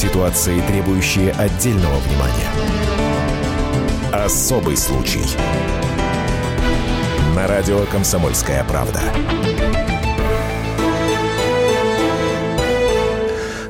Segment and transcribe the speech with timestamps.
[0.00, 2.48] Ситуации, требующие отдельного внимания.
[4.14, 5.20] Особый случай.
[7.36, 9.02] На радио «Комсомольская правда».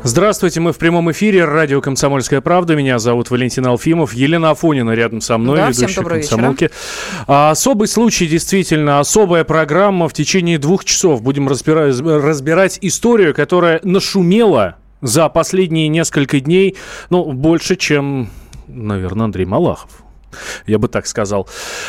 [0.05, 1.47] Здравствуйте, мы в прямом эфире.
[1.47, 2.77] Радио «Комсомольская правда».
[2.77, 4.13] Меня зовут Валентин Алфимов.
[4.15, 6.71] Елена Афонина рядом со мной, Да, ведущая «Комсомолки».
[7.27, 7.51] вечера.
[7.51, 10.09] Особый случай, действительно, особая программа.
[10.09, 16.77] В течение двух часов будем разбирать, разбирать историю, которая нашумела за последние несколько дней,
[17.11, 18.31] ну, больше, чем,
[18.69, 20.03] наверное, Андрей Малахов.
[20.67, 21.49] Я бы так сказал.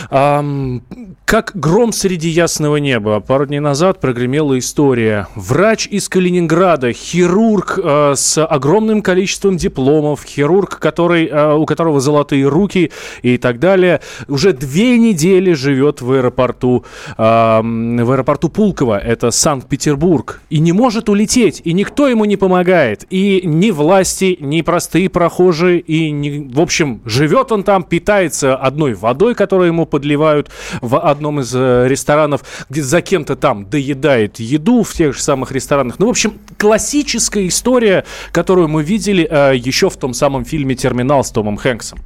[0.09, 0.83] Ам,
[1.25, 3.19] как гром среди ясного неба.
[3.19, 5.27] Пару дней назад прогремела история.
[5.35, 12.47] Врач из Калининграда, хирург э, с огромным количеством дипломов, хирург, который, э, у которого золотые
[12.47, 12.91] руки
[13.21, 16.85] и так далее, уже две недели живет в аэропорту,
[17.17, 23.05] ам, в аэропорту Пулково, это Санкт-Петербург, и не может улететь, и никто ему не помогает,
[23.09, 27.83] и ни власти, ни простые прохожие, и, не- в общем, живет он там,
[28.31, 30.49] питается одной водой, которую ему подливают
[30.81, 35.51] в одном из э, ресторанов, где за кем-то там доедает еду в тех же самых
[35.51, 35.99] ресторанах.
[35.99, 41.23] Ну, в общем, классическая история, которую мы видели э, еще в том самом фильме «Терминал»
[41.23, 41.99] с Томом Хэнксом.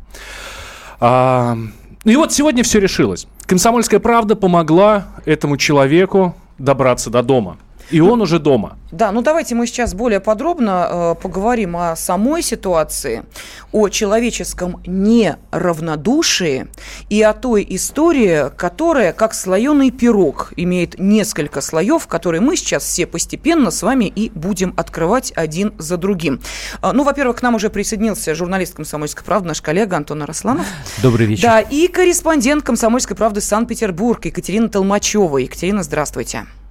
[0.99, 1.55] А,
[2.03, 3.27] ну и вот сегодня все решилось.
[3.45, 7.57] Комсомольская правда помогла этому человеку добраться до дома.
[7.91, 8.77] И он уже дома.
[8.91, 13.23] Да, ну давайте мы сейчас более подробно э, поговорим о самой ситуации,
[13.71, 16.67] о человеческом неравнодушии
[17.09, 23.05] и о той истории, которая, как слоеный пирог, имеет несколько слоев, которые мы сейчас все
[23.05, 26.41] постепенно с вами и будем открывать один за другим.
[26.81, 30.65] А, Ну, во-первых, к нам уже присоединился журналист «Комсомольской правды», наш коллега Антон Арасланов.
[31.03, 31.43] Добрый вечер.
[31.43, 35.37] Да, и корреспондент «Комсомольской правды» Санкт-Петербург Екатерина Толмачева.
[35.37, 36.05] Екатерина, здравствуйте.
[36.15, 36.64] Здравствуйте.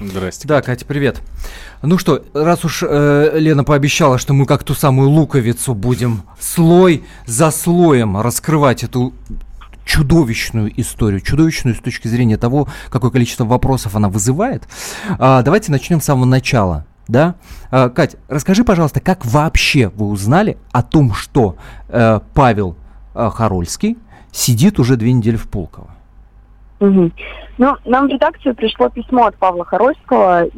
[0.00, 0.48] Здрасте.
[0.48, 1.20] Да, Катя, привет.
[1.82, 7.04] Ну что, раз уж э, Лена пообещала, что мы как ту самую луковицу будем слой
[7.26, 9.12] за слоем раскрывать эту
[9.84, 14.68] чудовищную историю, чудовищную с точки зрения того, какое количество вопросов она вызывает,
[15.18, 16.86] а, давайте начнем с самого начала.
[17.08, 17.34] Да?
[17.70, 21.56] А, Кать, расскажи, пожалуйста, как вообще вы узнали о том, что
[21.88, 22.76] э, Павел
[23.14, 23.98] э, Харольский
[24.30, 25.90] сидит уже две недели в Пулково?
[26.80, 27.12] Мгм.
[27.58, 30.44] Ну, нам в редакцию пришло письмо от Павла Хорольского.
[30.44, 30.48] э,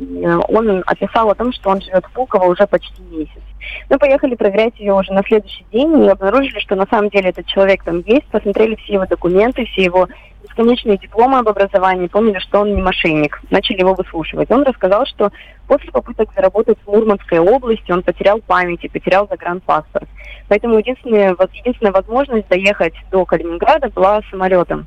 [0.48, 3.42] Он описал о том, что он живет в Пулково уже почти месяц.
[3.90, 7.46] Мы поехали проверять ее уже на следующий день и обнаружили, что на самом деле этот
[7.46, 8.26] человек там есть.
[8.26, 10.08] Посмотрели все его документы, все его
[10.42, 13.40] бесконечные дипломы об образовании, поняли, что он не мошенник.
[13.50, 14.50] Начали его выслушивать.
[14.50, 15.32] Он рассказал, что
[15.66, 20.08] после попыток заработать в Мурманской области он потерял память и потерял загранпаспорт.
[20.48, 24.86] Поэтому единственная, единственная возможность доехать до Калининграда была самолетом.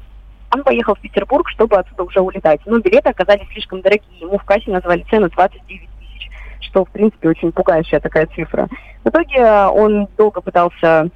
[0.54, 2.62] Он поехал в Петербург, чтобы отсюда уже улетать.
[2.66, 4.20] Но билеты оказались слишком дорогие.
[4.20, 6.30] Ему в кассе назвали цену 29 тысяч,
[6.62, 8.68] что, в принципе, очень пугающая такая цифра.
[9.04, 11.10] В итоге э, он долго пытался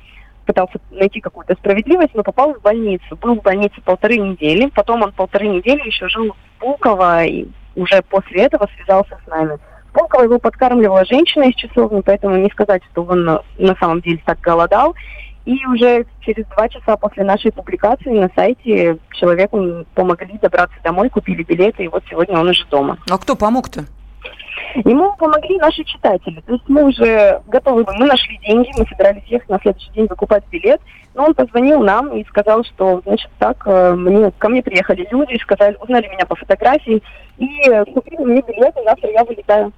[0.46, 3.16] пытался найти какую-то справедливость, но попал в больницу.
[3.22, 8.02] Был в больнице полторы недели, потом он полторы недели еще жил в Пулково, и уже
[8.02, 9.60] после этого связался с нами.
[9.94, 14.22] Пулково его подкармливала женщина из часовни, поэтому не сказать, что он на, на самом деле
[14.26, 14.96] так голодал.
[15.46, 21.44] И уже через два часа после нашей публикации на сайте человеку помогли добраться домой, купили
[21.44, 22.98] билеты, и вот сегодня он уже дома.
[23.10, 23.86] А кто помог-то?
[24.76, 26.42] Ему помогли наши читатели.
[26.42, 27.98] То есть мы уже готовы, были.
[27.98, 30.80] мы нашли деньги, мы собирались ехать на следующий день выкупать билет.
[31.14, 35.38] Но он позвонил нам и сказал, что, значит, так, э, мне, ко мне приехали люди,
[35.42, 37.02] сказали, узнали меня по фотографии
[37.38, 37.48] и
[37.94, 39.74] купили мне билет, и завтра я вылетаю.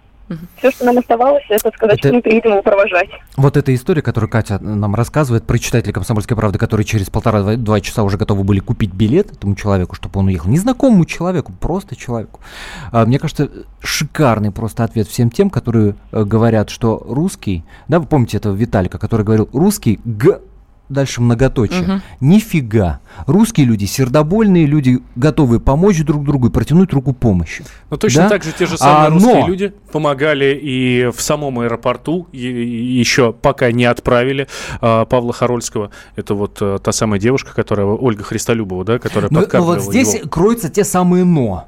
[0.57, 3.09] Все, что нам оставалось, это сказать, Это- что мы приедем его провожать.
[3.35, 8.03] Вот эта история, которую Катя нам рассказывает про читателей «Комсомольской правды», которые через полтора-два часа
[8.03, 10.49] уже готовы были купить билет этому человеку, чтобы он уехал.
[10.49, 12.39] Незнакомому человеку, просто человеку.
[12.91, 18.05] А, Мне кажется, шикарный просто ответ всем тем, которые э, говорят, что русский, да, вы
[18.05, 20.39] помните этого Виталика, который говорил, русский г
[20.93, 21.81] дальше многоточие.
[21.81, 22.01] Мгм.
[22.21, 22.99] Нифига.
[23.27, 27.63] Русские люди, сердобольные люди, готовые помочь друг другу и протянуть руку помощи.
[27.89, 28.29] Ну, точно Да?
[28.29, 32.47] так же те же самые А, русские но- люди помогали и в самом аэропорту, и,
[32.47, 34.47] и еще пока не отправили
[34.81, 35.91] а, Павла Харольского.
[36.15, 39.83] Это вот а, та самая девушка, которая, Ольга Христолюбова, да, которая Ну, ну подкармливала вот
[39.83, 40.29] здесь его.
[40.29, 41.67] кроются те самые «но».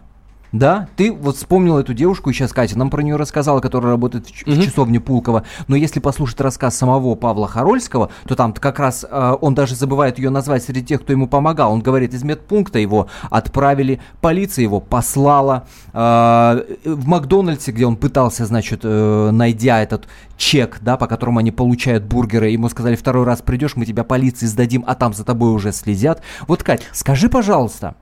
[0.56, 4.26] Да, ты вот вспомнил эту девушку, и сейчас Катя нам про нее рассказала, которая работает
[4.28, 5.44] в, ч- в часовне Пулково.
[5.68, 10.18] Но если послушать рассказ самого Павла Харольского, то там как раз э, он даже забывает
[10.18, 11.74] ее назвать среди тех, кто ему помогал.
[11.74, 15.68] Он говорит, из медпункта его отправили, полиция его послала.
[15.92, 20.08] э, в Макдональдсе, где он пытался, значит, э, найдя этот
[20.38, 24.46] чек, да, по которому они получают бургеры, ему сказали, второй раз придешь, мы тебя полиции
[24.46, 26.22] сдадим, а там за тобой уже следят.
[26.48, 27.96] Вот, Кать, скажи, пожалуйста,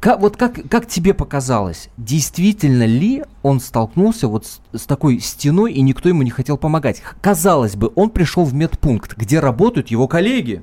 [0.00, 5.72] как, вот как, как тебе показалось, действительно ли он столкнулся вот с, с такой стеной,
[5.72, 7.02] и никто ему не хотел помогать?
[7.20, 10.62] Казалось бы, он пришел в медпункт, где работают его коллеги,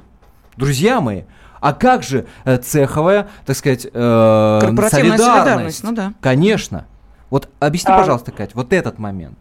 [0.58, 1.24] друзья мои.
[1.60, 3.90] А как же э, цеховая, так сказать, э,
[4.62, 5.24] Корпоративная солидарность?
[5.24, 6.14] солидарность, ну да.
[6.20, 6.86] Конечно.
[7.30, 8.00] Вот объясни, А.
[8.00, 9.38] пожалуйста, Кать, вот этот момент.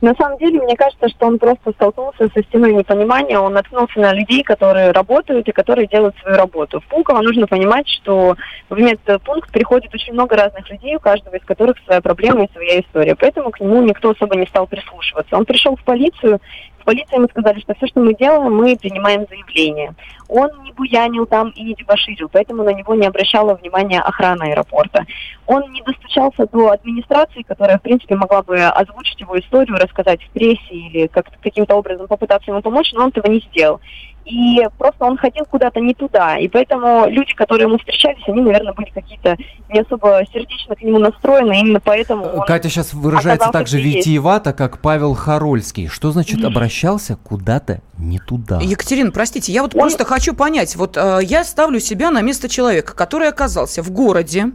[0.00, 4.14] На самом деле, мне кажется, что он просто столкнулся со стеной непонимания, он наткнулся на
[4.14, 6.80] людей, которые работают и которые делают свою работу.
[6.80, 8.36] В Пулково нужно понимать, что
[8.70, 12.80] в медпункт приходит очень много разных людей, у каждого из которых своя проблема и своя
[12.80, 13.14] история.
[13.14, 15.36] Поэтому к нему никто особо не стал прислушиваться.
[15.36, 16.40] Он пришел в полицию,
[16.90, 19.94] полиции ему сказали, что все, что мы делаем, мы принимаем заявление.
[20.28, 25.06] Он не буянил там и не дебоширил, поэтому на него не обращала внимания охрана аэропорта.
[25.46, 30.30] Он не достучался до администрации, которая, в принципе, могла бы озвучить его историю, рассказать в
[30.30, 33.80] прессе или как каким-то образом попытаться ему помочь, но он этого не сделал.
[34.30, 36.38] И просто он ходил куда-то не туда.
[36.38, 39.36] И поэтому люди, которые ему встречались, они, наверное, были какие-то
[39.68, 41.58] не особо сердечно к нему настроены.
[41.60, 42.46] Именно поэтому он...
[42.46, 45.88] Катя сейчас выражается так же витиевато, как Павел Харольский.
[45.88, 48.60] Что значит обращался куда-то не туда?
[48.60, 50.76] Екатерина, простите, я вот Он- просто хочу понять.
[50.76, 54.52] Вот э, я ставлю себя на место человека, который оказался в городе,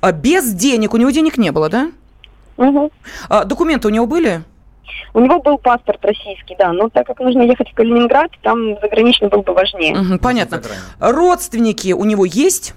[0.00, 1.90] э, без денег, у него денег не было, да?
[2.56, 2.90] Мгм.
[3.28, 4.42] А документы у него были?
[5.14, 9.28] У него был паспорт российский, да, но так как нужно ехать в Калининград, там заграничный
[9.28, 9.94] был бы важнее.
[9.94, 10.62] Мгм, понятно.
[11.00, 12.74] Родственники у него есть?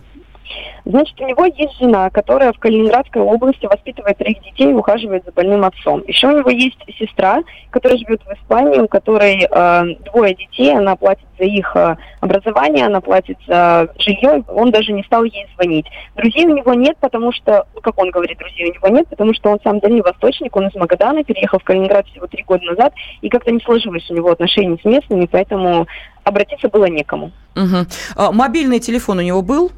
[0.85, 5.31] Значит, у него есть жена, которая в Калининградской области воспитывает троих детей и ухаживает за
[5.31, 6.03] больным отцом.
[6.07, 10.95] Еще у него есть сестра, которая живет в Испании, у которой э, двое детей, она
[10.95, 15.85] платит за их э, образование, она платит за жилье, он даже не стал ей звонить.
[16.15, 19.51] Друзей у него нет, потому что, как он говорит, друзей у него нет, потому что
[19.51, 23.51] он сам дальневосточник, он из Магадана, переехал в Калининград всего три года назад, и как-то
[23.51, 25.87] не сложилось у него отношений с местными, поэтому
[26.23, 27.31] обратиться было некому.
[27.55, 27.87] Мгм.
[28.15, 29.71] А, мобильный телефон у него был?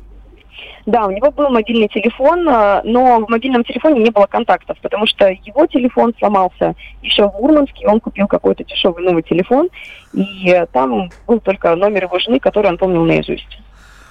[0.86, 5.08] Да, у него был мобильный телефон, а, но в мобильном телефоне не было контактов, потому
[5.08, 9.70] что его телефон сломался еще в Мурманске, он купил какой-то дешевый новый телефон,
[10.14, 13.60] и э, там был только номер его жены, который он помнил наизусть.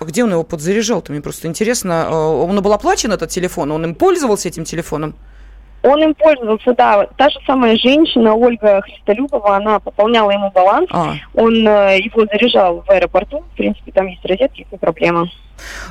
[0.01, 1.13] А Где он его подзаряжал-то?
[1.13, 2.09] Мне просто интересно.
[2.11, 3.71] Э, Он был оплачен, этот телефон?
[3.71, 5.15] Он им пользовался, этим телефоном?
[5.83, 7.07] Он им пользовался, да.
[7.17, 11.15] Та же самая женщина, Ольга Христолюбова, она пополняла ему баланс, А.
[11.35, 15.29] он э, его заряжал в аэропорту, в принципе, там есть розетки, не проблема.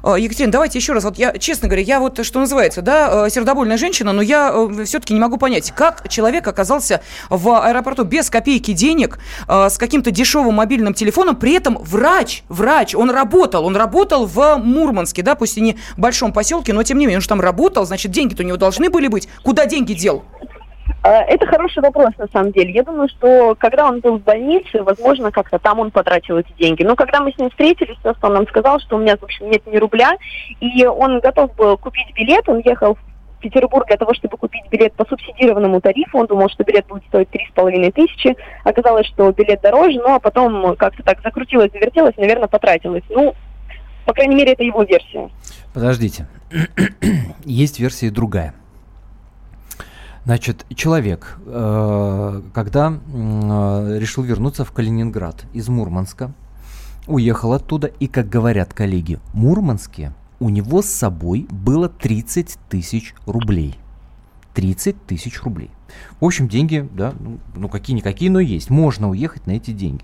[0.04, 1.04] А, Екатерина, давайте еще раз.
[1.04, 4.54] Вот я, честно говоря, я вот, что называется, да, э, сердобольная женщина, но я
[4.86, 10.12] все-таки не могу понять, как человек оказался в аэропорту без копейки денег, э, с каким-то
[10.12, 15.58] дешевым мобильным телефоном, при этом врач, врач, он работал, он работал в Мурманске, да, пусть
[15.58, 18.44] и не в большом поселке, но тем не менее, он же там работал, значит, деньги-то
[18.44, 19.28] у него должны были быть.
[19.44, 20.24] Куда деньги дел?
[21.04, 22.72] А, Это хороший вопрос, на самом деле.
[22.72, 26.84] Я думаю, что когда он был в больнице, возможно, как-то там он потратил эти деньги.
[26.84, 29.50] Но когда мы с ним встретились, просто он нам сказал, что у меня, в общем,
[29.50, 30.12] нет ни рубля,
[30.60, 34.94] и он готов был купить билет, он ехал в Петербург для того, чтобы купить билет
[34.94, 36.20] по субсидированному тарифу.
[36.20, 38.38] Он думал, что билет будет стоить три с половиной тысячи.
[38.64, 43.04] Оказалось, что билет дороже, ну а потом как-то так закрутилось, завертелось, наверное, потратилось.
[43.10, 43.34] Ну,
[44.06, 45.30] по крайней мере, это его версия.
[45.74, 46.28] Подождите.
[47.46, 48.54] Есть версия другая.
[50.26, 56.32] Значит, человек, э, когда э, решил вернуться в Калининград из Мурманска,
[57.08, 63.78] уехал оттуда, и, как говорят коллеги, мурманские, у него с собой было 30 тысяч рублей.
[64.54, 65.72] 30 тысяч рублей.
[66.20, 68.70] В общем, деньги, да, ну, ну какие-никакие, но есть.
[68.70, 70.04] Можно уехать на эти деньги.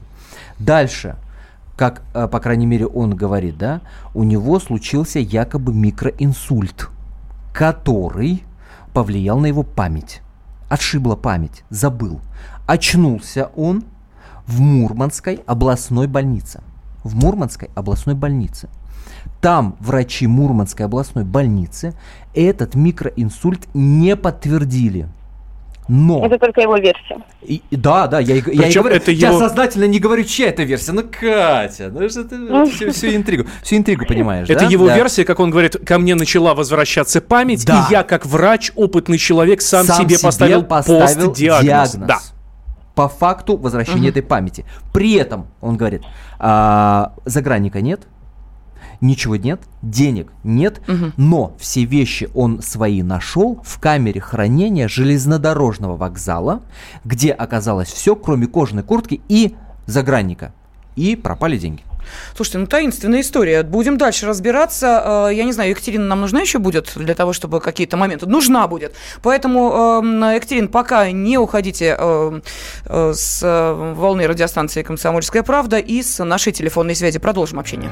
[0.57, 1.15] Дальше,
[1.75, 3.81] как, э, по крайней мере, он говорит, да,
[4.15, 6.89] у него случился якобы микроинсульт,
[7.53, 8.43] который
[8.97, 10.21] повлиял на его память.
[10.69, 12.19] Отшибла память, забыл.
[12.65, 13.83] Очнулся он
[14.47, 16.63] в Мурманской областной больнице.
[17.03, 18.69] В Мурманской областной больнице.
[19.39, 21.93] Там врачи Мурманской областной больницы
[22.33, 25.07] этот микроинсульт не подтвердили.
[25.87, 26.25] Но...
[26.25, 27.17] Это только его версия.
[27.41, 30.49] И- да, да, я, я и Причем говорю, это я его- сознательно не говорю, чья
[30.49, 30.91] это версия.
[30.91, 34.69] Ну, Катя, ну что ты всю, всю интригу, всю интригу понимаешь, Это да?
[34.69, 34.95] его Да.
[34.97, 37.87] версия, как он говорит, ко мне начала возвращаться память, Да.
[37.89, 41.95] и я, как врач, опытный человек, сам, Сам себе поставил, поставил пост-диагноз.
[41.95, 42.19] Да.
[42.95, 44.65] По факту возвращения этой памяти.
[44.91, 46.01] При этом, он говорит,
[46.39, 48.01] а, загранника нет,
[49.01, 51.13] ничего нет, денег нет, Мгм.
[51.17, 56.61] но все вещи он свои нашел в камере хранения железнодорожного вокзала,
[57.05, 60.53] где оказалось все, кроме кожаной куртки и загранника.
[60.95, 61.83] И пропали деньги.
[62.35, 63.63] Слушайте, ну таинственная история.
[63.63, 65.27] Будем дальше разбираться.
[65.29, 68.25] Э, Я не знаю, Екатерина нам нужна еще будет для того, чтобы какие-то моменты...
[68.27, 68.95] Нужна будет.
[69.21, 72.41] Поэтому, э, Екатерина, пока не уходите э,
[72.85, 73.41] э, с
[73.95, 77.19] волны радиостанции «Комсомольская правда» и с нашей телефонной связи.
[77.19, 77.91] Продолжим общение.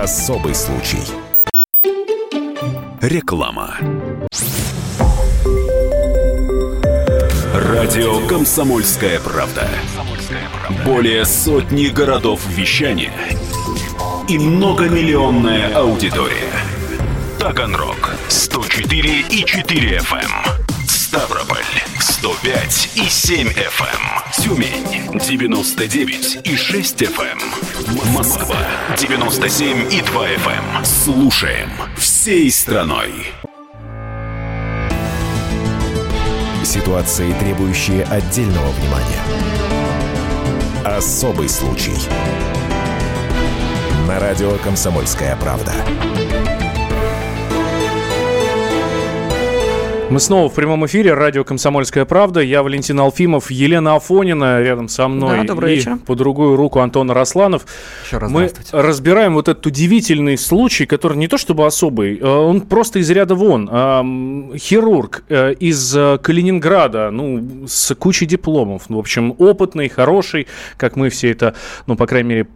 [0.00, 1.02] Особый случай.
[3.02, 3.76] Реклама.
[7.52, 9.68] Радио «Комсомольская правда».
[10.86, 13.12] Более сотни городов вещания
[14.26, 16.50] и многомиллионная аудитория.
[17.38, 20.59] Таганрог 104 и 4 FM.
[21.10, 21.64] Ставрополь
[21.98, 23.52] 105 и 7 FM.
[23.52, 24.32] Эм.
[24.32, 27.36] Тюмень 99 и 6 FM.
[27.36, 28.12] Эм.
[28.14, 28.56] Москва
[28.96, 30.76] 97 и 2 FM.
[30.76, 30.84] Эм.
[30.84, 33.10] Слушаем всей страной.
[36.62, 39.22] Ситуации, требующие отдельного внимания.
[40.84, 41.96] Особый случай.
[44.06, 45.74] На радио «Комсомольская правда».
[50.10, 51.14] Мы снова в прямом эфире.
[51.14, 52.40] Радио «Комсомольская правда».
[52.40, 55.38] Я Валентин Алфимов, Елена Афонина рядом со мной.
[55.38, 55.98] Да, добрый и вечер.
[56.04, 57.64] по другую руку Антон Росланов.
[58.04, 62.62] Еще раз Мы разбираем вот этот удивительный случай, который не то чтобы особый, э, он
[62.62, 63.68] просто из ряда вон.
[64.58, 68.86] Хирург э, из э, Калининграда, ну, с кучей дипломов.
[68.88, 71.54] В общем, опытный, хороший, как мы все это,
[71.86, 72.46] ну, по крайней мере,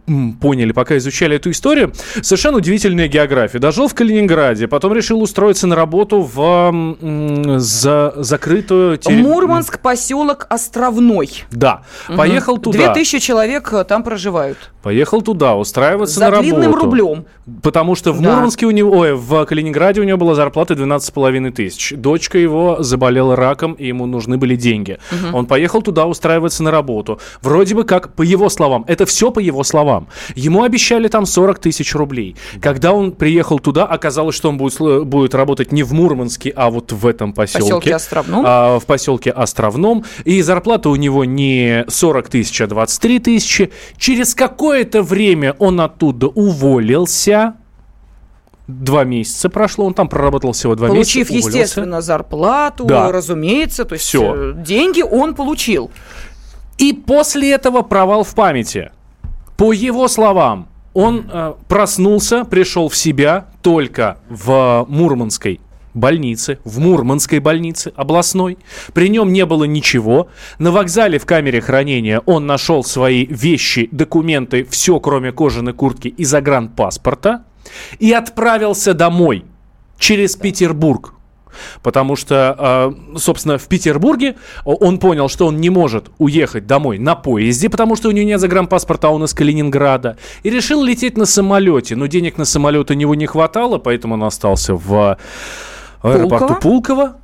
[0.41, 1.93] поняли, пока изучали эту историю.
[2.21, 3.59] Совершенно удивительная география.
[3.59, 11.29] Дожил в Калининграде, потом решил устроиться на работу в за закрытую терри- Мурманск, поселок Островной.
[11.51, 11.83] Да.
[12.15, 12.77] Поехал туда.
[12.77, 14.57] Две тысячи человек э, там проживают.
[14.83, 16.47] Поехал туда, устраиваться За на работу.
[16.49, 17.25] длинным рублем.
[17.63, 18.31] Потому что в Да.
[18.33, 21.93] Мурманске у него, ой, в Калининграде у него была зарплата 12,5 тысяч.
[21.95, 24.97] Дочка его заболела раком, и ему нужны были деньги.
[25.33, 27.19] Он поехал туда устраиваться на работу.
[27.41, 30.07] Вроде бы как, по его словам, это все по его словам.
[30.35, 32.35] Ему обещали там 40 тысяч рублей.
[32.61, 36.69] Когда он приехал туда, оказалось, что он будет, сл- будет работать не в Мурманске, а
[36.69, 37.63] вот в этом поселке.
[37.65, 38.43] Поселке Островном.
[38.47, 40.03] А, в поселке Островном.
[40.23, 43.71] И зарплата у него не 40 тысяч, а 23 тысячи.
[43.97, 47.53] Через какое-то время он оттуда уволился.
[48.67, 51.33] Два месяца прошло, он там проработал всего два Получив, месяца.
[51.33, 51.59] уволился.
[51.59, 53.11] естественно, зарплату, Да.
[53.11, 53.85] разумеется.
[53.85, 54.33] То есть Всё.
[54.35, 55.91] э, деньги он получил.
[56.79, 58.91] И после этого провал в памяти.
[59.55, 65.59] По его словам, он э, проснулся, пришел в себя только в Мурманской
[65.95, 68.57] больнице, в Мурманской больнице областной.
[68.93, 70.29] При нем не было ничего.
[70.59, 76.25] На вокзале в камере хранения он нашел свои вещи, документы, все, кроме кожаной куртки и
[76.25, 77.45] загранпаспорта.
[77.97, 79.45] И отправился домой
[79.97, 81.15] через Петербург.
[81.81, 84.35] Потому что, э, собственно, в Петербурге
[84.65, 88.39] он понял, что он не может уехать домой на поезде, потому что у него нет
[88.39, 90.17] загранпаспорта, а он из Калининграда.
[90.43, 91.95] И решил лететь на самолете.
[91.95, 95.17] Но денег на самолет у него не хватало, поэтому он остался в
[96.05, 96.59] аэропорту Пулково?
[96.61, 97.15] Пулково.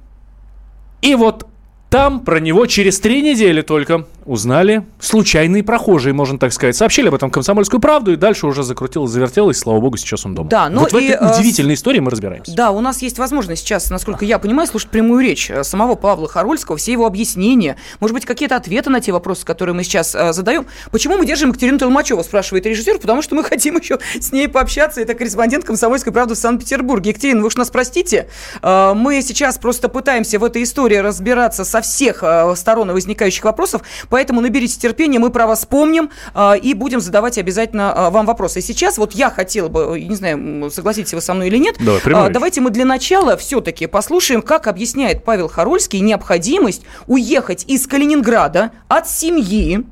[1.01, 1.47] И вот
[1.89, 6.75] там про него через три недели только узнали случайные прохожие, можно так сказать.
[6.75, 10.35] Сообщили об этом в «Комсомольскую правду», и дальше уже закрутилось, завертелось, слава богу, сейчас он
[10.35, 10.49] дома.
[10.49, 12.55] Да, ну вот в и, этой э, удивительной истории мы разбираемся.
[12.55, 16.27] Да, у нас есть возможность сейчас, насколько я понимаю, слушать прямую речь э, самого Павла
[16.27, 20.33] Харольского, все его объяснения, может быть, какие-то ответы на те вопросы, которые мы сейчас э,
[20.33, 20.67] задаем.
[20.91, 25.01] Почему мы держим Екатерину Толмачеву, спрашивает режиссер, потому что мы хотим еще с ней пообщаться.
[25.01, 27.11] Это корреспондент «Комсомольской правды» в Санкт-Петербурге.
[27.11, 28.29] Екатерина, вы уж нас простите,
[28.61, 33.81] э, мы сейчас просто пытаемся в этой истории разбираться со всех э, сторон возникающих вопросов,
[34.11, 38.59] поэтому наберите терпения, мы про вас помним э, и будем задавать обязательно э, вам вопросы.
[38.59, 41.77] И сейчас вот я хотела бы, э, не знаю, согласитесь вы со мной или нет,
[41.79, 42.33] Давай, речь.
[42.33, 49.09] давайте мы для начала все-таки послушаем, как объясняет Павел Харольский необходимость уехать из Калининграда от
[49.09, 49.85] семьи,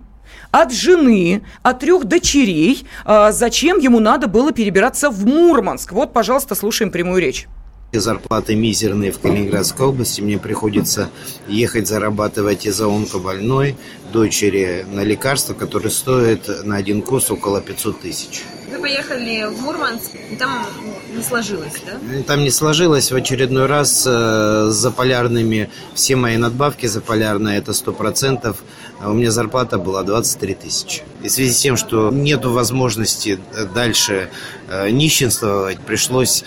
[0.51, 2.85] от жены, от трех дочерей.
[3.29, 5.91] Зачем ему надо было перебираться в Мурманск?
[5.93, 7.47] Вот, пожалуйста, слушаем прямую речь.
[7.91, 10.21] Зарплаты мизерные в Калининградской области.
[10.21, 11.09] Мне приходится
[11.47, 13.77] ехать зарабатывать из-за онкобольной
[14.13, 18.43] дочери на лекарства, которые стоят на один курс около 500 тысяч.
[18.71, 20.67] Вы поехали в Мурманск, и там
[21.15, 22.23] не сложилось, да?
[22.27, 28.55] Там не сложилось в очередной раз э, с заполярными, все мои надбавки заполярные, это 100%,
[29.01, 31.01] а у меня зарплата была 23 тысячи.
[31.23, 34.29] И в связи с тем, что нет возможности э, дальше
[34.69, 36.43] э, нищенствовать, пришлось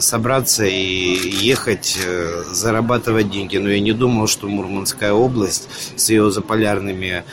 [0.00, 3.56] собраться и ехать, э, зарабатывать деньги.
[3.58, 7.24] Но я не думал, что Мурманская область с ее заполярными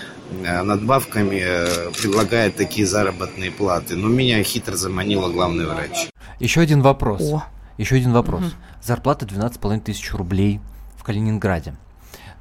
[0.44, 3.96] э, надбавками э, предлагает такие заработные платы.
[3.96, 6.10] Но меня хитро заманила главный врач.
[6.40, 7.22] Еще один вопрос.
[7.22, 7.44] О.
[7.78, 8.44] Еще один вопрос.
[8.84, 10.60] Зарплата 12,5 тысяч рублей
[10.98, 11.76] в Калининграде.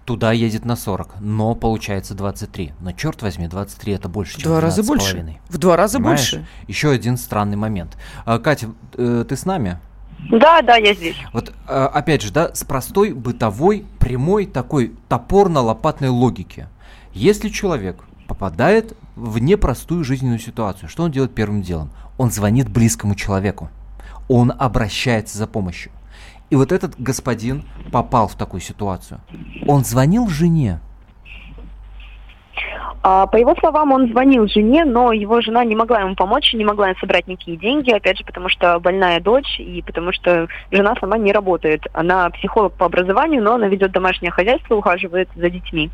[0.09, 2.73] Туда едет на 40, но получается 23.
[2.81, 4.87] Но черт возьми, 23 это больше, чем два раза 12,5.
[4.87, 5.41] больше.
[5.51, 6.33] В два раза Понимаешь?
[6.33, 6.49] больше.
[6.67, 7.99] Еще один странный момент.
[8.25, 9.79] А, Катя, э, ты с нами?
[10.31, 11.17] Да, да, я здесь.
[11.35, 16.69] Вот э, опять же, да, с простой бытовой, прямой такой топорно-лопатной логики.
[17.13, 20.89] Если человек попадает в непростую жизненную ситуацию.
[20.89, 21.91] Что он делает первым делом?
[22.17, 23.69] Он звонит близкому человеку.
[24.29, 25.93] Он обращается за помощью.
[26.51, 29.21] И вот этот господин попал в такую ситуацию.
[29.67, 30.81] Он звонил жене.
[33.03, 36.65] А, по его словам, он звонил жене, но его жена не могла ему помочь, не
[36.65, 41.17] могла собрать никакие деньги, опять же, потому что больная дочь и потому что жена сама
[41.17, 41.87] не работает.
[41.93, 45.91] Она психолог по образованию, но она ведет домашнее хозяйство, ухаживает за детьми.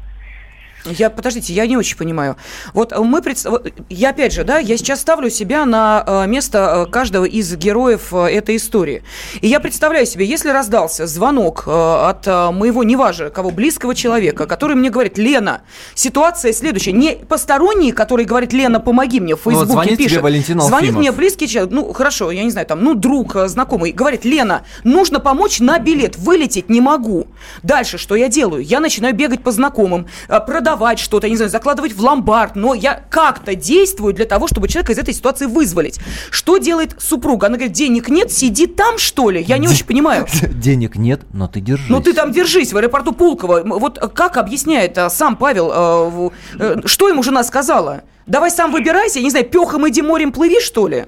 [0.86, 2.36] Я, подождите, я не очень понимаю.
[2.74, 3.42] Вот мы, пред...
[3.88, 8.12] я опять же, да, я сейчас ставлю себя на э, место э, каждого из героев
[8.12, 9.02] э, этой истории.
[9.40, 14.90] И я представляю себе, если раздался звонок от моего, неважно, кого, близкого человека, который мне
[14.90, 15.62] говорит, Лена,
[15.94, 16.92] ситуация следующая.
[16.92, 20.22] Не посторонний, который говорит, Лена, помоги мне, в Ну, вот Фейсбуке звонит тебе пишет.
[20.22, 24.24] Валентин звонит мне близкий человек, ну, хорошо, я не знаю, там, ну, друг, знакомый, говорит,
[24.24, 27.26] Лена, нужно помочь на билет, вылететь не могу.
[27.62, 28.62] Дальше, что я делаю?
[28.62, 30.40] Я начинаю бегать по знакомым, э,
[30.74, 34.66] продавать что-то, я не знаю, закладывать в ломбард, но я как-то действую для того, чтобы
[34.66, 36.00] человека из этой ситуации вызволить.
[36.30, 37.46] Что делает супруга?
[37.46, 39.40] Она говорит, денег нет, сиди там, что ли?
[39.40, 40.26] Я не очень понимаю.
[40.64, 41.88] Денег нет, но ты держись.
[41.88, 43.62] Ну ты там держись в аэропорту Пулково.
[43.64, 48.02] Вот как объясняет а, сам Павел, э, э, что ему жена сказала?
[48.26, 51.04] Давай сам выбирайся, я не знаю, пехом иди морем плыви, что ли?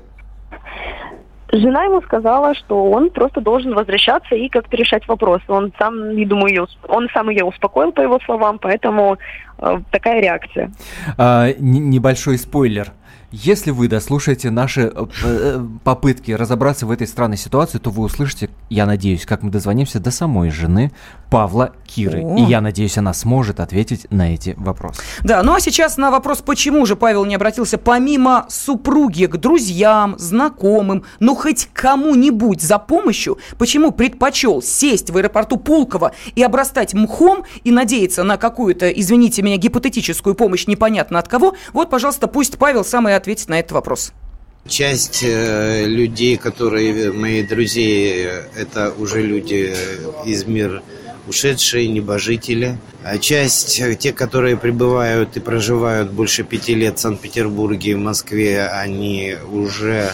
[1.53, 5.45] Жена ему сказала, что он просто должен возвращаться и как-то решать вопросы.
[5.49, 9.17] Он сам, я думаю, ее, он сам ее успокоил, по его словам, поэтому э,
[9.91, 10.71] такая реакция.
[11.17, 12.93] А, небольшой спойлер.
[13.33, 18.51] Если вы дослушаете наши э, э, попытки разобраться в этой странной ситуации, то вы услышите,
[18.71, 20.93] я надеюсь, как мы дозвонимся до самой жены
[21.31, 22.23] Павла Киры.
[22.23, 22.37] О.
[22.37, 25.03] И я надеюсь, она сможет ответить на эти вопросы.
[25.25, 30.15] Да, ну а сейчас на вопрос, почему же Павел не обратился помимо супруги к друзьям,
[30.19, 37.45] знакомым, ну хоть кому-нибудь за помощью, почему предпочел сесть в аэропорту Пулково и обрастать мхом
[37.65, 42.85] и надеяться на какую-то, извините меня, гипотетическую помощь непонятно от кого, вот, пожалуйста, пусть Павел
[42.85, 44.13] сам и ответит на этот вопрос.
[44.69, 49.75] Часть э, людей, которые мои друзей, э, это уже люди
[50.25, 50.83] из мира
[51.29, 52.79] ушедшие, небожители.
[53.05, 58.67] А часть, э, те, которые пребывают и проживают больше пяти лет в Санкт-Петербурге, в Москве,
[58.67, 60.11] они уже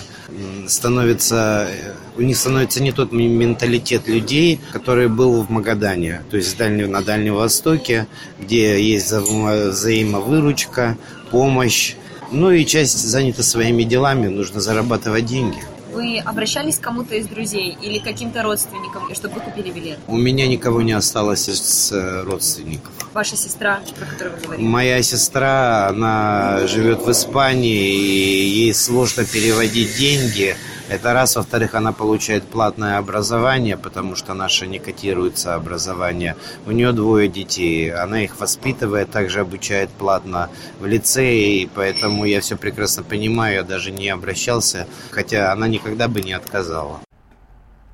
[0.67, 6.59] становятся, э, у них становится не тот менталитет людей, который был в Магадане, то есть
[6.59, 8.07] на Дальнем Востоке,
[8.39, 10.97] где есть взаимо- взаимовыручка,
[11.31, 11.95] помощь.
[12.33, 15.63] Ну и часть занята своими делами, нужно зарабатывать деньги.
[15.93, 19.99] Вы обращались к кому-то из друзей или к каким-то родственникам, чтобы вы купили билет?
[20.07, 22.91] У меня никого не осталось из э, родственников.
[23.13, 24.67] Ваша сестра, про которую вы говорили?
[24.67, 30.57] Моя сестра, она живет в Испании, и ей сложно переводить деньги.
[30.93, 31.37] Это раз.
[31.37, 36.37] Во-вторых, она получает платное образование, потому что наше не котируется образование.
[36.67, 37.91] У нее двое детей.
[37.91, 40.51] Она их воспитывает, также обучает платно
[40.81, 41.63] в лицее.
[41.63, 46.35] И поэтому я все прекрасно понимаю, я даже не обращался, хотя она никогда бы не
[46.35, 47.01] отказала.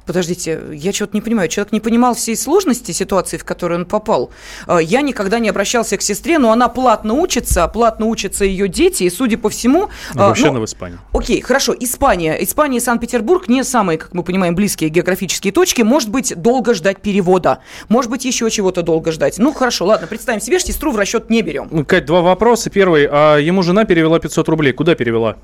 [0.09, 1.51] Подождите, я что-то не понимаю.
[1.51, 4.31] Человек не понимал всей сложности ситуации, в которую он попал.
[4.67, 9.03] Э, Я никогда не обращался к сестре, но она платно учится, платно учатся ее дети,
[9.03, 9.91] и, судя по всему...
[10.15, 10.99] э, Вообще ну, она в Испании.
[11.13, 11.75] Окей, хорошо.
[11.79, 12.43] Испания.
[12.43, 15.83] Испания и Санкт-Петербург не самые, как мы понимаем, близкие географические точки.
[15.83, 17.59] Может быть, долго ждать перевода.
[17.91, 19.39] Может быть, еще чего-то долго ждать.
[19.39, 21.69] Ну, хорошо, ладно, представим себе, что сестру в расчет не берем.
[21.71, 22.71] Ну, Кать, два вопроса.
[22.71, 23.07] Первый.
[23.11, 24.73] А ему жена перевела 500 рублей.
[24.73, 25.37] Куда перевела?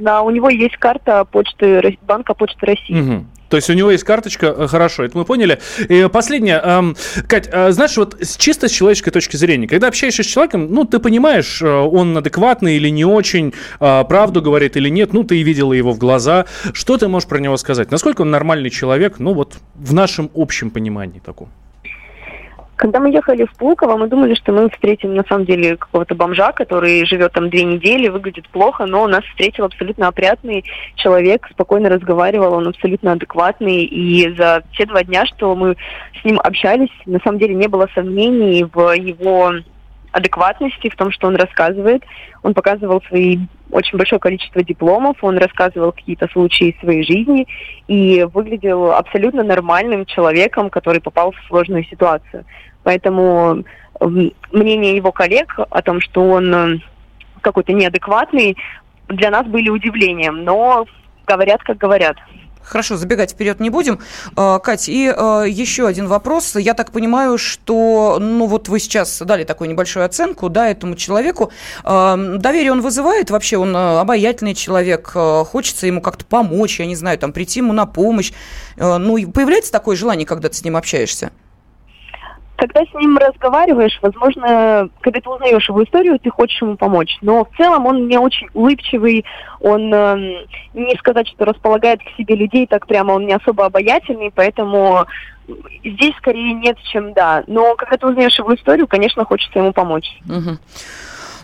[0.00, 2.94] На, у него есть карта почты, банка Почты России.
[2.94, 3.26] Мгм.
[3.50, 5.58] То есть у него есть карточка, э, хорошо, это мы поняли.
[5.88, 10.26] И последнее, эм, Кать, э, знаешь, вот чисто с человеческой точки зрения, когда общаешься с
[10.26, 15.12] человеком, ну, ты понимаешь, э, он адекватный или не очень, э, правду говорит или нет,
[15.12, 17.90] ну, ты видела его в глаза, что ты можешь про него сказать?
[17.90, 21.48] Насколько он нормальный человек, ну, вот в нашем общем понимании таком?
[22.80, 26.50] Когда мы ехали в Пулково, мы думали, что мы встретим на самом деле какого-то бомжа,
[26.52, 30.64] который живет там две недели, выглядит плохо, но нас встретил абсолютно опрятный
[30.94, 33.84] человек, спокойно разговаривал, он абсолютно адекватный.
[33.84, 35.76] И за те два дня, что мы
[36.18, 39.52] с ним общались, на самом деле не было сомнений в его
[40.12, 42.02] адекватности, в том, что он рассказывает.
[42.42, 43.40] Он показывал свои
[43.70, 47.46] очень большое количество дипломов, он рассказывал какие-то случаи из своей жизни
[47.88, 52.44] и выглядел абсолютно нормальным человеком, который попал в сложную ситуацию.
[52.82, 53.64] Поэтому
[54.00, 56.78] мнение его коллег о том, что он э,
[57.42, 58.56] какой-то неадекватный,
[59.08, 60.86] для нас были удивлением, но
[61.26, 62.16] говорят, как говорят.
[62.62, 63.98] Хорошо, забегать вперед не будем.
[64.36, 66.56] Э, Кать, и э, еще один вопрос.
[66.56, 71.50] Я так понимаю, что, ну вот вы сейчас дали такую небольшую оценку, да, этому человеку.
[71.84, 73.56] Э, Доверие он вызывает вообще?
[73.56, 77.72] Он э, обаятельный человек, э, хочется ему как-то помочь, я не знаю, там, прийти ему
[77.72, 78.32] на помощь.
[78.76, 81.32] Ну, появляется такое желание, когда ты с ним общаешься?
[82.60, 87.16] Когда с ним разговариваешь, возможно, когда ты узнаешь его историю, ты хочешь ему помочь.
[87.22, 89.24] Но в целом он не очень улыбчивый,
[89.60, 90.44] он э,
[90.74, 95.06] не сказать, что располагает к себе людей, так прямо он не особо обаятельный, поэтому
[95.82, 97.44] здесь скорее нет, чем да.
[97.46, 100.18] Но когда ты узнаешь его историю, конечно, хочется ему помочь.
[100.28, 100.58] Угу.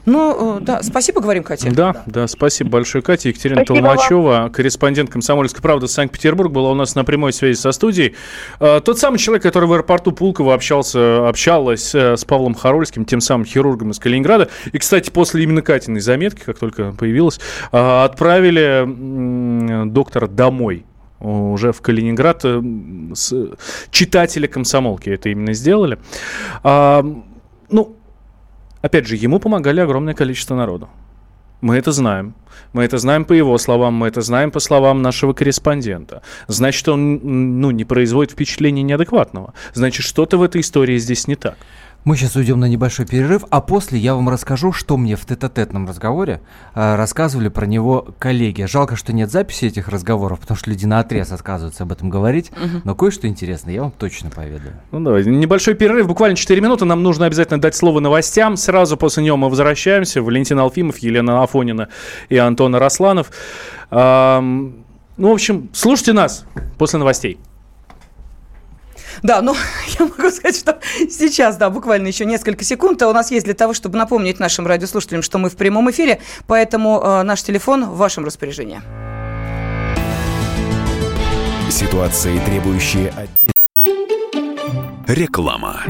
[0.07, 1.71] Ну, э, да, спасибо, говорим, Катя.
[1.71, 3.29] Да, да, да спасибо большое, Катя.
[3.29, 4.53] Екатерина Спасибо Толмачева, вам.
[4.53, 8.15] корреспондент «Комсомольской правды» Санкт-Петербург, была у нас на прямой связи со студией.
[8.61, 13.21] Э, тот самый человек, который в аэропорту Пулково общался, общалась э, с Павлом Харольским, тем
[13.21, 14.49] самым хирургом из Калининграда.
[14.71, 17.41] И, кстати, после именно Катиной заметки, как только появилась,
[17.73, 18.85] отправили
[19.87, 20.87] доктора домой
[21.19, 22.45] уже в Калининград
[23.15, 23.35] с
[23.91, 25.99] читатели комсомолки это именно сделали.
[26.63, 27.05] А,
[27.71, 27.97] ну,
[28.87, 30.89] Опять же, ему помогали огромное количество народу.
[31.61, 32.35] Мы это знаем.
[32.73, 36.23] Мы это знаем по его словам, мы это знаем по словам нашего корреспондента.
[36.47, 39.55] Значит, он ну, не производит впечатления неадекватного.
[39.75, 41.57] Значит, что-то в этой истории здесь не так.
[42.07, 45.89] Мы сейчас уйдем на небольшой перерыв, а после я вам расскажу, что мне в тет-а-тетном
[45.89, 46.41] разговоре
[46.73, 48.63] э, рассказывали про него коллеги.
[48.63, 52.53] Жалко, что нет записи этих разговоров, потому что люди на отрез отказываются об этом говорить.
[52.53, 52.83] Угу.
[52.85, 54.75] Но кое-что интересное я вам точно поведаю.
[54.93, 56.85] Ну давай, небольшой перерыв, буквально 4 минуты.
[56.85, 58.57] Нам нужно обязательно дать слово новостям.
[58.57, 60.23] Сразу после него мы возвращаемся.
[60.23, 61.89] Валентин Алфимов, Елена Афонина
[62.29, 63.33] и Антон Росланов.
[63.91, 64.85] Эм,
[65.17, 66.45] ну, в общем, слушайте нас
[66.79, 67.41] после новостей.
[69.23, 69.55] Да, ну,
[69.99, 70.79] я могу сказать, что
[71.11, 74.67] сейчас, да, буквально еще несколько секунд а у нас есть для того, чтобы напомнить нашим
[74.67, 78.81] радиослушателям, что мы в прямом эфире, поэтому э, наш телефон в вашем распоряжении.
[81.71, 83.53] Ситуации, требующие отдельно.
[85.07, 85.83] Реклама.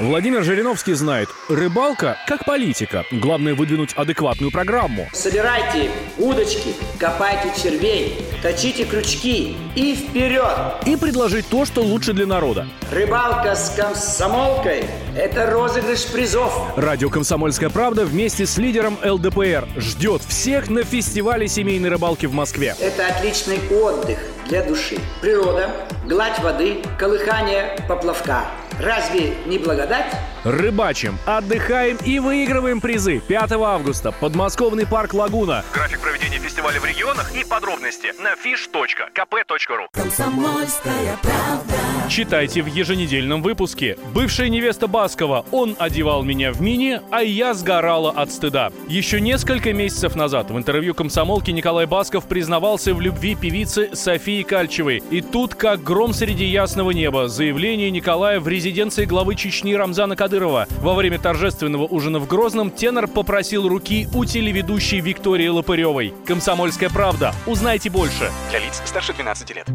[0.00, 3.04] Владимир Жириновский знает, рыбалка как политика.
[3.10, 5.06] Главное выдвинуть адекватную программу.
[5.12, 10.56] Собирайте удочки, копайте червей, точите крючки и вперед!
[10.86, 12.66] И предложить то, что лучше для народа.
[12.90, 16.78] Рыбалка с комсомолкой– это розыгрыш призов.
[16.78, 22.74] Радио «Комсомольская правда» вместе с лидером ЛДПР ждет всех на фестивале семейной рыбалки в Москве.
[22.80, 24.98] Это отличный отдых для души.
[25.20, 25.70] Природа,
[26.06, 28.46] гладь воды, колыхание поплавка–
[28.82, 30.06] Разве не благодать?
[30.44, 33.20] Рыбачим, отдыхаем и выигрываем призы.
[33.20, 34.10] 5 августа.
[34.12, 35.64] Подмосковный парк «Лагуна».
[35.72, 41.74] График проведения фестиваля в регионах и подробности на fish.kp.ru Комсомольская правда.
[42.08, 43.98] Читайте в еженедельном выпуске.
[44.14, 45.44] Бывшая невеста Баскова.
[45.52, 48.72] Он одевал меня в мини, а я сгорала от стыда.
[48.88, 55.02] Еще несколько месяцев назад в интервью комсомолки Николай Басков признавался в любви певицы Софии Кальчевой.
[55.10, 60.68] И тут, как гром среди ясного неба, заявление Николая в резиденции главы Чечни Рамзана Кадырова.
[60.80, 66.14] Во время торжественного ужина в Грозном тенор попросил руки у телеведущей Виктории Лопыревой.
[66.24, 67.34] «Комсомольская правда».
[67.46, 68.30] Узнайте больше.
[68.50, 69.66] Для лиц старше 12 лет.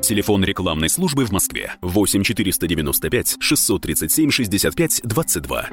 [0.00, 5.68] Телефон рекламной службы в Москве 8 495 637 65 22.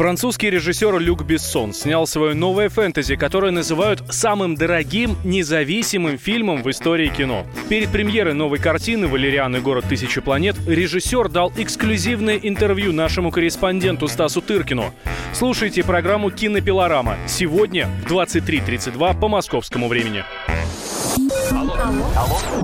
[0.00, 6.70] Французский режиссер Люк Бессон снял свое новое фэнтези, которое называют самым дорогим независимым фильмом в
[6.70, 7.44] истории кино.
[7.68, 14.08] Перед премьерой новой картины «Валериан и город тысячи планет» режиссер дал эксклюзивное интервью нашему корреспонденту
[14.08, 14.94] Стасу Тыркину.
[15.34, 20.24] Слушайте программу «Кинопилорама» сегодня в 23.32 по московскому времени.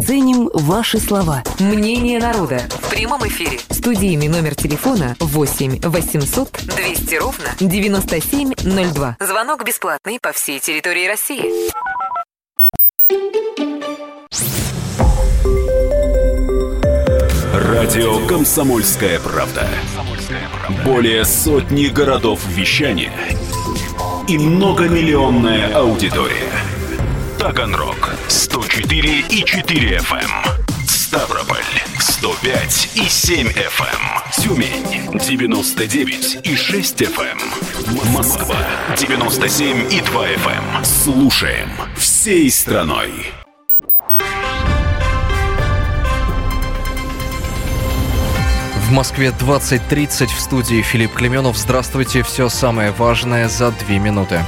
[0.07, 1.43] Ценим ваши слова.
[1.59, 2.61] Мнение народа.
[2.71, 3.59] В прямом эфире.
[3.71, 9.17] Студийный номер телефона 8 800 200 ровно 9702.
[9.21, 11.45] Звонок бесплатный по всей территории России.
[17.55, 19.69] Радио «Комсомольская правда».
[20.85, 23.12] Более сотни городов вещания
[24.29, 26.51] и многомиллионная аудитория.
[27.38, 30.16] Таганрог 104 и 4 FM.
[30.16, 30.87] Эм.
[30.87, 31.59] Ставрополь
[31.99, 33.85] 105 и 7 FM.
[33.85, 34.42] Эм.
[34.42, 37.38] Тюмень 99 и 6 FM.
[37.38, 38.12] Эм.
[38.12, 38.57] Москва
[38.96, 40.85] 97 и 2 FM.
[40.85, 43.12] Слушаем всей страной.
[48.88, 51.59] В Москве 20.30 в студии Филипп Клеменов.
[51.59, 52.22] Здравствуйте.
[52.22, 54.42] Все самое важное за две минуты.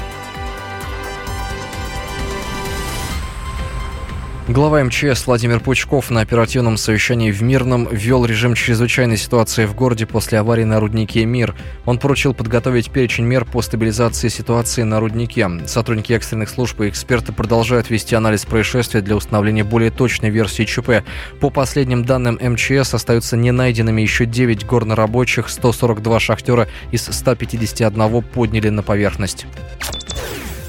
[4.48, 10.06] Глава МЧС Владимир Пучков на оперативном совещании в Мирном ввел режим чрезвычайной ситуации в городе
[10.06, 11.54] после аварии на руднике «Мир».
[11.84, 15.46] Он поручил подготовить перечень мер по стабилизации ситуации на руднике.
[15.66, 21.04] Сотрудники экстренных служб и эксперты продолжают вести анализ происшествия для установления более точной версии ЧП.
[21.40, 28.70] По последним данным МЧС остаются не найденными еще 9 горнорабочих, 142 шахтера из 151 подняли
[28.70, 29.44] на поверхность.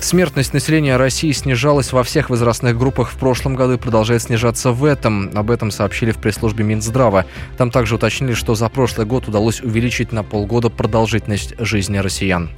[0.01, 4.85] Смертность населения России снижалась во всех возрастных группах в прошлом году и продолжает снижаться в
[4.85, 5.29] этом.
[5.35, 7.25] Об этом сообщили в пресс-службе Минздрава.
[7.57, 12.49] Там также уточнили, что за прошлый год удалось увеличить на полгода продолжительность жизни россиян.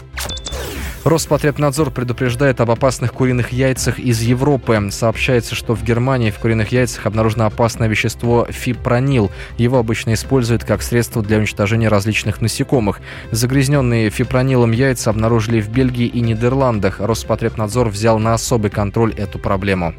[1.03, 4.79] Роспотребнадзор предупреждает об опасных куриных яйцах из Европы.
[4.91, 9.31] Сообщается, что в Германии в куриных яйцах обнаружено опасное вещество фипронил.
[9.57, 13.01] Его обычно используют как средство для уничтожения различных насекомых.
[13.31, 16.99] Загрязненные фипронилом яйца обнаружили в Бельгии и Нидерландах.
[16.99, 19.95] Роспотребнадзор взял на особый контроль эту проблему.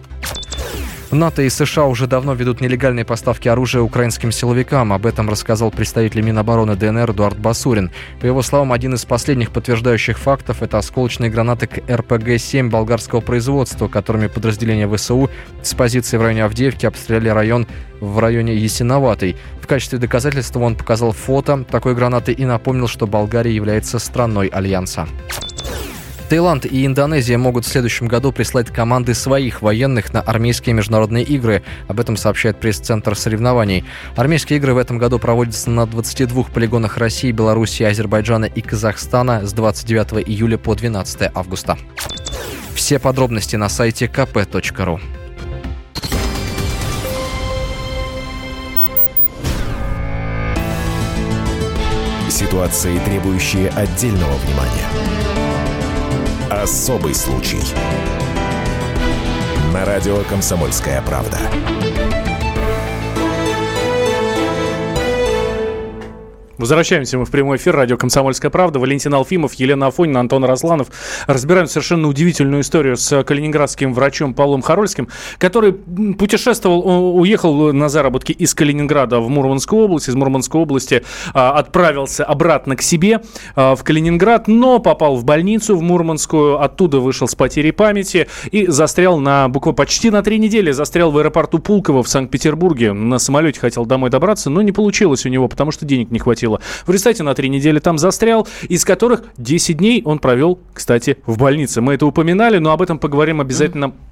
[1.12, 4.94] НАТО и США уже давно ведут нелегальные поставки оружия украинским силовикам.
[4.94, 7.90] Об этом рассказал представитель Минобороны ДНР Эдуард Басурин.
[8.20, 13.88] По его словам, один из последних подтверждающих фактов– это осколочные гранаты к РПГ-7 болгарского производства,
[13.88, 15.28] которыми подразделения ВСУ
[15.62, 17.66] с позиции в районе Авдеевки обстреляли район
[18.00, 19.36] в районе Ясиноватой.
[19.60, 25.06] В качестве доказательства он показал фото такой гранаты и напомнил, что Болгария является страной Альянса.
[26.32, 31.62] Таиланд и Индонезия могут в следующем году прислать команды своих военных на армейские международные игры.
[31.88, 33.84] Об этом сообщает пресс-центр соревнований.
[34.16, 39.52] Армейские игры в этом году проводятся на 22 полигонах России, Беларуси, Азербайджана и Казахстана с
[39.52, 41.76] 29 июля по 12 августа.
[42.74, 45.00] Все подробности на сайте kp.ru.
[52.30, 55.41] Ситуации, требующие отдельного внимания.
[56.60, 57.62] Особый случай.
[59.72, 61.38] На радио «Комсомольская правда».
[66.58, 67.74] Возвращаемся мы в прямой эфир.
[67.74, 68.78] Радио «Комсомольская правда».
[68.78, 70.88] Валентин Алфимов, Елена Афонина, Антон Росланов.
[71.26, 78.54] Разбираем совершенно удивительную историю с калининградским врачом Павлом Харольским, который путешествовал, уехал на заработки из
[78.54, 83.22] Калининграда в Мурманскую область, из Мурманской области а, отправился обратно к себе
[83.56, 88.66] а, в Калининград, но попал в больницу в Мурманскую, оттуда вышел с потерей памяти и
[88.66, 92.92] застрял на буквально почти на три недели, застрял в аэропорту Пулково в Санкт-Петербурге.
[92.92, 96.41] На самолете хотел домой добраться, но не получилось у него, потому что денег не хватило.
[96.48, 101.38] В результате на три недели там застрял, из которых 10 дней он провел, кстати, в
[101.38, 101.80] больнице.
[101.80, 104.11] Мы это упоминали, но об этом поговорим обязательно а,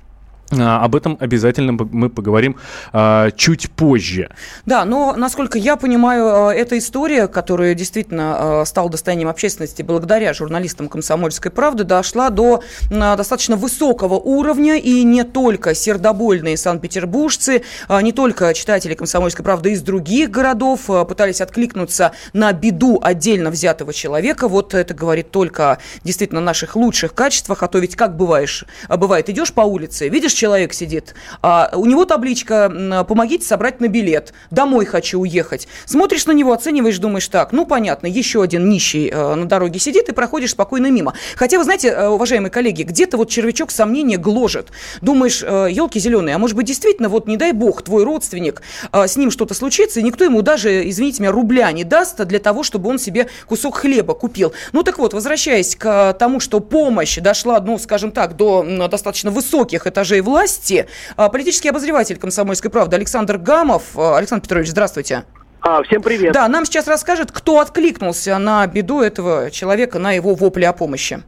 [0.50, 2.56] об этом обязательно мы поговорим
[2.92, 4.30] а, чуть позже.
[4.66, 10.32] Да, но, насколько я понимаю, а, эта история, которая действительно а, стала достоянием общественности благодаря
[10.34, 18.02] журналистам «Комсомольской правды», дошла до а, достаточно высокого уровня, и не только сердобольные санкт-петербуржцы, а,
[18.02, 23.92] не только читатели «Комсомольской правды» из других городов а, пытались откликнуться на беду отдельно взятого
[23.92, 24.48] человека.
[24.48, 29.28] Вот это говорит только действительно о наших лучших качествах, а то ведь как бываешь, бывает,
[29.28, 34.86] идешь по улице, видишь человек сидит, а у него табличка «Помогите собрать на билет», «Домой
[34.86, 35.68] хочу уехать».
[35.84, 40.08] Смотришь на него, оцениваешь, думаешь так, ну, понятно, еще один нищий э, на дороге сидит
[40.08, 41.12] и проходишь спокойно мимо.
[41.36, 44.68] Хотя, вы знаете, э, уважаемые коллеги, где-то вот червячок сомнения гложет.
[45.02, 49.16] Думаешь, елки э, зеленые, а может быть, действительно, вот не дай бог, твой родственник, с
[49.16, 52.88] ним что-то случится, и никто ему даже, извините меня, рубля не даст для того, чтобы
[52.88, 54.54] он себе кусок хлеба купил.
[54.72, 59.86] Ну, так вот, возвращаясь к тому, что помощь дошла, ну, скажем так, до достаточно высоких
[59.86, 60.86] этажей власти.
[61.16, 63.82] А, политический обозреватель «Комсомольской правды» Александр Гамов.
[63.96, 65.24] А, Александр Петрович, здравствуйте.
[65.60, 66.32] А, всем привет.
[66.32, 71.22] Да, нам сейчас расскажет, кто откликнулся на беду этого человека, на его вопли о помощи.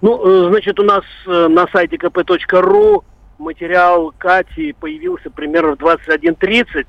[0.00, 3.02] Ну, э, значит, у нас э, на сайте kp.ru
[3.38, 6.86] материал Кати появился примерно в 21.30,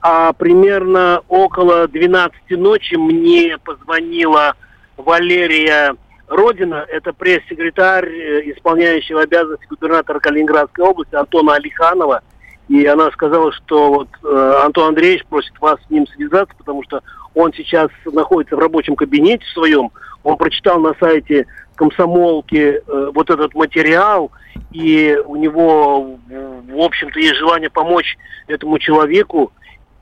[0.00, 4.54] а примерно около 12 ночи мне позвонила
[4.96, 5.96] Валерия
[6.28, 12.22] Родина– это пресс-секретарь, э, исполняющего обязанности губернатора Калининградской области Антона Алиханова.
[12.68, 17.02] И она сказала, что вот э, Антон Андреевич просит вас с ним связаться, потому что
[17.34, 19.90] он сейчас находится в рабочем кабинете своем.
[20.22, 24.30] Он прочитал на сайте комсомолки э, вот этот материал,
[24.72, 29.52] и у него, в общем-то, есть желание помочь этому человеку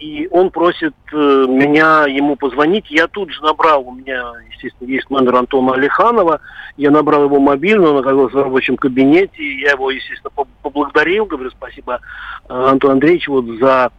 [0.02, 2.90] и он просит э, меня ему позвонить.
[2.90, 6.40] Я тут же набрал, у меня, естественно, есть номер Антона Алиханова,
[6.76, 12.00] я набрал его мобильный, он оказался в рабочем кабинете, я его, естественно, поблагодарил, говорю спасибо
[12.48, 13.92] э, Антону Андреевичу вот за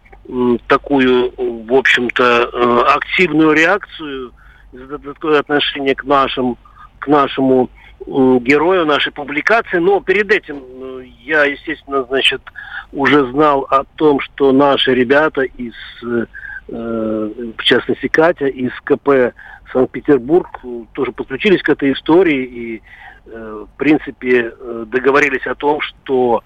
[0.67, 4.33] такую, в общем-то, э, активную реакцию,
[4.73, 6.57] за такое отношение к нашим,
[6.99, 7.69] к нашему
[8.05, 9.77] герою нашей публикации.
[9.77, 12.41] Но перед этим э, я, естественно, значит,
[12.91, 16.25] уже знал о том, что наши ребята из, э,
[16.67, 19.33] в частности, Катя из КП
[19.71, 20.47] Санкт-Петербург
[20.93, 22.81] тоже подключились к этой истории и,
[23.25, 24.53] э, в принципе,
[24.85, 26.43] договорились о том, что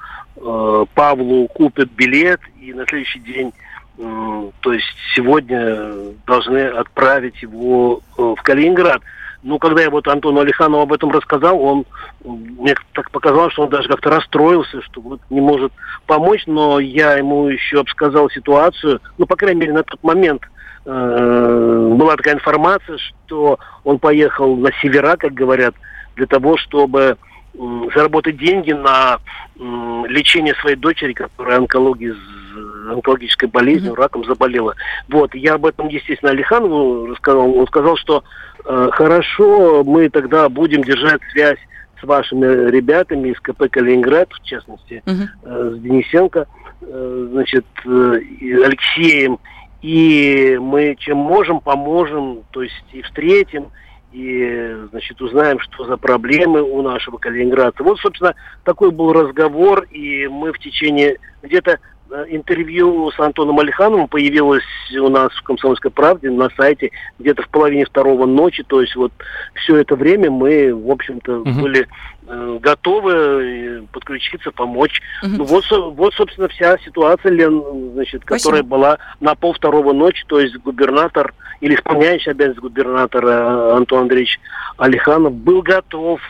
[0.93, 3.51] Павлу купят билет и на следующий день
[3.97, 9.01] то есть сегодня должны отправить его в Калининград.
[9.43, 11.85] Ну, когда я вот Антону Алиханову об этом рассказал, он
[12.23, 15.71] мне так показалось, что он даже как-то расстроился, что вот не может
[16.05, 20.41] помочь, но я ему еще обсказал ситуацию, ну, по крайней мере, на тот момент
[20.85, 25.75] э, была такая информация, что он поехал на севера, как говорят,
[26.15, 27.17] для того, чтобы
[27.53, 29.19] э, заработать деньги на
[29.55, 29.59] э,
[30.07, 32.15] лечение своей дочери, которая онкологией
[32.89, 34.01] онкологической болезнью, mm-hmm.
[34.01, 34.75] раком заболела.
[35.09, 37.53] Вот, я об этом, естественно, Алиханову рассказал.
[37.53, 38.23] Он сказал, что
[38.91, 41.59] хорошо, мы тогда будем держать связь
[41.99, 45.27] с вашими ребятами из КП Калининград, в частности, uh-huh.
[45.43, 46.47] э, с Денисенко,
[46.81, 47.89] э, значит, э,
[48.65, 49.39] Алексеем,
[49.81, 53.67] и мы чем можем, поможем, то есть и встретим,
[54.11, 57.83] и, значит, узнаем, что за проблемы у нашего калининградца.
[57.83, 61.96] Вот, собственно, такой был разговор, и мы в течение где-то Э,
[62.29, 64.63] интервью с Антоном Алихановым появилось
[64.99, 68.63] у нас в «Комсомольской правде» на сайте где-то в половине второго ночи.
[68.63, 69.11] То есть вот
[69.55, 71.51] все это время мы, в общем-то, угу.
[71.61, 71.85] были э,
[72.27, 75.01] готовы э, подключиться, помочь.
[75.23, 75.31] Угу.
[75.37, 77.63] Ну, вот, вот, собственно, вся ситуация, Лен,
[77.93, 80.23] значит, которая была на пол второго ночи.
[80.27, 84.39] То есть губернатор или исполняющий обязанность губернатора э, Антон Андреевич
[84.77, 86.21] Алиханов был готов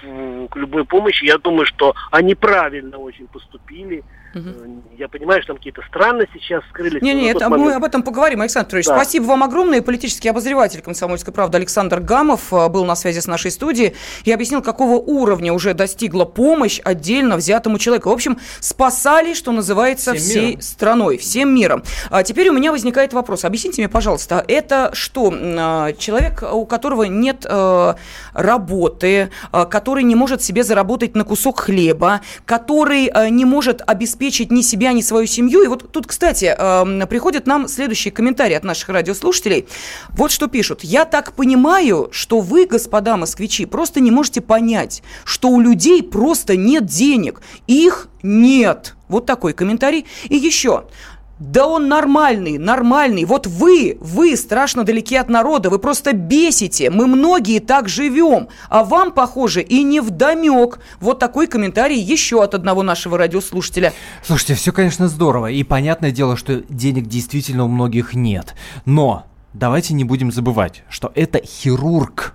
[0.49, 1.25] к любой помощи.
[1.25, 4.03] Я думаю, что они правильно очень поступили.
[4.35, 4.83] Угу.
[4.97, 7.01] Я понимаю, что там какие-то странности сейчас скрылись.
[7.01, 8.85] Не, нет, а мы об этом поговорим, Александр Петрович.
[8.85, 8.95] Да.
[8.95, 9.81] Спасибо вам огромное.
[9.81, 14.95] Политический обозреватель «Комсомольской правды» Александр Гамов был на связи с нашей студией и объяснил, какого
[14.95, 18.09] уровня уже достигла помощь отдельно взятому человеку.
[18.09, 20.61] В общем, спасали, что называется, всем всей миром.
[20.61, 21.83] страной, всем миром.
[22.09, 23.45] А теперь у меня возникает вопрос.
[23.45, 27.93] Объясните мне, пожалуйста, это что, а, человек, у которого нет э,
[28.33, 34.51] работы, э, который не может себе заработать на кусок хлеба, который не может обеспечить обеспечить
[34.51, 35.63] ни себя, ни свою семью.
[35.63, 39.65] И вот тут, кстати, э, приходят нам следующие комментарии от наших радиослушателей.
[40.09, 40.83] Вот что пишут.
[40.83, 46.55] «Я так понимаю, что вы, господа москвичи, просто не можете понять, что у людей просто
[46.55, 47.41] нет денег.
[47.67, 48.95] Их нет».
[49.07, 50.05] Вот такой комментарий.
[50.29, 50.83] И еще.
[51.39, 53.23] Да он нормальный, нормальный.
[53.23, 56.89] Вот вы, вы страшно далеки от народа, вы просто бесите.
[56.89, 60.79] Мы многие так живем, а вам, похоже, и не вдомек.
[60.99, 63.93] Вот такой комментарий еще от одного нашего радиослушателя.
[64.23, 65.51] Слушайте, все, конечно, здорово.
[65.51, 68.55] И понятное дело, что денег действительно у многих нет.
[68.85, 72.33] Но давайте не будем забывать, что это хирург.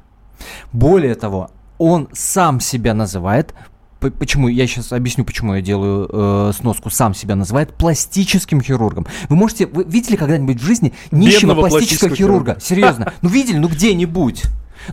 [0.73, 1.51] Более того,
[1.83, 3.55] он сам себя называет
[4.01, 9.07] почему я сейчас объясню, почему я делаю э, сноску, сам себя называет пластическим хирургом.
[9.29, 12.55] Вы можете, вы видели когда-нибудь в жизни нищего пластического хирурга?
[12.55, 12.61] хирурга?
[12.61, 13.13] Серьезно?
[13.23, 14.43] Ну видели, ну где-нибудь?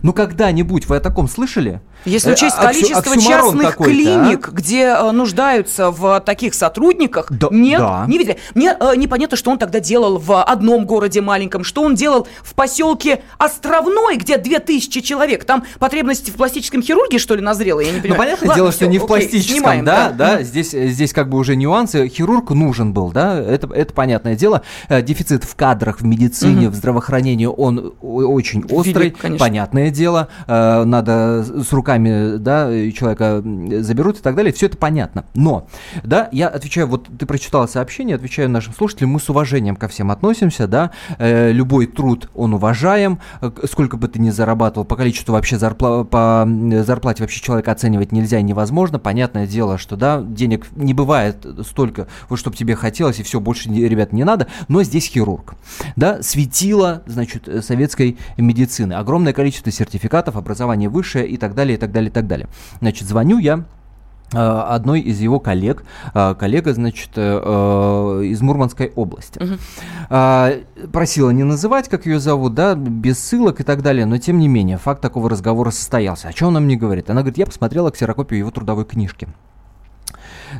[0.02, 1.80] Ну когда-нибудь вы о таком слышали?
[2.04, 4.50] Если учесть а, количество частных клиник, а?
[4.52, 8.04] где э, нуждаются в таких сотрудниках, да, нет, да.
[8.08, 8.38] не видели.
[8.54, 12.54] Мне э, непонятно, что он тогда делал в одном городе маленьком, что он делал в
[12.54, 15.44] поселке Островной, где 2000 человек.
[15.44, 17.80] Там потребности в пластическом хирурге, что ли, назрела?
[17.80, 18.18] Я не ну, понимаю.
[18.18, 20.42] Ну, понятное Ладно, дело, все, что не в пластическом, снимаем, да, да, да.
[20.42, 22.08] Здесь, здесь как бы уже нюансы.
[22.08, 24.62] Хирург нужен был, да, это, это понятное дело.
[24.88, 26.74] Э, дефицит в кадрах, в медицине, угу.
[26.74, 29.38] в здравоохранении, он очень острый, Велик,
[29.80, 30.28] понятное дело.
[30.46, 33.42] Э, надо с руками да, человека
[33.82, 35.24] заберут и так далее, все это понятно.
[35.34, 35.66] Но,
[36.04, 40.10] да, я отвечаю, вот ты прочитала сообщение, отвечаю нашим слушателям, мы с уважением ко всем
[40.10, 45.32] относимся, да, э, любой труд он уважаем, э, сколько бы ты ни зарабатывал, по количеству
[45.32, 46.48] вообще зарпла по
[46.84, 52.06] зарплате вообще человека оценивать нельзя и невозможно, понятное дело, что, да, денег не бывает столько,
[52.28, 55.54] вот чтобы тебе хотелось, и все, больше, ребят, не надо, но здесь хирург,
[55.96, 61.92] да, светило, значит, советской медицины, огромное количество сертификатов, образование высшее и так далее, и так
[61.92, 62.48] далее, и так далее.
[62.80, 63.64] Значит, звоню я
[64.32, 69.40] э, одной из его коллег, э, коллега, значит, э, из Мурманской области.
[69.42, 70.90] Угу.
[70.92, 74.48] Просила не называть, как ее зовут, да, без ссылок и так далее, но тем не
[74.48, 76.28] менее, факт такого разговора состоялся.
[76.28, 77.10] О чем она мне говорит?
[77.10, 79.28] Она говорит, я посмотрела ксерокопию его трудовой книжки.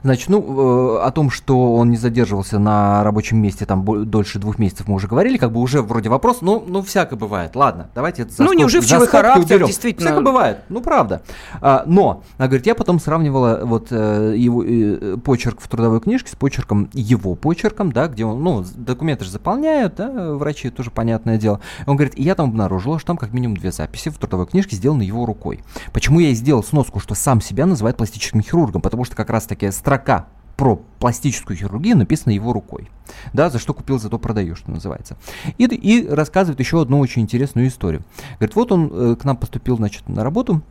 [0.02, 4.58] Значит, ну, э, о том, что он не задерживался на рабочем месте там дольше двух
[4.58, 7.56] месяцев, мы уже говорили, как бы уже вроде вопрос, но, ну, всяко бывает.
[7.56, 9.66] Ладно, давайте это Ну, неуживчивый характер, уберем.
[9.66, 10.10] действительно.
[10.10, 11.22] Всяко бывает, ну, правда.
[11.60, 16.30] А, но, она говорит, я потом сравнивала вот э, его э, почерк в трудовой книжке
[16.30, 21.38] с почерком, его почерком, да, где он, ну, документы же заполняют, да, врачи, тоже понятное
[21.38, 21.60] дело.
[21.86, 25.02] Он говорит, я там обнаружила, что там как минимум две записи в трудовой книжке сделаны
[25.02, 25.60] его рукой.
[25.92, 28.80] Почему я и сделал сноску, что сам себя называет пластическим хирургом?
[28.82, 30.26] Потому что как раз таки строка
[30.56, 32.90] про пластическую хирургию написана его рукой.
[33.32, 35.16] Да, за что купил, зато продаю, что называется.
[35.56, 38.02] И, и рассказывает еще одну очень интересную историю.
[38.38, 40.62] Говорит, вот он э, к нам поступил, значит, на работу,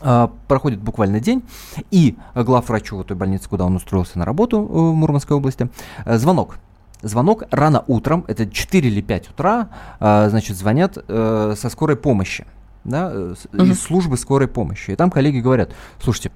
[0.00, 1.44] Uh, проходит буквально день,
[1.92, 5.70] и главврачу в той больнице, куда он устроился на работу uh, в Мурманской области,
[6.04, 6.58] uh, звонок.
[7.00, 9.68] Звонок рано утром, это 4 или 5 утра,
[10.00, 12.44] значит, звонят со скорой помощи.
[12.84, 14.90] да, э, из службы скорой помощи.
[14.90, 15.70] И там коллеги говорят,
[16.02, 16.32] слушайте,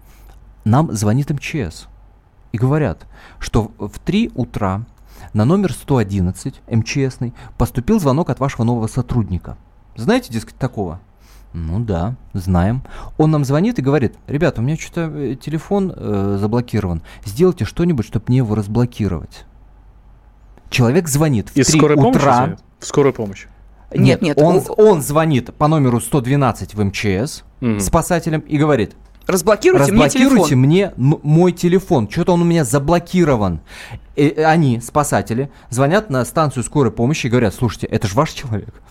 [0.64, 1.86] нам звонит МЧС
[2.52, 3.06] и говорят,
[3.38, 4.82] что в 3 утра
[5.32, 9.56] на номер 111 МЧСный поступил звонок от вашего нового сотрудника.
[9.96, 11.00] Знаете, дескать, такого?
[11.54, 12.82] Ну да, знаем.
[13.16, 17.02] Он нам звонит и говорит, ребята, у меня что-то э, телефон э, заблокирован.
[17.24, 19.44] Сделайте что-нибудь, чтобы мне его разблокировать.
[20.70, 22.16] Человек звонит в Из 3 скорой помощи?
[22.18, 22.56] утра.
[22.78, 23.46] В скорую помощь.
[23.94, 27.80] Нет, нет, он, о- он звонит по номеру 112 в МЧС Мгм.
[27.80, 28.94] спасателям и говорит,
[29.28, 30.58] Разблокируйте, мне разблокируйте телефон.
[30.58, 33.60] мне мой телефон, что-то он у меня заблокирован.
[34.16, 38.74] И они, спасатели, звонят на станцию скорой помощи и говорят, слушайте, это же ваш человек.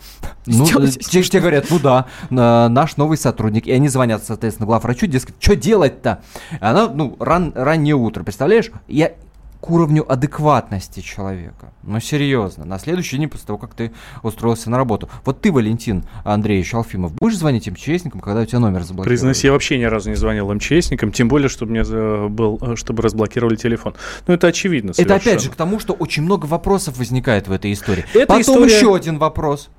[0.46, 3.66] Ну, э, те, те говорят, ну да, на- наш новый сотрудник.
[3.66, 6.22] И они звонят, соответственно, главврачу, дескать, что делать-то?
[6.60, 8.70] Она, ну, ран- раннее утро, представляешь?
[8.86, 9.12] Я
[9.60, 11.72] к уровню адекватности человека.
[11.82, 12.64] Ну, серьезно.
[12.64, 13.90] На следующий день после того, как ты
[14.22, 15.08] устроился на работу.
[15.24, 19.08] Вот ты, Валентин Андреевич Алфимов, будешь звонить МЧСникам, когда у тебя номер заблокирован?
[19.08, 22.76] Признаюсь, я вообще ни разу не звонил МЧСникам, тем более, чтобы мне за- был, э,
[22.76, 23.94] чтобы разблокировали телефон.
[24.26, 25.40] Ну, это очевидно Это опять совершенно.
[25.40, 28.04] же к тому, что очень много вопросов возникает в этой истории.
[28.14, 29.70] Эта Потом история- еще один вопрос.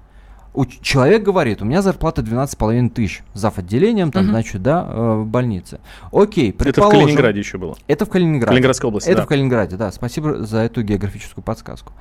[0.59, 3.57] У- человек говорит, у меня зарплата 12,5 тысяч зав.
[3.57, 4.31] отделением, там, Мгм.
[4.31, 5.79] значит, да, э, в больнице.
[6.11, 6.99] Окей, Это в предположим...
[7.01, 7.77] Калининграде еще было.
[7.87, 8.47] Это в Калининграде.
[8.47, 9.25] Калининградской области, Это да.
[9.25, 9.89] в Калининграде, да.
[9.93, 11.93] Спасибо за эту географическую подсказку.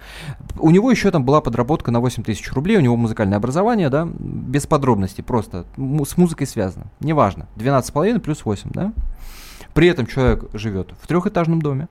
[0.58, 4.08] У него еще там была подработка на 8 тысяч рублей, у него музыкальное образование, да,
[4.18, 6.86] без подробностей, просто с музыкой связано.
[6.98, 7.46] Неважно.
[7.54, 8.92] 12,5 плюс 8, да.
[9.72, 11.86] При этом человек живет в трехэтажном доме,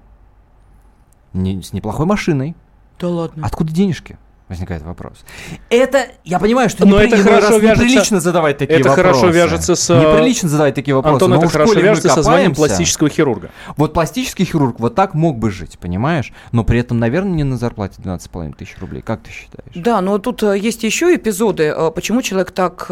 [1.34, 2.56] не- с неплохой машиной.
[3.00, 3.46] Да ладно.
[3.46, 4.18] Откуда денежки?
[4.50, 5.26] Возникает вопрос.
[5.70, 9.10] Это, я понимаю, что Но непри- это хорошо раз вяжется- неприлично задавать такие это вопросы.
[9.20, 11.16] хорошо вяжется с, э, Неприлично задавать такие вопросы.
[11.16, 13.50] Антон, но это хорошо вяжется со званием пластического хирурга.
[13.76, 16.32] Вот пластический хирург вот так мог бы жить, понимаешь?
[16.54, 19.02] Но при этом, наверное, не на зарплате 12,5 тысяч рублей.
[19.02, 19.72] Как ты считаешь?
[19.76, 22.88] Да, но тут э, есть еще эпизоды, э, почему человек так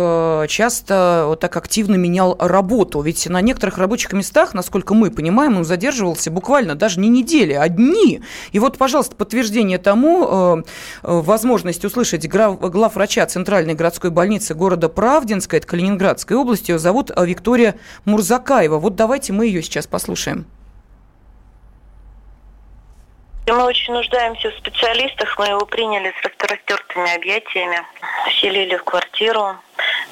[0.50, 3.00] часто, вот так активно менял работу.
[3.02, 7.70] Ведь на некоторых рабочих местах, насколько мы понимаем, он задерживался буквально даже не недели, а
[7.70, 8.22] дни.
[8.52, 10.64] И вот, пожалуйста, подтверждение тому,
[11.04, 17.24] э, возможность услышать главврача Центральной городской больницы города Правдинска, это Калининградской области, ее зовут э,
[17.24, 17.76] Виктория
[18.06, 18.80] Мурзакаева.
[18.80, 20.48] Вот давайте мы ее сейчас послушаем.
[23.46, 25.38] Мы очень нуждаемся в специалистах.
[25.38, 27.78] Мы его приняли с распростертыми объятиями,
[28.32, 29.56] вселили в квартиру,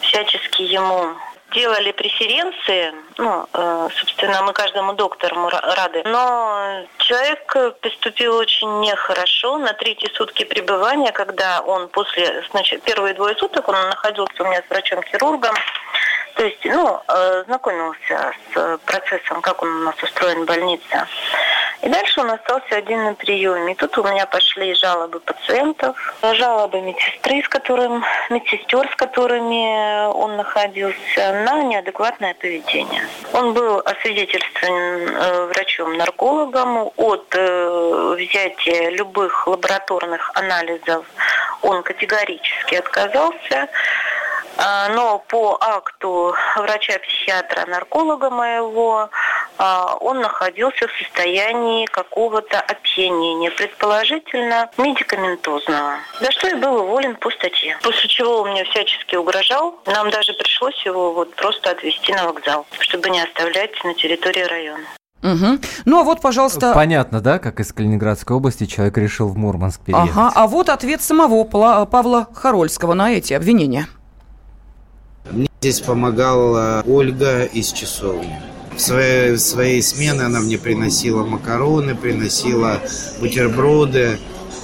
[0.01, 1.15] всячески ему
[1.53, 2.93] делали преференции.
[3.17, 6.01] Ну, э, собственно, мы каждому доктору ра- рады.
[6.05, 13.35] Но человек поступил очень нехорошо на третьи сутки пребывания, когда он после, значит, первые двое
[13.35, 15.55] суток он находился у меня с врачом-хирургом.
[16.35, 21.07] То есть, ну, э, знакомился с процессом, как он у нас устроен в больнице.
[21.83, 23.73] И дальше он остался один на приеме.
[23.73, 30.37] И тут у меня пошли жалобы пациентов, жалобы медсестры, с которым, медсестер, с которыми он
[30.37, 33.05] находился, на неадекватное поведение.
[33.33, 41.05] Он был освидетельствован э, врачом-наркологом от э, взятия любых лабораторных анализов.
[41.61, 43.67] Он категорически отказался.
[44.57, 49.09] А, Но по акту врача-психиатра, нарколога моего,
[49.57, 55.95] а, он находился в состоянии какого-то опьянения, предположительно медикаментозного.
[56.19, 57.77] За что и был уволен по статье.
[57.81, 59.79] После чего он мне всячески угрожал.
[59.85, 64.85] Нам даже пришлось его вот просто отвезти на вокзал, чтобы не оставлять на территории района.
[65.21, 65.61] Мгм.
[65.85, 70.11] Ну а вот, пожалуйста, Понятно, да, как из Калининградской области человек решил в Мурманск переехать.
[70.11, 73.87] Ага, а вот ответ самого Павла Харольского на эти обвинения.
[75.63, 78.37] Здесь помогала Ольга из часовни.
[78.75, 82.81] В своей, в своей смены она мне приносила макароны, приносила
[83.21, 84.19] бутерброды,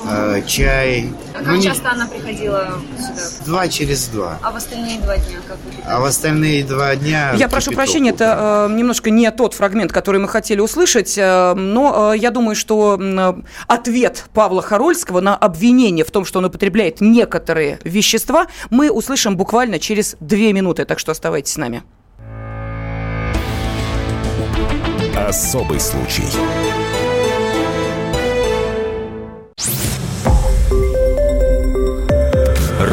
[0.06, 1.12] э, чай.
[1.34, 3.46] А Ну, как не- часто она приходила сюда?
[3.46, 4.40] Два через два.
[4.42, 7.34] А в остальные два дня как вы А в остальные два дня...
[7.36, 12.14] Я прошу прощения, это э, немножко не тот фрагмент, который мы хотели услышать, э, но
[12.14, 13.34] э, я думаю, что э,
[13.68, 19.80] ответ Павла Харольского на обвинение в том, что он употребляет некоторые вещества, мы услышим буквально
[19.80, 21.84] через две минуты, так что оставайтесь с нами.
[25.16, 26.24] Особый случай.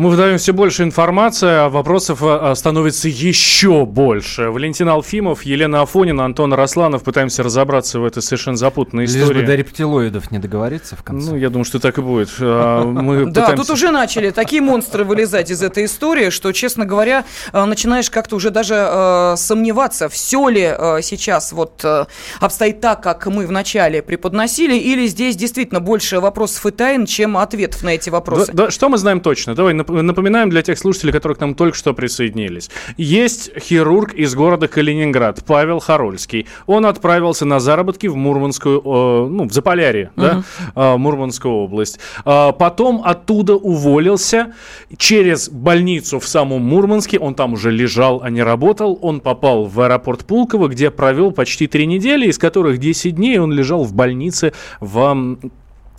[0.00, 4.48] Мы выдаем все больше информации, а вопросов а, становится еще больше.
[4.48, 7.02] Валентин Алфимов, Елена Афонина, Антон Росланов.
[7.02, 9.42] Пытаемся разобраться в этой совершенно запутанной Лишь истории.
[9.42, 11.32] бы до рептилоидов не договориться в конце.
[11.32, 12.30] Ну, я думаю, что так и будет.
[12.40, 17.26] А, Мы Да, тут уже начали такие монстры вылезать из этой истории, что, честно говоря,
[17.52, 22.06] э, начинаешь как-то уже даже э, сомневаться, все ли э, сейчас вот э,
[22.40, 27.82] обстоит так, как мы вначале преподносили, или здесь действительно больше вопросов и тайн, чем ответов
[27.82, 28.50] на эти вопросы.
[28.54, 29.54] Да, да, что мы знаем точно?
[29.54, 32.70] Давай напоминаем для тех слушателей, которые к нам только что присоединились.
[32.96, 36.46] Есть хирург из города Калининград, Павел Харольский.
[36.66, 40.42] Он отправился на заработки в Мурманскую, э, ну, в Заполярье, да,
[40.74, 41.98] э, Мурманскую область.
[42.24, 44.54] А потом оттуда уволился
[44.96, 47.18] через больницу в самом Мурманске.
[47.18, 48.98] Он там уже лежал, а не работал.
[49.02, 53.52] Он попал в аэропорт Пулково, где провел почти три недели, из которых 10 дней он
[53.52, 55.48] лежал в больнице в э,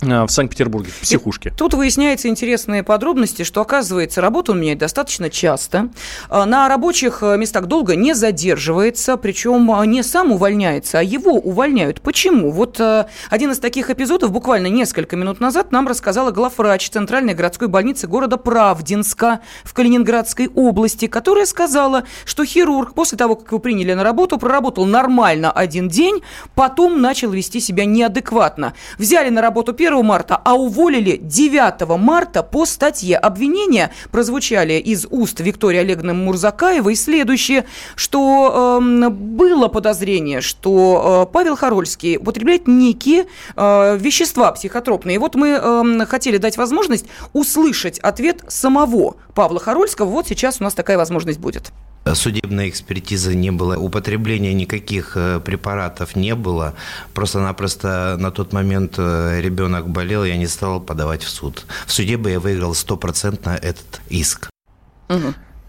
[0.02, 1.52] в Санкт-Петербурге, в психушке.
[1.56, 5.90] Тут выясняются интересные подробности, что, оказывается, работа он меняет достаточно часто.
[6.28, 12.00] А, На рабочих э, местах долго не задерживается, причем не сам увольняется, а его увольняют.
[12.00, 12.50] Почему?
[12.50, 17.68] Вот э, один из таких эпизодов буквально несколько минут назад нам рассказала главврач Центральной городской
[17.68, 23.94] больницы города Правдинска в Калининградской области, которая сказала, что хирург после того, как его приняли
[23.94, 26.22] на работу, проработал нормально один день,
[26.54, 28.74] потом начал вести себя неадекватно.
[28.98, 33.16] Взяли на работу 1 марта, а уволили 9 марта по статье.
[33.16, 37.64] Обвинения прозвучали из уст Виктории Олеговны Мурзакаевой следующее,
[37.94, 43.26] что эм, было подозрение, что э, Павел Харольский употребляет некие
[43.56, 45.16] э, вещества психотропные.
[45.16, 50.06] И вот мы эм, хотели дать возможность услышать ответ самого Павла Харольского.
[50.06, 51.72] Вот сейчас у нас такая возможность будет.
[52.04, 56.74] Судебной экспертизы не было, употребления никаких э, препаратов не было.
[57.14, 61.64] Просто-напросто на тот момент э, ребенок болел, я не стал подавать в суд.
[61.86, 64.50] В суде бы я выиграл стопроцентно этот иск.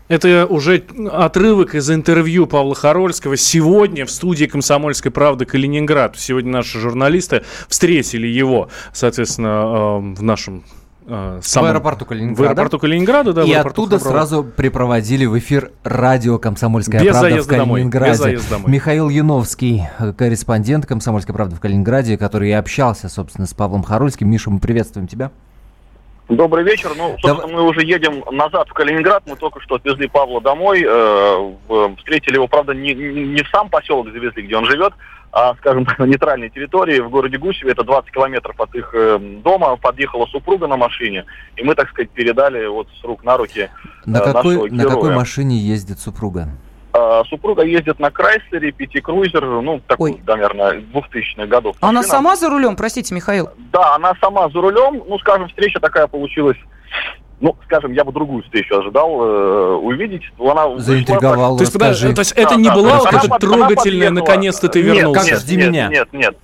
[0.10, 6.16] Это уже отрывок из интервью Павла Харольского сегодня в студии «Комсомольской правды» Калининград.
[6.18, 10.66] Сегодня наши журналисты встретили его, соответственно, э, в нашем
[11.08, 12.42] э, самом- В аэропорту Калининграда.
[12.42, 13.44] В аэропорту Калининграда, да.
[13.44, 14.12] И оттуда Храброва.
[14.26, 18.14] сразу припроводили в эфир радио «Комсомольская Без правда» в заезда домой, без Калининграде.
[18.16, 18.72] заезда домой.
[18.72, 24.30] Михаил Яновский, э, корреспондент «Комсомольской правды» в Калининграде, который и общался, собственно, с Павлом Харольским.
[24.30, 25.32] Миша, мы приветствуем тебя.
[26.30, 26.92] Добрый вечер.
[26.98, 29.24] Ну, собственно, мы уже едем назад в Калининград.
[29.28, 30.84] Мы только что отвезли Павла домой.
[30.88, 34.94] э, встретили его, правда, не, не в сам поселок завезли, где он живет,
[35.60, 37.72] скажем так, на нейтральной территории в городе Гусеве.
[37.72, 39.76] Это 20 километров от их э, дома.
[39.78, 41.26] Подъехала супруга на машине.
[41.56, 43.70] И мы, так сказать, передали вот с рук на руки
[44.06, 45.16] На э, какой, нашего на какой героя.
[45.16, 46.50] машине ездит супруга?
[46.94, 51.76] Э, Супруга ездит на Крайслере, пятикрузер, ну, такой, наверное, 2000-х годов.
[51.82, 52.12] Она машина.
[52.12, 53.50] сама за рулем, простите, Михаил?
[53.72, 55.02] Да, она сама за рулем.
[55.08, 56.58] Ну, скажем, встреча такая получилась.
[57.44, 60.24] Ну, скажем, я бы другую встречу ожидал э, увидеть.
[60.40, 64.82] Она Заинтриговал, То есть, подожди, то есть это не была вот эта трогательная, наконец-то ты
[64.82, 65.32] вернулся?
[65.32, 65.88] Нет, Жди нет, меня.
[65.90, 66.38] Нет, нет.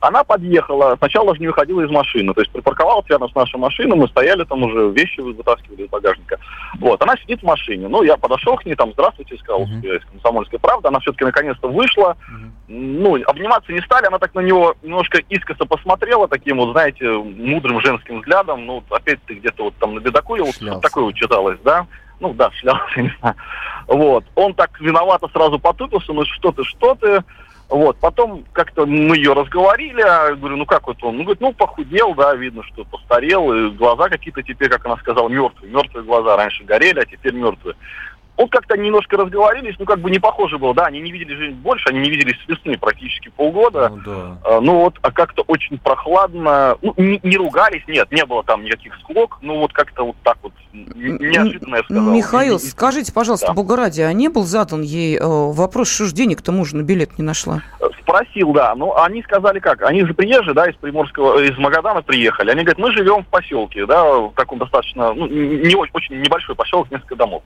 [0.00, 3.96] Она подъехала, сначала же не выходила из машины, то есть припарковалась рядом с нашей машиной,
[3.96, 6.38] мы стояли там уже, вещи вытаскивали из багажника.
[6.78, 9.96] Вот, она сидит в машине, ну, я подошел к ней, там, здравствуйте, сказал, что я
[9.96, 12.16] из комсомольской правды, она все-таки наконец-то вышла,
[12.68, 17.80] ну, обниматься не стали, она так на него немножко искоса посмотрела, таким вот, знаете, мудрым
[17.80, 21.86] женским взглядом, ну, опять ты где-то вот там набедокурил, вот такое вот читалось, да,
[22.20, 23.36] ну, да, шлялся, не знаю.
[23.86, 27.22] Вот, он так виновато сразу потупился, ну, что ты, что ты,
[27.68, 31.16] вот, потом как-то мы ее разговорили, а я говорю, ну как вот он?
[31.16, 35.28] Ну, говорит, ну похудел, да, видно, что постарел, и глаза какие-то теперь, как она сказала,
[35.28, 35.72] мертвые.
[35.72, 37.74] Мертвые глаза раньше горели, а теперь мертвые.
[38.36, 41.56] Вот как-то немножко разговорились, ну как бы не похоже было, да, они не видели жизнь
[41.56, 43.92] больше, они не виделись с весны практически полгода.
[44.44, 48.64] А, Ну вот, а как-то очень прохладно, ну, не, не ругались, нет, не было там
[48.64, 52.12] никаких склок, ну вот как-то вот так вот, неожиданно я сказал.
[52.12, 53.52] Михаил, И- и- скажите, пожалуйста, Да.
[53.54, 57.18] Бога ради, а не был задан ей э, вопрос, что ж денег-то мужа на билет
[57.18, 57.62] не нашла?
[58.02, 58.74] Спросил, да.
[58.76, 59.82] Ну, они сказали как?
[59.82, 62.50] Они же приезжие, да, из Приморского, из Магадана приехали.
[62.50, 66.54] Они говорят, мы живем в поселке, да, в таком достаточно, ну, не очень, очень небольшой
[66.54, 67.42] поселок, несколько домов.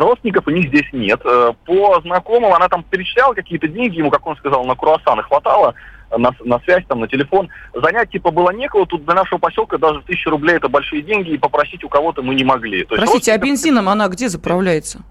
[0.00, 1.20] А, родственников у них здесь нет.
[1.24, 5.74] А, по знакомым она там перечисляла какие-то деньги, ему, как он сказал, на круассаны хватало,
[6.16, 7.50] на, на связь, там, на телефон.
[7.74, 8.86] Занять, типа, было некого.
[8.86, 12.34] Тут для нашего поселка даже тысяча рублей это большие деньги, и попросить у кого-то мы
[12.34, 12.84] не могли.
[12.84, 15.02] То есть Простите, а родственников- бензином она где заправляется?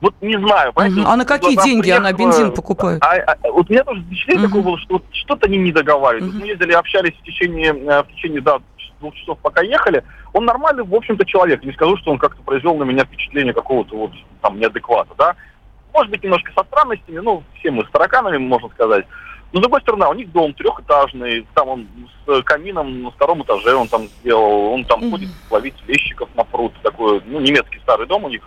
[0.00, 0.72] Вот не знаю.
[0.74, 3.02] понимаете, А на какие деньги она приехала, бензин покупает?
[3.02, 6.32] А, а, вот у меня тоже впечатление такое было, что вот что-то они не договаривают.
[6.34, 8.58] Вот Мы ездили, общались в течение, э, в течение да,
[9.04, 10.02] двух часов, пока ехали.
[10.32, 11.62] Он нормальный, в общем-то, человек.
[11.62, 15.36] Не скажу, что он как-то произвел на меня впечатление какого-то вот там неадеквата, да.
[15.92, 19.06] может быть, немножко со странностями, ну, все мы с тараканами, можно сказать.
[19.52, 21.88] Но, с другой стороны, у них дом трехэтажный, там он
[22.26, 25.10] с камином на втором этаже он там сделал, он там mm-hmm.
[25.10, 28.42] ходит ловить лещиков на пруд, такой, ну, немецкий старый дом у них.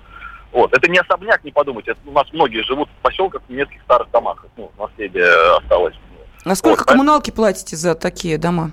[0.51, 0.73] Вот.
[0.73, 1.91] Это не особняк, не подумайте.
[1.91, 4.45] Это у нас многие живут в поселках в немецких старых домах.
[4.57, 5.95] Ну, наследие осталось.
[6.43, 8.71] А сколько вот, коммуналки платите за такие дома?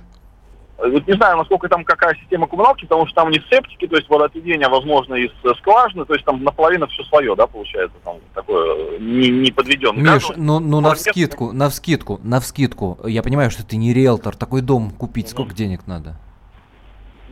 [0.77, 3.97] Вот не знаю, насколько там какая система коммуналки, потому что там у них септики, то
[3.97, 8.99] есть водоотведение возможно из скважины, то есть там наполовину все свое, да, получается, там такое
[8.99, 10.15] не, не подведенное.
[10.15, 14.35] Миш, ну, ну на вскидку, на вскидку, на вскидку, я понимаю, что ты не риэлтор,
[14.35, 16.17] такой дом купить, сколько mm денег надо?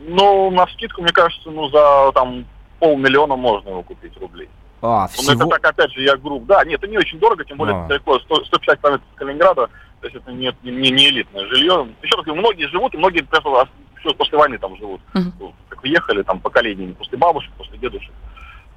[0.05, 2.45] Ну, на вскидку, мне кажется, ну, за там
[2.79, 4.49] полмиллиона можно его купить рублей.
[4.81, 5.33] А, всего?
[5.33, 6.45] Ну, это так, опять же, я груб.
[6.45, 7.87] Да, нет, это не очень дорого, тем более а.
[7.87, 9.69] далеко, 100, 150 километров Калининграда,
[10.03, 11.87] то есть это не, не, не элитное жилье.
[12.01, 14.99] Еще раз говорю, многие живут, и многие просто еще после войны там живут.
[15.13, 15.53] Uh-huh.
[15.69, 18.11] Как уехали там поколениями, после бабушек, после дедушек.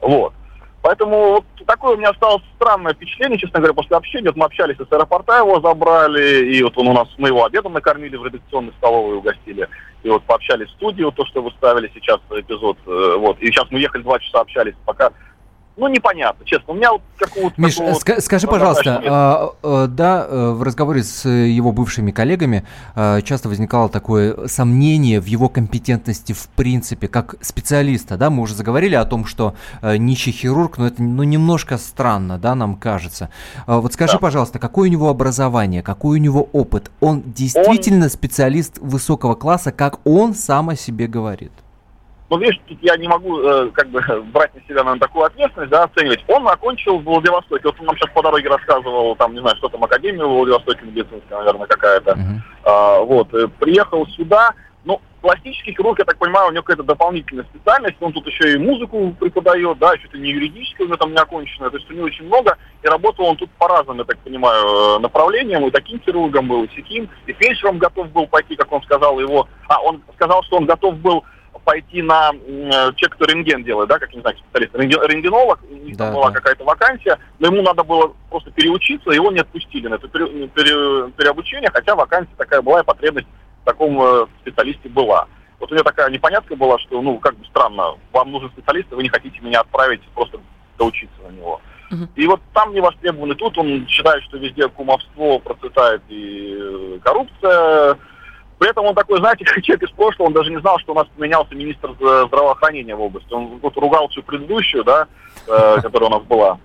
[0.01, 0.33] Вот.
[0.83, 4.29] Поэтому вот такое у меня осталось странное впечатление, честно говоря, после общения.
[4.29, 7.73] Вот мы общались с аэропорта, его забрали, и вот он у нас, мы его обедом
[7.73, 9.69] накормили в редакционной столовой угостили.
[10.05, 12.79] И вот пообщались в студии, вот то, что вы ставили сейчас эпизод.
[12.87, 13.41] Э, вот.
[13.41, 15.11] И сейчас мы ехали два часа общались, пока
[15.77, 16.73] ну, непонятно, честно.
[16.73, 17.61] У меня вот какого-то...
[17.61, 23.21] Миш, ска- скажи, пожалуйста, а, а, да, э, в разговоре с его бывшими коллегами а,
[23.21, 28.95] часто возникало такое сомнение в его компетентности в принципе, как специалиста, да, мы уже заговорили
[28.95, 33.29] о том, что а, нищий хирург, но это ну, немножко странно, да, нам кажется.
[33.67, 34.19] А, вот скажи, да.
[34.19, 36.91] пожалуйста, какое у него образование, какой у него опыт?
[37.01, 38.11] Он действительно он...
[38.11, 41.53] специалист высокого класса, как он сам о себе говорит?
[42.29, 44.01] Но видишь, тут я не могу э, как бы
[44.33, 46.25] брать на себя, наверное, такую ответственность, да, оценивать.
[46.29, 47.63] Он окончил в Владивостоке.
[47.65, 50.85] Вот он нам сейчас по дороге рассказывал, там, не знаю, что там, Академию в Владивостоке
[50.85, 52.13] медицинская, наверное, какая-то.
[52.13, 52.39] Uh-huh.
[52.65, 54.55] А, вот, э, приехал сюда.
[54.85, 57.97] Ну, пластический хирург, я так понимаю, у него какая-то дополнительная специальность.
[58.01, 61.71] Он тут еще и музыку преподает, да, что-то не юридическое у него там не оконченное.
[61.71, 62.57] То есть у него очень много.
[62.83, 65.67] И работал он тут по разным, я так понимаю, э, направлениям.
[65.67, 67.09] И таким хирургом был, и сяким.
[67.27, 69.49] И фельдшером готов был пойти, как он сказал, его...
[69.69, 71.25] А, он сказал, что он готов был
[71.67, 75.75] пойти на э, человек, кто рентген делает, да, как, не знаю, специалист, рентген, рентгенолог, у
[75.75, 76.37] них да, там была да.
[76.37, 81.11] какая-то вакансия, но ему надо было просто переучиться, его не отпустили на это пере, пере,
[81.11, 83.27] переобучение, хотя вакансия такая была, и потребность
[83.63, 85.27] в таком э, специалисте была.
[85.59, 88.95] Вот у меня такая непонятка была, что, ну, как бы странно, вам нужен специалист, а
[88.95, 90.39] вы не хотите меня отправить просто
[90.79, 91.61] доучиться на него.
[91.91, 92.09] Uh-huh.
[92.15, 96.99] И вот там не востребован, и тут он считает, что везде кумовство процветает и э,
[97.03, 97.99] коррупция,
[98.59, 101.07] при этом он такой, знаете, человек из прошлого, он даже не знал, что у нас
[101.17, 103.33] поменялся министр здравоохранения в области.
[103.33, 105.07] Он вот ругал всю предыдущую, да,
[105.47, 106.59] э, которая у нас была.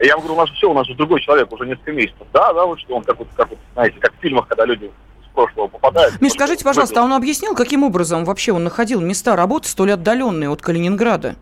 [0.00, 2.26] Я говорю, у нас все, у нас же другой человек уже несколько месяцев.
[2.32, 4.90] Да, да, вот что он как вот, как вот, знаете, как в фильмах, когда люди
[5.24, 6.20] с прошлого попадают.
[6.20, 10.50] Миш, скажите, пожалуйста, а он объяснил, каким образом вообще он находил места работы столь отдаленные
[10.50, 11.34] от Калининграда?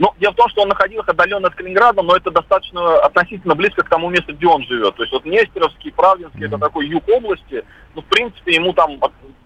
[0.00, 3.82] Но дело в том, что он находился отдаленно от Калининграда, но это достаточно относительно близко
[3.82, 4.96] к тому месту, где он живет.
[4.96, 6.46] То есть вот Нестеровский, Правдинский, mm-hmm.
[6.46, 7.62] это такой юг области.
[7.94, 8.98] Ну, в принципе, ему там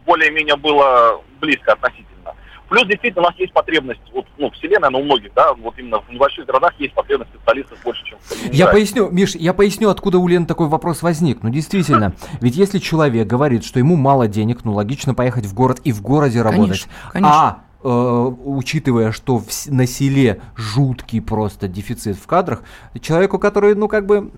[0.06, 2.36] более-менее было близко относительно.
[2.68, 6.00] Плюс, действительно, у нас есть потребность, вот, ну, вселенная, но у многих, да, вот именно
[6.00, 8.52] в небольших городах есть потребность специалистов больше, чем в.
[8.52, 11.42] Я поясню, Миш, я поясню, откуда у Лены такой вопрос возник.
[11.42, 15.80] Ну, действительно, ведь если человек говорит, что ему мало денег, ну, логично поехать в город
[15.82, 16.86] и в городе работать.
[16.86, 17.48] Конечно, конечно.
[17.48, 22.62] А учитывая, что в, на селе жуткий просто дефицит в кадрах,
[23.00, 24.30] человеку, который, ну, как бы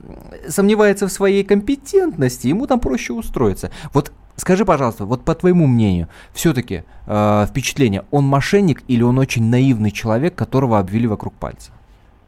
[0.49, 3.71] сомневается в своей компетентности, ему там проще устроиться.
[3.93, 9.45] Вот скажи, пожалуйста, вот по твоему мнению, все-таки э, впечатление, он мошенник или он очень
[9.51, 11.73] наивный человек, которого обвели вокруг пальца?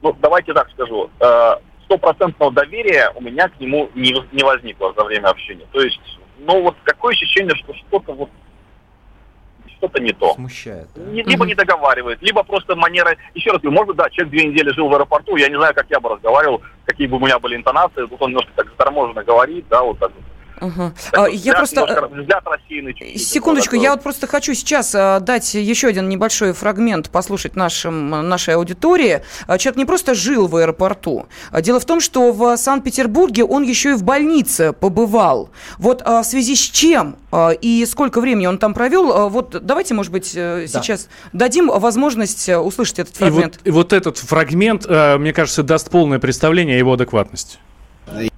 [0.03, 1.11] Ну, давайте так скажу.
[1.21, 5.67] Э, стопроцентного доверия у меня к нему не, не возникло за время общения.
[5.73, 6.01] То есть,
[6.39, 8.31] ну, вот такое ощущение, что что-то вот
[9.79, 10.35] что-то не то.
[10.35, 10.89] Смущает.
[10.95, 11.11] Да?
[11.11, 13.17] Либо не договаривает, либо просто манера...
[13.35, 15.75] Еще раз говорю, может быть, да, человек две недели жил в аэропорту, я не знаю,
[15.75, 19.25] как я бы разговаривал, какие бы у меня были интонации, тут он немножко так заторможенно
[19.25, 20.25] говорит, да, вот так вот
[20.61, 20.93] Угу.
[21.13, 22.09] Так, я просто...
[22.13, 23.19] Взгляд рассеянный.
[23.19, 28.55] Секундочку, я вот просто хочу сейчас а, дать еще один небольшой фрагмент послушать нашим, нашей
[28.55, 29.23] аудитории.
[29.47, 31.27] А, человек не просто жил в аэропорту.
[31.51, 35.51] А, дело в том, что в Санкт-Петербурге он еще и в больнице побывал.
[35.79, 37.17] Вот в связи с чем
[37.61, 41.41] и сколько времени он там провел, вот давайте, может быть, э, сейчас да.
[41.41, 43.57] дадим возможность э, услышать этот фрагмент.
[43.57, 47.59] И вот, и вот этот фрагмент, э, мне кажется, даст полное представление о его адекватности.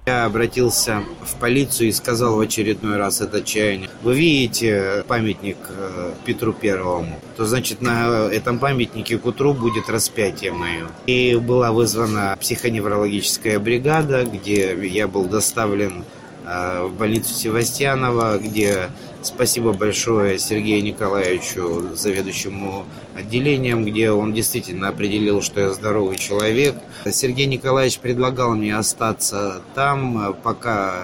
[0.07, 3.89] Я обратился в полицию и сказал в очередной раз это чаяние.
[4.01, 7.19] Вы видите памятник э, Петру Первому?
[7.37, 10.87] То значит на этом памятнике к утру будет распятие мое.
[11.05, 18.89] И была вызвана психоневрологическая бригада, где я был доставлен э, в больницу Севастьянова, где
[19.21, 22.85] спасибо большое Сергею Николаевичу, заведующему
[23.15, 26.75] отделением, где он действительно определил, что я здоровый человек.
[27.09, 31.03] Сергей Николаевич предлагал мне остаться там, пока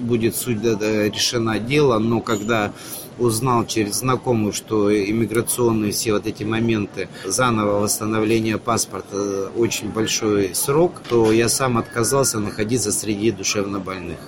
[0.00, 2.72] будет суть решена дело, но когда
[3.18, 11.02] узнал через знакомых, что иммиграционные все вот эти моменты заново восстановления паспорта очень большой срок,
[11.06, 14.18] то я сам отказался находиться среди душевнобольных.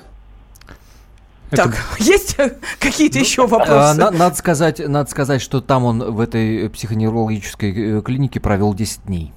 [1.52, 1.64] Это...
[1.64, 2.36] Так, есть
[2.78, 3.72] какие-то ну, еще вопросы?
[3.72, 8.74] А, на, надо, сказать, надо сказать, что там он в этой психоневрологической э, клинике провел
[8.74, 9.32] 10 дней.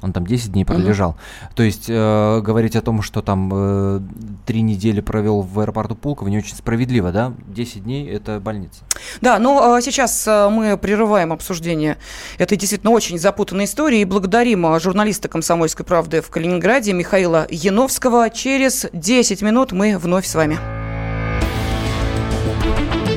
[0.00, 1.10] Он там 10 дней пролежал.
[1.10, 1.54] Uh-huh.
[1.56, 4.00] То есть э, говорить о том, что там э,
[4.46, 7.34] 3 недели провел в аэропорту Пулково, не очень справедливо, да?
[7.48, 8.84] 10 дней– это больница.
[9.20, 11.98] Да, но э, сейчас э, мы прерываем обсуждение
[12.38, 18.30] этой действительно очень запутанной истории и благодарим э, журналиста «Комсомольской правды» в Калининграде Михаила Яновского.
[18.30, 20.87] Через 10 минут мы вновь с вами.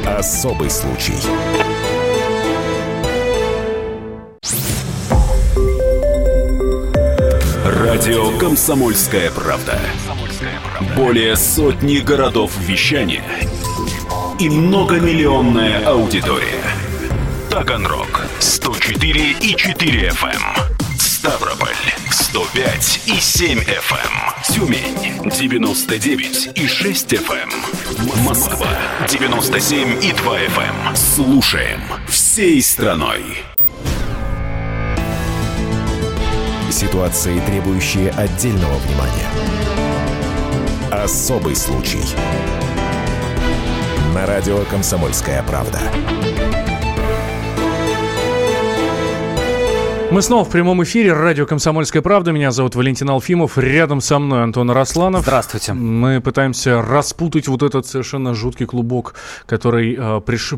[0.06, 1.16] Особый случай.
[7.66, 9.80] Радио «Комсомольская правда».
[10.96, 13.24] Более сотни городов вещания
[14.40, 16.64] и многомиллионная аудитория.
[17.50, 20.30] Таганрог 104 и 4 FM.
[20.30, 20.98] Эм.
[20.98, 21.76] Ставрополь
[22.32, 23.66] 105 и 7 FM.
[23.68, 24.54] Эм.
[24.54, 27.50] Тюмень 99 и 6 FM.
[27.50, 28.24] Эм.
[28.24, 28.70] Москва
[29.10, 30.96] 97 и 2 FM.
[30.96, 33.22] Слушаем всей страной.
[36.70, 39.28] Ситуации, требующие отдельного внимания.
[40.90, 42.00] Особый случай.
[44.16, 45.82] На радио «Комсомольская правда».
[50.12, 51.14] Мы снова в прямом эфире.
[51.14, 52.34] Радио «Комсомольская правда».
[52.34, 53.58] Меня зовут Валентин Алфимов.
[53.58, 55.22] Рядом со мной Антон Росланов.
[55.22, 55.72] Здравствуйте.
[55.72, 60.56] Мы пытаемся распутать вот этот совершенно жуткий клубок, который э, приш...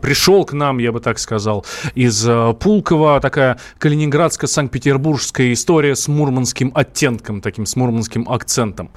[0.00, 3.20] пришел к нам, я бы так сказал, из э, Пулково.
[3.20, 8.88] Такая калининградско-санкт-петербургская история с мурманским оттенком, таким с мурманским акцентом.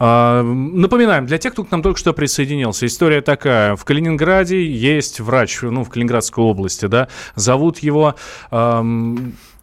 [0.00, 3.76] Э, напоминаем, для тех, кто к нам только что присоединился, история такая.
[3.76, 7.06] В Калининграде есть врач, ну, в Калининградской области, да,
[7.36, 8.16] зовут его...
[8.50, 8.82] Э,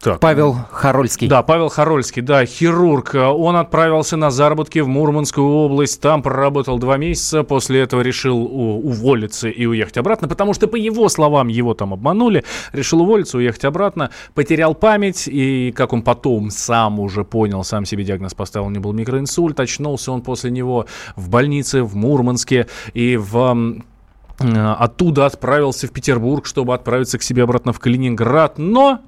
[0.00, 0.18] так.
[0.18, 1.28] Павел Харольский.
[1.28, 3.14] Да, Павел Харольский, да, хирург.
[3.14, 9.48] Он отправился на заработки в Мурманскую область, там проработал два месяца, после этого решил уволиться
[9.48, 14.10] и уехать обратно, потому что, по его словам, его там обманули, решил уволиться, уехать обратно,
[14.34, 18.84] потерял память, и, как он потом сам уже понял, сам себе диагноз поставил, у него
[18.84, 23.82] был микроинсульт, очнулся он после него в больнице в Мурманске, и в
[24.38, 29.00] оттуда отправился в Петербург, чтобы отправиться к себе обратно в Калининград, но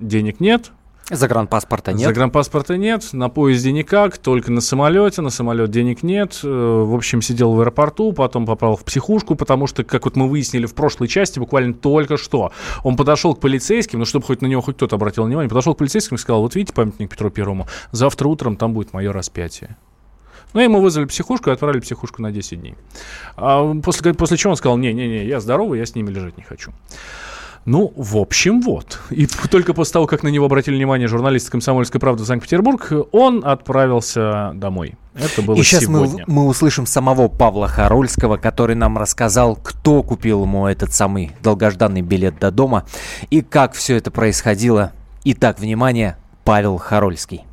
[0.00, 0.72] денег нет,
[1.10, 2.06] Загранпаспорта нет.
[2.06, 6.40] Загранпаспорта нет, на поезде никак, только на самолете, на самолет денег нет.
[6.42, 10.28] Э, в общем, сидел в аэропорту, потом попал в психушку, потому что, как вот мы
[10.28, 12.52] выяснили в прошлой части, буквально только что,
[12.84, 15.78] он подошел к полицейским, ну, чтобы хоть на него хоть кто-то обратил внимание, подошел к
[15.78, 19.76] полицейским и сказал, вот видите памятник Петру Первому, завтра утром там будет мое распятие.
[20.52, 22.74] Ну, ему вызвали психушку и отправили психушку на 10 дней.
[23.36, 26.72] А после, после чего он сказал, не-не-не, я здоровый, я с ними лежать не хочу.
[27.68, 28.98] Ну, в общем, вот.
[29.10, 33.42] И только после того, как на него обратили внимание журналисты «Комсомольской правды» в Санкт-Петербург, он
[33.44, 34.94] отправился домой.
[35.14, 36.24] Это было И сейчас сегодня.
[36.26, 42.00] Мы, мы услышим самого Павла Харольского, который нам рассказал, кто купил ему этот самый долгожданный
[42.00, 42.86] билет до дома
[43.28, 44.92] и как все это происходило.
[45.24, 47.44] Итак, внимание, Павел Харольский.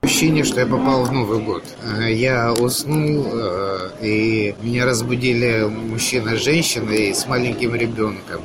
[0.00, 1.62] Ощущение, что я попал в Новый год.
[2.08, 8.40] Я уснул, э, и меня разбудили мужчина с женщиной с маленьким ребенком.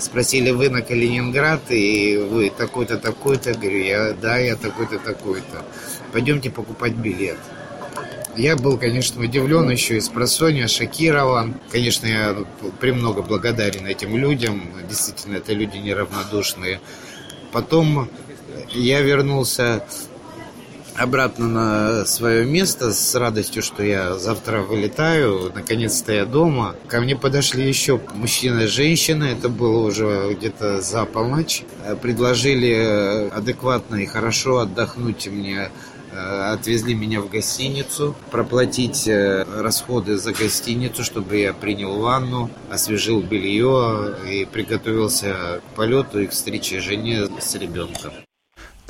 [0.00, 3.52] Спросили, вы на Калининград, и вы такой-то, такой-то.
[3.52, 5.64] Говорю, я, да, я такой-то, такой-то.
[6.12, 7.36] Пойдемте покупать билет.
[8.36, 11.54] Я был, конечно, удивлен еще из просонья, шокирован.
[11.70, 12.36] Конечно, я
[12.80, 14.62] премного благодарен этим людям.
[14.88, 16.80] Действительно, это люди неравнодушные.
[17.52, 18.08] Потом
[18.70, 19.84] я вернулся
[20.96, 25.52] обратно на свое место с радостью, что я завтра вылетаю.
[25.54, 26.76] Наконец-то я дома.
[26.88, 29.24] Ко мне подошли еще мужчина и женщина.
[29.24, 31.64] Это было уже где-то за полночь.
[32.02, 35.70] Предложили адекватно и хорошо отдохнуть мне
[36.12, 44.16] отвезли меня в гостиницу, проплатить э, расходы за гостиницу, чтобы я принял ванну, освежил белье
[44.28, 48.12] и приготовился к полету и к встрече жене с ребенком.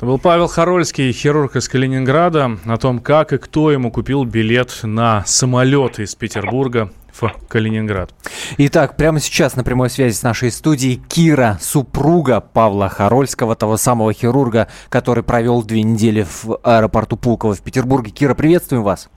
[0.01, 4.79] Это был Павел Харольский, хирург из Калининграда, о том, как и кто ему купил билет
[4.81, 8.09] на самолет из Петербурга в Калининград.
[8.57, 14.11] Итак, прямо сейчас на прямой связи с нашей студией Кира, супруга Павла Харольского, того самого
[14.11, 18.09] хирурга, который провел две недели в аэропорту Пулково в Петербурге.
[18.09, 19.07] Кира, приветствуем вас.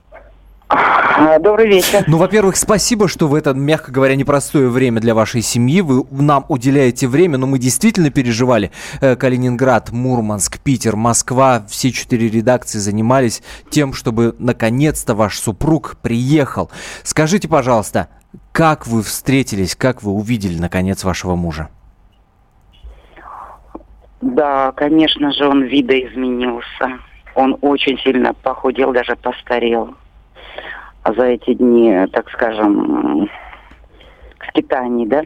[1.16, 2.02] А, Добрый вечер.
[2.08, 6.44] Ну, во-первых, спасибо, что в это, мягко говоря, непростое время для вашей семьи вы нам
[6.48, 8.72] уделяете время, но мы действительно переживали.
[9.00, 16.68] Э, Калининград, Мурманск, Питер, Москва, все четыре редакции занимались тем, чтобы наконец-то ваш супруг приехал.
[17.04, 18.08] Скажите, пожалуйста,
[18.50, 21.68] как вы встретились, как вы увидели, наконец, вашего мужа?
[24.20, 26.98] Да, конечно же, он видоизменился.
[27.36, 29.94] Он очень сильно похудел, даже постарел.
[31.04, 33.28] А за эти дни, так скажем,
[34.48, 35.22] скитаний, да,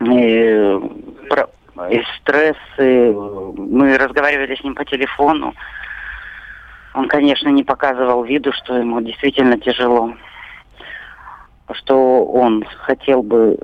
[0.00, 0.80] и,
[1.28, 1.50] про-
[1.90, 3.12] и стрессы.
[3.12, 5.52] Мы разговаривали с ним по телефону.
[6.94, 10.14] Он, конечно, не показывал виду, что ему действительно тяжело.
[11.72, 13.58] Что он хотел бы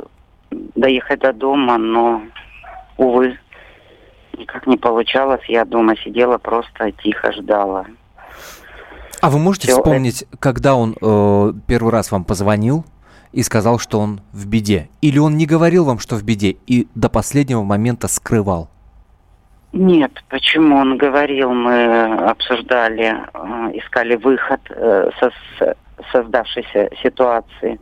[0.51, 2.23] доехать до дома, но,
[2.97, 3.39] увы,
[4.37, 5.45] никак не получалось.
[5.47, 7.87] Я дома сидела, просто тихо ждала.
[9.25, 12.85] А вы можете Всё, вспомнить, когда он э, первый раз вам позвонил
[13.33, 14.91] и сказал, что он в беде?
[15.01, 18.69] Или он не говорил вам, что в беде, и до последнего момента скрывал?
[19.73, 25.77] Нет, почему он говорил, мы обсуждали, э, искали выход э, со с-
[26.13, 27.81] создавшейся ситуации.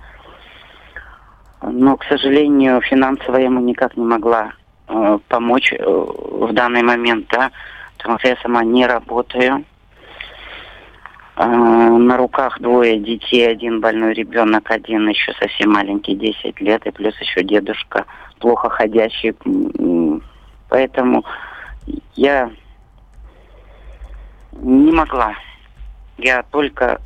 [1.61, 4.53] Но, к сожалению, финансово я ему никак не могла
[4.87, 7.51] э, помочь э, в данный момент, да,
[7.99, 9.65] потому что я сама не работаю.
[11.37, 16.91] Э, на руках двое детей, один больной ребенок, один еще совсем маленький, 10 лет, и
[16.91, 18.05] плюс еще дедушка,
[18.39, 19.35] плохо ходящий.
[20.69, 21.25] Поэтому
[22.15, 22.51] я
[24.53, 25.35] не могла.
[26.19, 27.01] Я только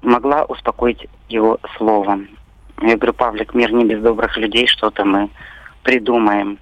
[0.00, 2.28] могла успокоить его словом.
[2.80, 5.28] Я говорю, Павлик, мир не без добрых людей, что-то мы
[5.82, 6.58] придумаем.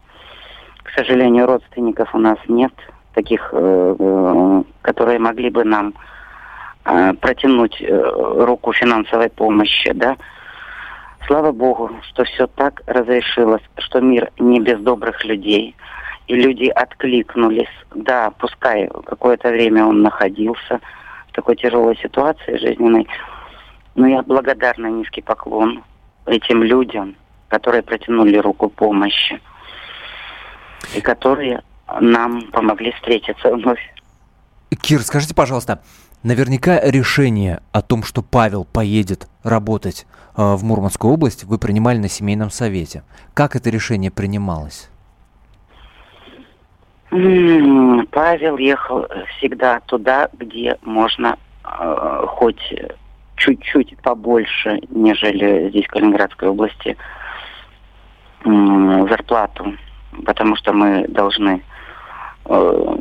[0.82, 2.72] К сожалению, родственников у нас нет,
[3.14, 5.94] таких, э, э, которые могли бы нам
[7.20, 10.16] протянуть э, руку финансовой помощи, да.
[11.26, 15.74] Слава Богу, что все так разрешилось, что мир не без добрых людей.
[16.28, 17.70] И люди откликнулись.
[17.95, 20.80] Да, пускай какое-то время он находился
[21.28, 23.09] в такой тяжелой ситуации жизненной,
[23.95, 25.82] но я благодарна низкий поклон
[26.26, 27.16] этим людям,
[27.49, 29.41] которые протянули руку помощи
[30.95, 31.62] и которые
[32.01, 33.80] нам помогли встретиться вновь.
[34.82, 35.80] Кир, скажите, пожалуйста,
[36.22, 40.06] наверняка решение о том, что Павел поедет работать
[40.36, 43.02] э, в Мурманскую область, вы принимали на семейном совете.
[43.34, 44.90] Как это решение принималось?
[47.10, 49.06] Павел ехал
[49.36, 52.74] всегда туда, где можно э, хоть
[53.36, 56.96] чуть-чуть побольше, нежели здесь в Калининградской области,
[58.44, 59.74] м, зарплату,
[60.24, 61.62] потому что мы должны
[62.46, 62.96] э,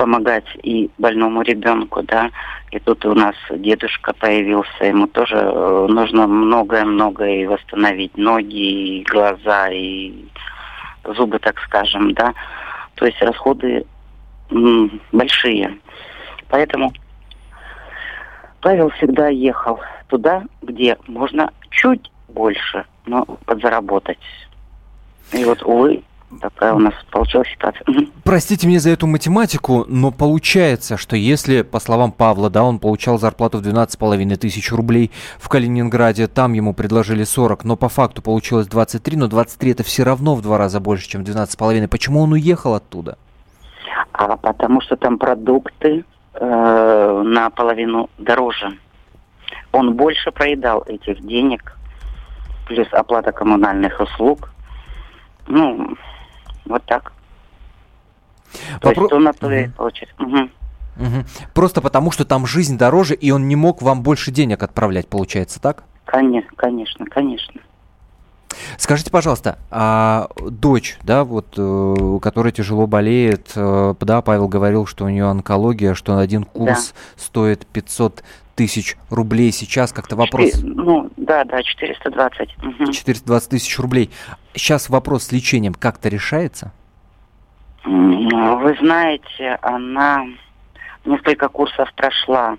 [0.00, 2.30] помогать и больному ребенку, да.
[2.70, 9.02] И тут у нас дедушка появился, ему тоже э, нужно многое-многое и восстановить ноги, и
[9.02, 10.24] глаза, и
[11.04, 12.32] зубы, так скажем, да.
[12.94, 13.84] То есть расходы
[15.12, 15.76] большие.
[16.48, 16.94] Поэтому
[18.62, 24.18] Павел всегда ехал туда, где можно чуть больше, но подзаработать.
[25.34, 26.02] И вот, увы,
[26.40, 27.84] такая у нас получилась ситуация.
[28.24, 33.18] Простите мне за эту математику, но получается, что если, по словам Павла, да, он получал
[33.18, 38.66] зарплату в 12,5 тысяч рублей в Калининграде, там ему предложили 40, но по факту получилось
[38.68, 41.88] 23, но 23 это все равно в два раза больше, чем 12,5.
[41.88, 43.18] Почему он уехал оттуда?
[44.12, 46.04] А потому что там продукты
[46.34, 48.78] э, наполовину дороже.
[49.72, 51.76] Он больше проедал этих денег,
[52.66, 54.52] плюс оплата коммунальных услуг.
[55.46, 55.96] Ну,
[56.64, 57.12] вот так.
[58.80, 60.14] То Попро- есть он то и получает.
[60.18, 60.50] Мгм.
[60.96, 61.24] Мгм.
[61.54, 65.60] Просто потому, что там жизнь дороже, и он не мог вам больше денег отправлять, получается,
[65.60, 65.84] так?
[66.04, 67.60] Конечно, конечно, конечно.
[68.76, 75.04] Скажите, пожалуйста, а дочь, да, вот, э, которая тяжело болеет, э, да, Павел говорил, что
[75.04, 78.24] у нее онкология, что один курс стоит 500
[78.60, 79.52] тысяч рублей.
[79.52, 80.50] Сейчас как-то вопрос...
[80.50, 82.58] Четыре- ну, да, да, 420.
[82.62, 82.92] Мгм.
[82.92, 84.10] 420 тысяч рублей.
[84.52, 86.70] Сейчас вопрос с лечением как-то решается?
[87.84, 90.26] Вы знаете, она
[91.06, 92.58] несколько курсов прошла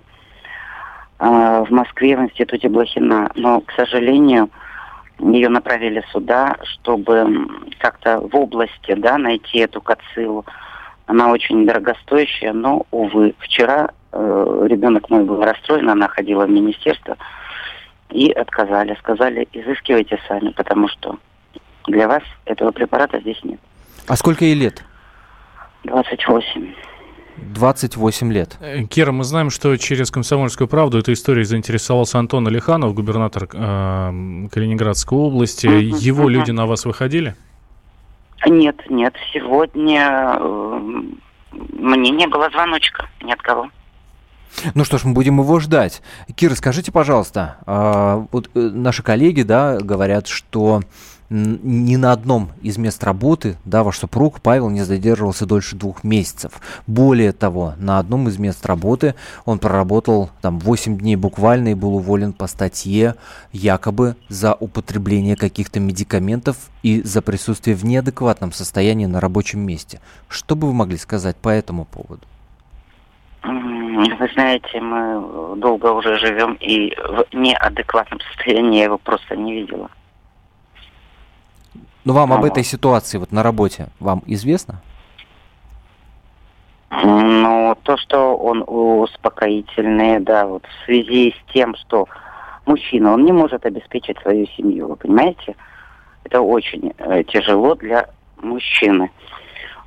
[1.20, 4.50] э, в Москве в институте Блохина, но, к сожалению,
[5.20, 7.46] ее направили сюда, чтобы
[7.78, 10.44] как-то в области, да, найти эту кацилу.
[11.06, 17.16] Она очень дорогостоящая, но, увы, вчера э, ребенок мой был расстроен, она ходила в министерство
[18.10, 18.96] и отказали.
[19.00, 21.18] Сказали, изыскивайте сами, потому что
[21.86, 23.60] для вас этого препарата здесь нет.
[24.06, 24.84] А сколько ей лет?
[25.84, 26.74] 28.
[27.36, 28.56] 28 лет.
[28.60, 34.48] Э, Кира, мы знаем, что через «Комсомольскую правду» этой историей заинтересовался Антон Алиханов, губернатор э,
[34.52, 35.66] Калининградской области.
[35.66, 36.28] Мгм, Его мгм.
[36.28, 37.34] люди на вас выходили?
[38.46, 41.02] Нет, нет, сегодня э,
[41.52, 43.70] мне не было звоночка ни от кого.
[44.74, 46.02] Ну что ж, мы будем его ждать.
[46.34, 50.82] Кира, скажите, пожалуйста, а, вот э, наши коллеги, да, говорят, что
[51.32, 56.60] ни на одном из мест работы, да, ваш супруг Павел не задерживался дольше двух месяцев.
[56.86, 59.14] Более того, на одном из мест работы
[59.46, 63.14] он проработал там 8 дней буквально и был уволен по статье
[63.50, 70.00] якобы за употребление каких-то медикаментов и за присутствие в неадекватном состоянии на рабочем месте.
[70.28, 72.26] Что бы вы могли сказать по этому поводу?
[73.42, 79.90] Вы знаете, мы долго уже живем, и в неадекватном состоянии я его просто не видела.
[82.04, 82.52] Ну, вам об Вот.
[82.52, 84.80] этой ситуации вот на работе вам известно?
[86.90, 92.06] Ну, то, что он успокоительный, да, вот в связи с тем, что
[92.66, 95.56] мужчина, он не может обеспечить свою семью, вы понимаете?
[96.24, 98.08] Это очень э, тяжело для
[98.40, 99.10] мужчины.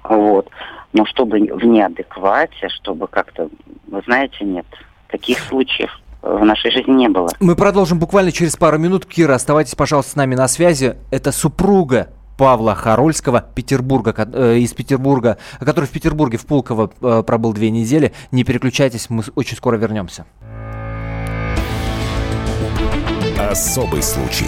[0.09, 0.49] Вот.
[0.93, 3.49] Но чтобы в неадеквате, чтобы как-то,
[3.87, 4.65] вы знаете, нет,
[5.09, 5.91] таких случаев
[6.21, 7.29] в нашей жизни не было.
[7.39, 9.05] Мы продолжим буквально через пару минут.
[9.05, 10.95] Кира, оставайтесь, пожалуйста, с нами на связи.
[11.11, 17.53] Это супруга Павла Харольского Петербурга, э, из Петербурга, который в Петербурге в Пулково э, пробыл
[17.53, 18.11] две недели.
[18.31, 20.25] Не переключайтесь, мы очень скоро вернемся.
[23.37, 24.47] Особый случай.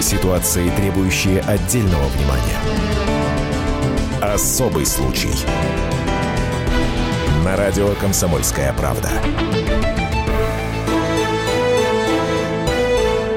[0.00, 2.58] Ситуации, требующие отдельного внимания.
[4.22, 5.28] Особый случай.
[7.44, 9.10] На радио «Комсомольская правда».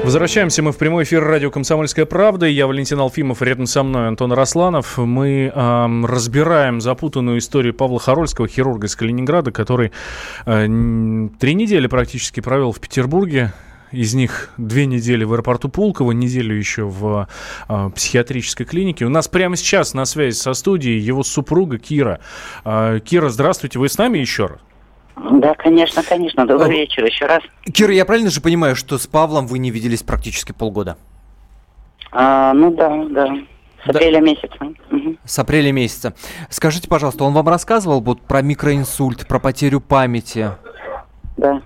[0.04, 2.46] Возвращаемся мы в прямой эфир радио «Комсомольская правда».
[2.46, 4.96] Я Валентин Алфимов, рядом со мной Антон Росланов.
[4.96, 9.92] Мы эм, разбираем запутанную историю Павла Харольского, хирурга из Калининграда, который
[10.46, 10.66] э,
[11.38, 13.52] три недели практически провел в Петербурге.
[13.94, 17.28] Из них две недели в аэропорту Пулково, неделю еще в
[17.68, 19.04] э, психиатрической клинике.
[19.04, 22.18] У нас прямо сейчас на связи со студией его супруга Кира.
[22.64, 24.58] Э, Кира, здравствуйте, вы с нами еще раз?
[25.16, 26.44] Да, конечно, конечно.
[26.44, 27.42] Добрый вечер еще раз.
[27.72, 30.96] Кира, я правильно же понимаю, что с Павлом вы не виделись практически полгода?
[32.10, 33.36] А, ну да, да.
[33.84, 34.56] С апреля месяца.
[34.90, 35.18] Мгм.
[35.24, 36.14] С апреля месяца.
[36.50, 40.50] Скажите, пожалуйста, он вам рассказывал вот про микроинсульт, про потерю памяти?
[41.36, 41.62] Да.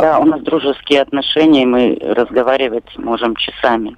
[0.00, 3.96] Да, у нас дружеские отношения, и мы разговаривать можем часами.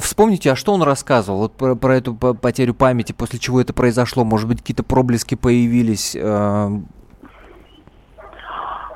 [0.00, 3.72] Вспомните, а что он рассказывал вот про, про эту по- потерю памяти, после чего это
[3.72, 4.24] произошло?
[4.24, 6.16] Может быть, какие-то проблески появились?
[6.16, 6.68] э,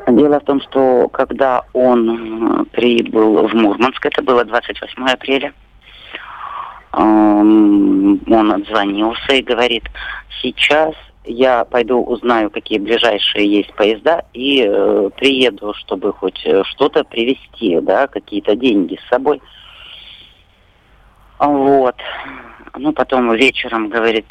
[0.09, 5.53] Дело в том, что когда он э, прибыл в Мурманск, это было 28 апреля,
[6.93, 9.83] эм, он отзвонился и говорит,
[10.43, 10.95] сейчас
[11.27, 17.79] я пойду узнаю, какие ближайшие есть поезда, и э, приеду, чтобы хоть э, что-то привезти,
[17.81, 19.41] да, какие-то деньги с собой.
[21.39, 21.97] Вот.
[22.77, 24.27] Ну, потом вечером говорит,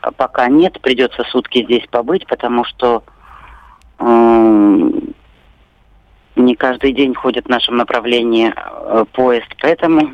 [0.00, 3.02] «А пока нет, придется сутки здесь побыть, потому что
[4.02, 5.14] М,
[6.34, 10.12] не каждый день ходит в нашем направлении э, поезд, поэтому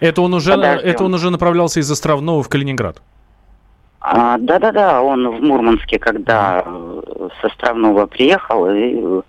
[0.00, 0.90] Это он уже, Подождем.
[0.90, 3.00] это он уже направлялся из Островного в Калининград.
[4.00, 9.22] А, да-да-да, он в Мурманске, когда э, с Островного приехал и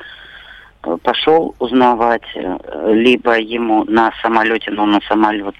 [0.83, 5.55] э, пошел узнавать, э, либо ему на самолете, но на самолет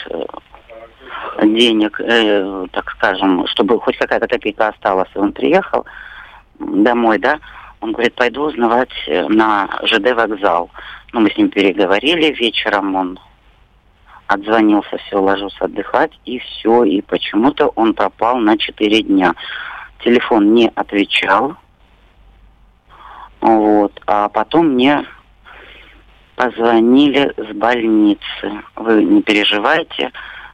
[1.41, 5.85] денег, э, так скажем, чтобы хоть какая-то копейка осталась, и он приехал
[6.59, 7.39] домой, да,
[7.79, 8.89] он говорит, пойду узнавать
[9.29, 10.69] на ЖД вокзал.
[11.13, 13.19] Ну, мы с ним переговорили, вечером он
[14.27, 19.33] отзвонился, все, ложусь отдыхать, и все, и почему-то он пропал на 4 дня.
[20.03, 21.55] Телефон не отвечал,
[23.41, 25.05] вот, а потом мне
[26.35, 28.61] позвонили с больницы.
[28.75, 30.11] Вы не переживайте,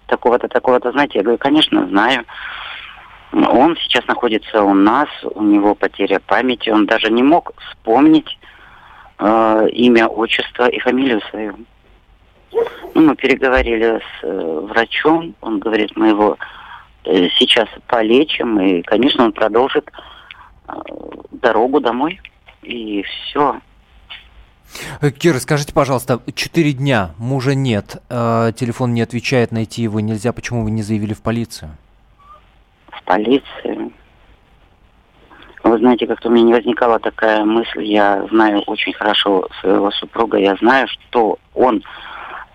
[0.07, 2.25] такого-то, такого-то, знаете, я говорю, конечно, знаю.
[3.31, 8.37] Он сейчас находится у нас, у него потеря памяти, он даже не мог вспомнить
[9.17, 11.55] э, имя, отчество и фамилию свою.
[12.93, 16.37] Ну, мы переговорили с э, врачом, он говорит, мы его
[17.05, 19.89] э, сейчас полечим, и, конечно, он продолжит
[20.67, 20.73] э,
[21.31, 22.21] дорогу домой,
[22.61, 23.59] и все.
[25.19, 30.71] Кира, скажите, пожалуйста, четыре дня мужа нет, телефон не отвечает, найти его нельзя, почему вы
[30.71, 31.71] не заявили в полицию?
[32.87, 33.91] В полиции.
[35.63, 37.83] Вы знаете, как-то у меня не возникала такая мысль.
[37.83, 40.37] Я знаю очень хорошо своего супруга.
[40.37, 41.83] Я знаю, что он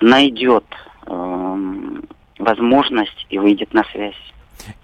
[0.00, 0.64] найдет
[1.06, 2.04] эм,
[2.38, 4.14] возможность и выйдет на связь.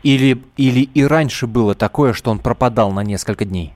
[0.02, 3.72] Или, или и раньше было такое, что он пропадал на несколько дней?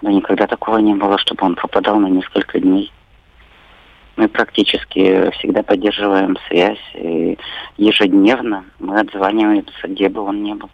[0.00, 2.92] Но никогда такого не было, чтобы он пропадал на несколько дней.
[4.16, 6.80] Мы практически всегда поддерживаем связь.
[6.94, 7.38] И
[7.76, 10.70] ежедневно мы отзваниваемся, где бы он ни был.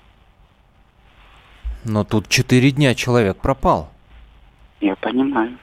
[1.85, 3.91] Но тут четыре дня человек пропал.
[4.81, 5.57] Я понимаю.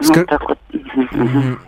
[0.00, 0.58] Ну, так вот.
[1.12, 1.58] Мгм.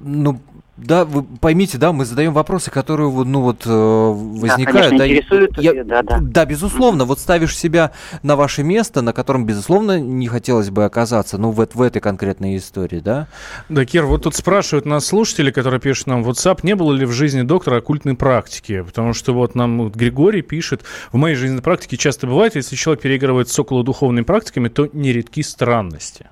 [0.00, 0.40] Ну,
[0.82, 4.88] да, вы поймите, да, мы задаем вопросы, которые вот, ну вот э, возникают.
[4.88, 6.18] конечно, интересуют, Я- да, да.
[6.22, 7.04] Да, безусловно.
[7.04, 7.92] Вот ставишь себя
[8.22, 12.56] на ваше место, на котором, безусловно, не хотелось бы оказаться, ну, в, в этой конкретной
[12.56, 13.28] истории, да?
[13.68, 17.04] Да, Кир, вот тут спрашивают нас слушатели, которые пишут нам в WhatsApp, не было ли
[17.04, 18.80] в жизни доктора оккультной практики?
[18.80, 20.82] Потому что вот нам вот Григорий пишет,
[21.12, 26.28] в моей жизненной практике часто бывает, если человек переигрывает с околодуховными практиками, то нередки странности.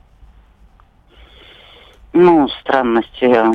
[2.21, 3.25] Ну, странности.
[3.25, 3.53] э,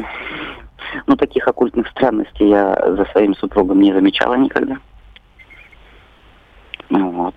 [1.06, 4.78] Ну, таких оккультных странностей я за своим супругом не замечала никогда.
[6.90, 7.36] Ну вот.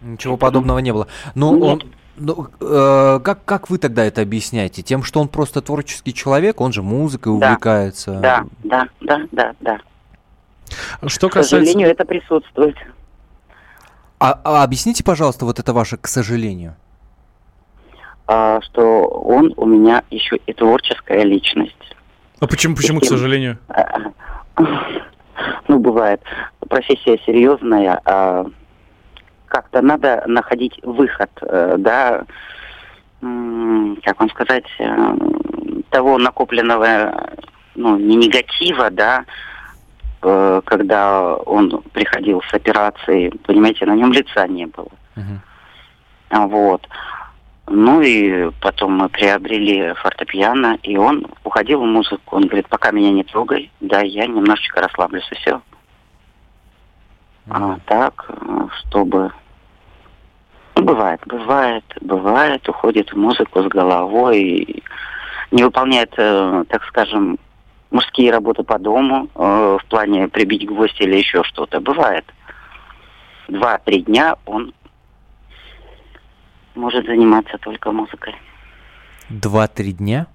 [0.00, 1.06] Ничего подобного не было.
[1.36, 1.82] Но он...
[2.16, 4.82] ну, э, как, как вы тогда это объясняете?
[4.82, 7.46] Тем, что он просто творческий человек, он же музыкой Да.
[7.46, 8.18] увлекается.
[8.20, 9.78] Да, да, да, да, да.
[11.06, 11.58] Что К касается...
[11.58, 12.76] сожалению, это присутствует.
[14.18, 16.74] А, а объясните, пожалуйста, вот это ваше к сожалению.
[18.28, 21.96] А, что он у меня еще и творческая личность.
[22.40, 23.58] А почему, почему, к Таким- сожалению?
[25.68, 26.22] Ну, бывает.
[26.68, 28.46] Профессия серьезная, а
[29.46, 32.24] как-то надо находить выход, э, да,
[33.20, 35.16] как вам сказать, э,
[35.90, 37.12] того накопленного,
[37.74, 39.24] ну, не негатива, да,
[40.22, 44.88] э, когда он приходил с операцией, понимаете, на нем лица не было.
[46.30, 46.86] А, Вот.
[47.68, 52.36] Ну и потом мы приобрели фортепиано, и он уходил в музыку.
[52.36, 55.60] Он говорит, пока меня не трогай, да, я немножечко расслаблюсь, и все.
[57.48, 58.30] А так,
[58.80, 59.32] чтобы...
[60.76, 64.82] Ну, бывает, бывает, бывает, уходит в музыку с головой, и
[65.50, 67.38] не выполняет, э, так скажем,
[67.90, 71.80] мужские работы по дому, э, в плане прибить гвоздь или еще что-то.
[71.80, 72.24] Бывает.
[73.48, 74.74] Два-три дня он
[76.76, 78.34] может заниматься только музыкой.
[79.28, 80.26] Два-три дня?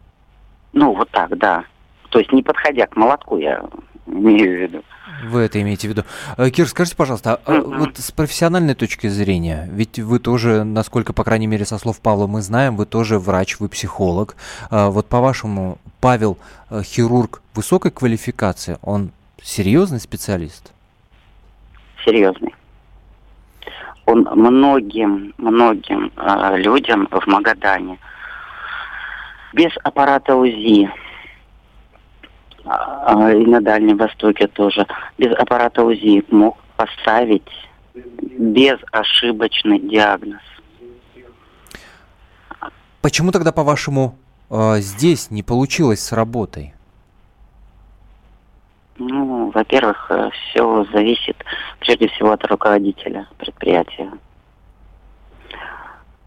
[0.74, 1.66] Ну, вот так, да.
[2.10, 3.64] То есть не подходя к молотку, я
[4.06, 4.84] имею в виду.
[5.24, 6.04] Вы это имеете в виду.
[6.38, 11.14] Э, Кир, скажите, пожалуйста, а, а вот с профессиональной точки зрения, ведь вы тоже, насколько,
[11.14, 14.36] по крайней мере, со слов Павла мы знаем, вы тоже врач, вы психолог.
[14.70, 16.38] А Вот по-вашему, Павел,
[16.70, 19.12] э, хирург высокой квалификации, он
[19.42, 20.72] серьезный специалист?
[22.04, 22.54] Серьезный.
[24.12, 27.98] Он многим, многим э, людям в Магадане
[29.54, 30.92] без аппарата УЗИ
[32.66, 34.86] а, и на Дальнем Востоке тоже
[35.18, 37.48] без аппарата УЗИ мог поставить
[37.94, 40.42] безошибочный диагноз.
[43.02, 44.18] Почему тогда, по-вашему,
[44.50, 46.74] э, здесь не получилось с работой?
[49.04, 51.36] Ну, во-первых, все зависит
[51.80, 54.12] прежде всего от руководителя предприятия.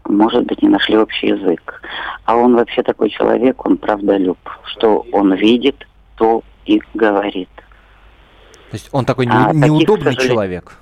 [0.03, 1.81] Может быть, не нашли общий язык.
[2.25, 4.37] А он вообще такой человек, он правдолюб.
[4.65, 7.49] Что он видит, то и говорит.
[7.55, 10.77] То есть он такой А, таких, неудобный сожалению, человек?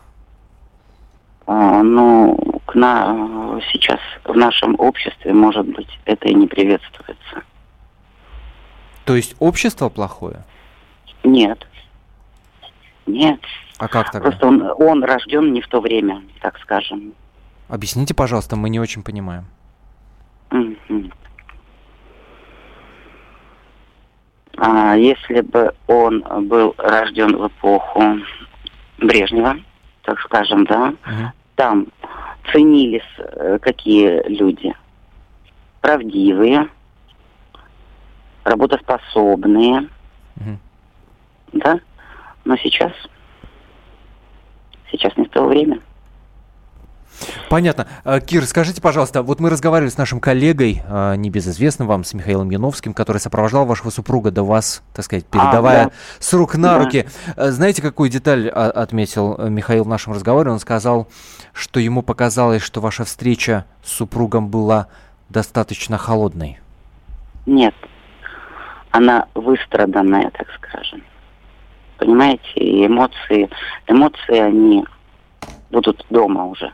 [1.46, 2.36] А, ну,
[2.66, 7.44] к на, сейчас в нашем обществе, может быть, это и не приветствуется.
[9.06, 10.44] То есть общество плохое?
[11.24, 11.68] Нет.
[13.06, 13.40] Нет.
[13.78, 14.30] А как тогда?
[14.30, 17.14] Просто он, он рожден не в то время, так скажем.
[17.68, 19.46] Объясните, пожалуйста, мы не очень понимаем.
[24.58, 28.20] А если бы он был рожден в эпоху
[29.00, 29.58] Брежнева,
[30.04, 30.94] так скажем, да,
[31.56, 31.88] там
[32.52, 34.74] ценились э, какие люди?
[35.82, 36.70] Правдивые,
[38.44, 39.90] работоспособные,
[41.52, 41.80] да?
[42.46, 42.92] Но сейчас,
[44.92, 45.80] сейчас не то время.
[47.50, 47.88] Понятно.
[48.04, 52.50] Э, Кир, скажите, пожалуйста, вот мы разговаривали с нашим коллегой, э, небезызвестным вам, с Михаилом
[52.50, 55.92] Яновским, который сопровождал вашего супруга до вас, так сказать, передавая А, да.
[56.20, 56.84] с рук на Да.
[56.84, 57.08] руки.
[57.38, 60.52] Э, Знаете, какую деталь а, отметил Михаил в нашем разговоре?
[60.52, 61.08] Он сказал,
[61.54, 64.88] что ему показалось, что ваша встреча с супругом была
[65.30, 66.60] достаточно холодной.
[67.46, 67.76] Нет.
[68.90, 71.04] Она выстраданная, так скажем.
[72.04, 73.50] Понимаете, и эмоции,
[73.88, 74.84] эмоции, они
[75.72, 76.74] будут дома уже.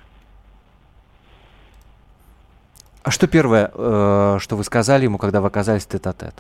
[3.04, 6.34] А что первое, э, что вы сказали ему, когда вы оказались тет-а-тет?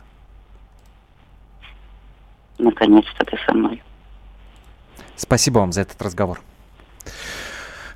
[2.57, 3.84] Наконец-то ты со мной.
[5.16, 6.41] Спасибо вам за этот разговор.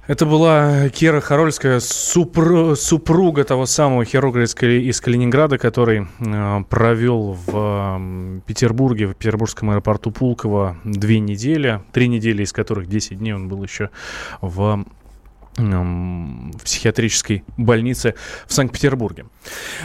[0.06, 7.38] Это была Кира Харольская, супр- супруга того самого хирурга из, из Калининграда, который э, провел
[7.48, 7.56] в
[7.96, 13.48] м, Петербурге, в петербургском аэропорту Пулково две недели, три недели, из которых 10 дней он
[13.48, 13.92] был еще
[14.42, 14.84] в,
[15.58, 18.16] в психиатрической больнице
[18.48, 19.26] в Санкт-Петербурге.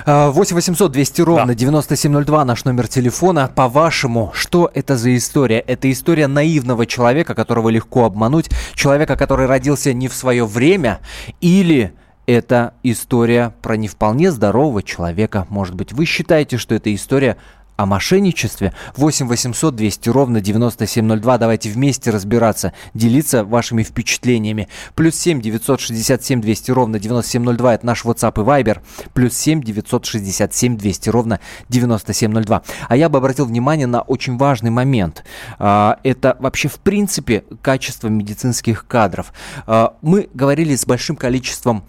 [0.06, 3.50] А, 8 800 200 ровно 9702 наш номер телефона.
[3.54, 5.58] По-вашему, что это за история?
[5.60, 11.00] Это история наивного человека, которого легко обмануть, человека, который родился не в свое время,
[11.40, 11.92] или
[12.26, 15.46] это история про не вполне здорового человека?
[15.48, 17.38] Может быть, вы считаете, что это история
[17.78, 18.74] о мошенничестве.
[18.96, 21.38] 8 800 200 ровно 9702.
[21.38, 24.68] Давайте вместе разбираться, делиться вашими впечатлениями.
[24.96, 27.74] Плюс 7 967 200 ровно 9702.
[27.74, 28.80] Это наш WhatsApp и Viber.
[29.14, 31.38] Плюс 7 967 200 ровно
[31.68, 32.62] 9702.
[32.88, 35.24] А я бы обратил внимание на очень важный момент.
[35.60, 39.32] А, Это вообще в принципе качество медицинских кадров.
[39.68, 41.84] А, Мы говорили с большим количеством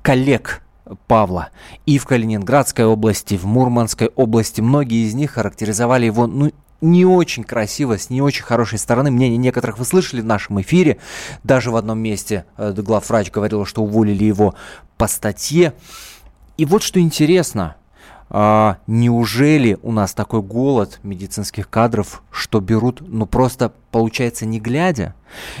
[0.00, 0.61] коллег
[1.06, 1.50] Павла
[1.86, 4.60] и в Калининградской области, в Мурманской области.
[4.60, 9.10] Многие из них характеризовали его, ну, не очень красиво, с не очень хорошей стороны.
[9.10, 10.98] Мнение некоторых вы слышали в нашем эфире.
[11.44, 14.54] Даже в одном месте э, главврач говорил, что уволили его
[14.96, 15.74] по статье.
[16.56, 17.76] И вот что интересно.
[18.34, 25.14] А, неужели у нас такой голод медицинских кадров, что берут, ну просто получается не глядя?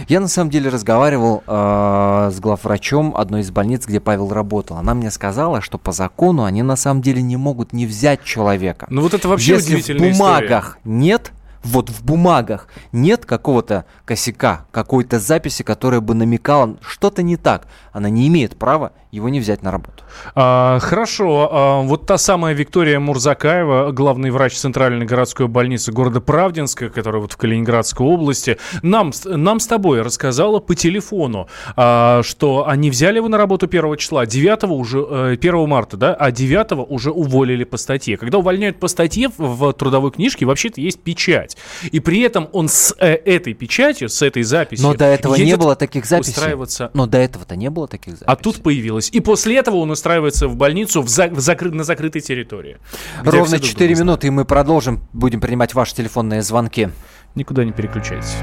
[0.08, 4.78] Я на самом деле разговаривал а, с главврачом одной из больниц, где Павел работал.
[4.78, 8.86] Она мне сказала, что по закону они на самом деле не могут не взять человека.
[8.88, 11.32] Ну вот это вообще Если в бумагах нет,
[11.62, 18.08] вот в бумагах нет какого-то косяка, какой-то записи, которая бы намекала, что-то не так, она
[18.10, 20.04] не имеет права его не взять на работу.
[20.34, 21.48] А, хорошо.
[21.52, 27.32] А, вот та самая Виктория Мурзакаева, главный врач Центральной городской больницы города Правдинска, которая вот
[27.32, 33.28] в Калининградской области, нам, нам с тобой рассказала по телефону, а, что они взяли его
[33.28, 37.76] на работу 1 числа, 9 уже, э, 1 марта, да, а 9 уже уволили по
[37.76, 38.16] статье.
[38.16, 41.51] Когда увольняют по статье в трудовой книжке, вообще-то есть печать.
[41.90, 44.86] И при этом он с э, этой печатью, с этой записью...
[44.88, 46.32] Но до этого не было таких записей.
[46.32, 48.26] устраиваться Но до этого-то не было таких записей.
[48.26, 49.08] а тут появилось.
[49.12, 52.78] И после этого он устраивается в больницу в за- в закры- на закрытой территории.
[53.24, 55.00] Ровно все друг 4 друга минуты, и мы продолжим.
[55.12, 56.88] Будем принимать ваши телефонные звонки.
[57.34, 58.34] Никуда не переключайтесь.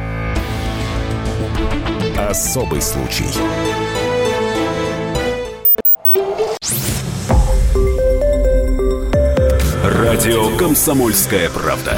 [2.18, 3.26] Особый случай.
[9.84, 11.98] Радио «Комсомольская правда».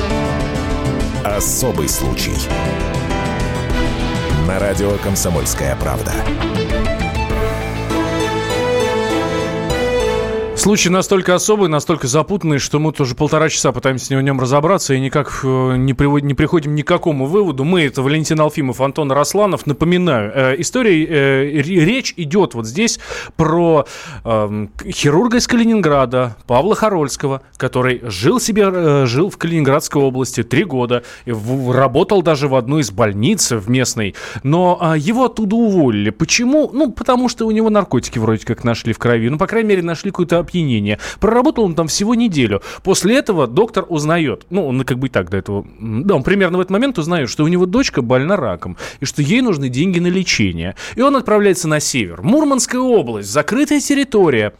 [1.23, 2.35] Особый случай.
[4.47, 6.13] На радио «Комсомольская правда».
[10.61, 14.99] Случай настолько особый, настолько запутанный, что мы тоже полтора часа пытаемся в нем разобраться и
[14.99, 17.63] никак э, не, приводим, не приходим ни к какому выводу.
[17.63, 19.65] Мы, это Валентин Алфимов, Антон Росланов.
[19.65, 22.99] Напоминаю, э, история, э, ре- речь идет вот здесь
[23.35, 23.87] про
[24.23, 30.63] э, хирурга из Калининграда, Павла Харольского, который жил себе, э, жил в Калининградской области три
[30.63, 34.13] года, и в- работал даже в одной из больниц в местной,
[34.43, 36.11] но а, его оттуда уволили.
[36.11, 36.69] Почему?
[36.71, 39.27] Ну, потому что у него наркотики вроде как нашли в крови.
[39.27, 40.99] Ну, по крайней мере, нашли какое-то опьянение.
[41.19, 42.61] Проработал он там всего неделю.
[42.83, 46.57] После этого доктор узнает, ну, он как бы и так до этого, да, он примерно
[46.57, 49.99] в этот момент узнает, что у него дочка больна раком, и что ей нужны деньги
[49.99, 50.75] на лечение.
[50.95, 52.21] И он отправляется на север.
[52.21, 54.53] Мурманская область, закрытая территория.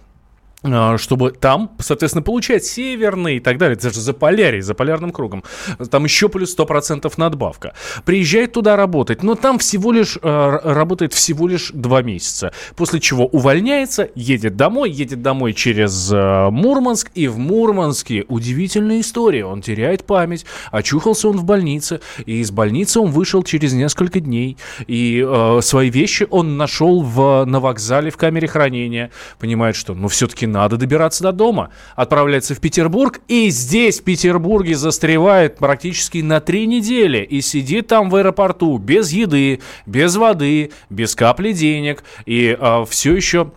[0.63, 3.75] А, чтобы там, соответственно, получать северный и так далее.
[3.75, 5.43] Это же за полярий, за полярным кругом.
[5.89, 7.73] Там еще плюс 100% надбавка.
[8.05, 12.53] Приезжает туда работать, но там всего лишь э, работает всего лишь два месяца.
[12.75, 17.09] После чего увольняется, едет домой, едет домой через э, Мурманск.
[17.15, 19.45] И в Мурманске удивительная история.
[19.45, 22.01] Он теряет память, очухался он в больнице.
[22.27, 24.57] И из больницы он вышел через несколько дней.
[24.85, 29.09] И э, свои вещи он нашел в, на вокзале в камере хранения.
[29.39, 31.69] Понимает, что ну все-таки надо добираться до дома.
[31.95, 38.09] Отправляется в Петербург и здесь, в Петербурге, застревает практически на три недели и сидит там
[38.09, 43.51] в аэропорту без еды, без воды, без капли денег и а, все еще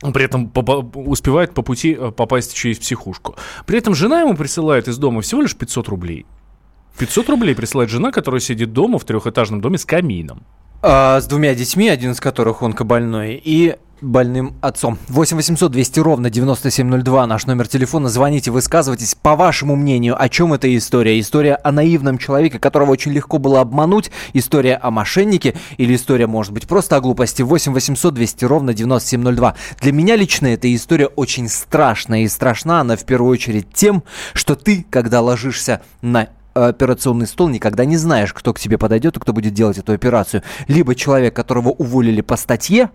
[0.00, 0.52] при этом
[0.94, 3.36] успевает по пути а, попасть в психушку.
[3.66, 6.26] При этом жена ему присылает из дома всего лишь 500 рублей.
[6.98, 10.44] 500 рублей присылает жена, которая сидит дома в трехэтажном доме с камином.
[10.80, 14.96] А, с двумя детьми, один из которых онкобольной, и больным отцом.
[15.08, 18.08] 8 800 200 ровно 9702 наш номер телефона.
[18.08, 19.16] Звоните, высказывайтесь.
[19.16, 21.18] По вашему мнению, о чем эта история?
[21.18, 24.12] История о наивном человеке, которого очень легко было обмануть?
[24.34, 25.56] История о мошеннике?
[25.78, 27.42] Или история, может быть, просто о глупости?
[27.42, 29.54] 8 800 200 ровно 9702.
[29.80, 32.20] Для меня лично эта история очень страшная.
[32.20, 36.28] И страшна она в первую очередь тем, что ты, когда ложишься на
[36.66, 40.42] операционный стол, никогда не знаешь, кто к тебе подойдет и кто будет делать эту операцию.
[40.66, 42.90] Либо человек, которого уволили по статье,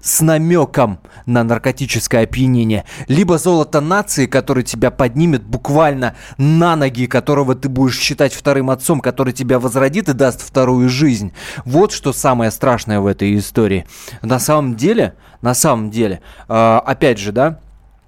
[0.00, 7.54] с намеком на наркотическое опьянение, либо золото нации, который тебя поднимет буквально на ноги, которого
[7.54, 11.32] ты будешь считать вторым отцом, который тебя возродит и даст вторую жизнь.
[11.64, 13.86] Вот что самое страшное в этой истории.
[14.22, 17.60] На самом деле, на самом деле, э, опять же, да,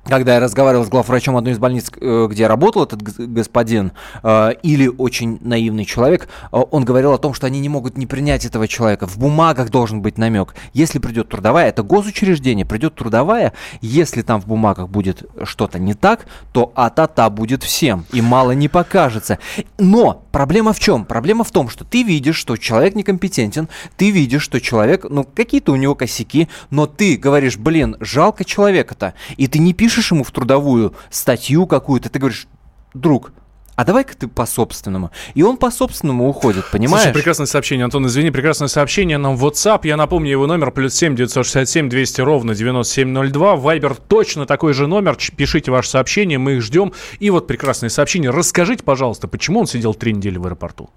[0.04, 4.88] когда я разговаривал с главврачом одной из больниц, э, где работал этот господин, э, или
[4.88, 8.66] очень наивный человек, э, он говорил о том, что они не могут не принять этого
[8.66, 9.06] человека.
[9.06, 10.54] В бумагах должен быть намек.
[10.72, 16.26] Если придет трудовая, это госучреждение, придет трудовая, если там в бумагах будет что-то не так,
[16.52, 19.38] то а-та-та будет всем, и мало не покажется.
[19.78, 21.04] Но проблема в чем?
[21.04, 25.72] Проблема в том, что ты видишь, что человек некомпетентен, ты видишь, что человек, ну, какие-то
[25.72, 30.30] у него косяки, но ты говоришь, блин, жалко человека-то, и ты не пишешь ему в
[30.30, 32.46] трудовую статью какую-то, ты говоришь,
[32.94, 33.32] друг,
[33.80, 35.10] а давай-ка ты по собственному.
[35.32, 37.04] И он по собственному уходит, понимаешь?
[37.04, 39.80] Слушай, прекрасное сообщение, Антон, извини, прекрасное сообщение нам в WhatsApp.
[39.84, 43.56] Я напомню его номер, плюс 7 967 200 ровно 9702.
[43.56, 45.16] Вайбер точно такой же номер.
[45.34, 46.92] Пишите ваше сообщение, мы их ждем.
[47.20, 48.28] И вот прекрасное сообщение.
[48.30, 50.90] Расскажите, пожалуйста, почему он сидел три недели в аэропорту?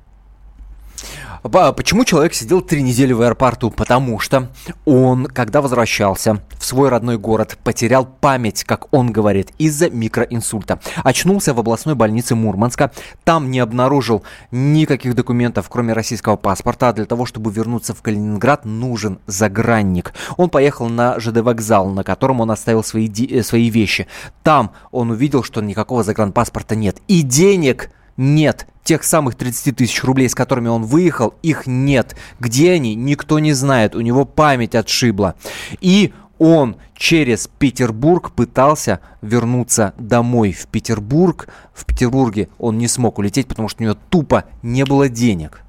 [1.43, 3.69] Почему человек сидел три недели в аэропорту?
[3.69, 4.49] Потому что
[4.85, 10.79] он, когда возвращался в свой родной город, потерял память, как он говорит, из-за микроинсульта.
[11.03, 12.91] Очнулся в областной больнице Мурманска.
[13.25, 16.89] Там не обнаружил никаких документов, кроме российского паспорта.
[16.89, 20.13] А для того, чтобы вернуться в Калининград, нужен загранник.
[20.37, 24.07] Он поехал на ЖД вокзал, на котором он оставил свои, э, свои вещи.
[24.43, 26.97] Там он увидел, что никакого загранпаспорта нет.
[27.09, 28.65] И денег нет.
[28.83, 32.15] Тех самых 30 тысяч рублей, с которыми он выехал, их нет.
[32.39, 33.95] Где они, никто не знает.
[33.95, 35.35] У него память отшибла.
[35.79, 41.47] И он через Петербург пытался вернуться домой в Петербург.
[41.73, 45.63] В Петербурге он не смог улететь, потому что у него тупо не было денег.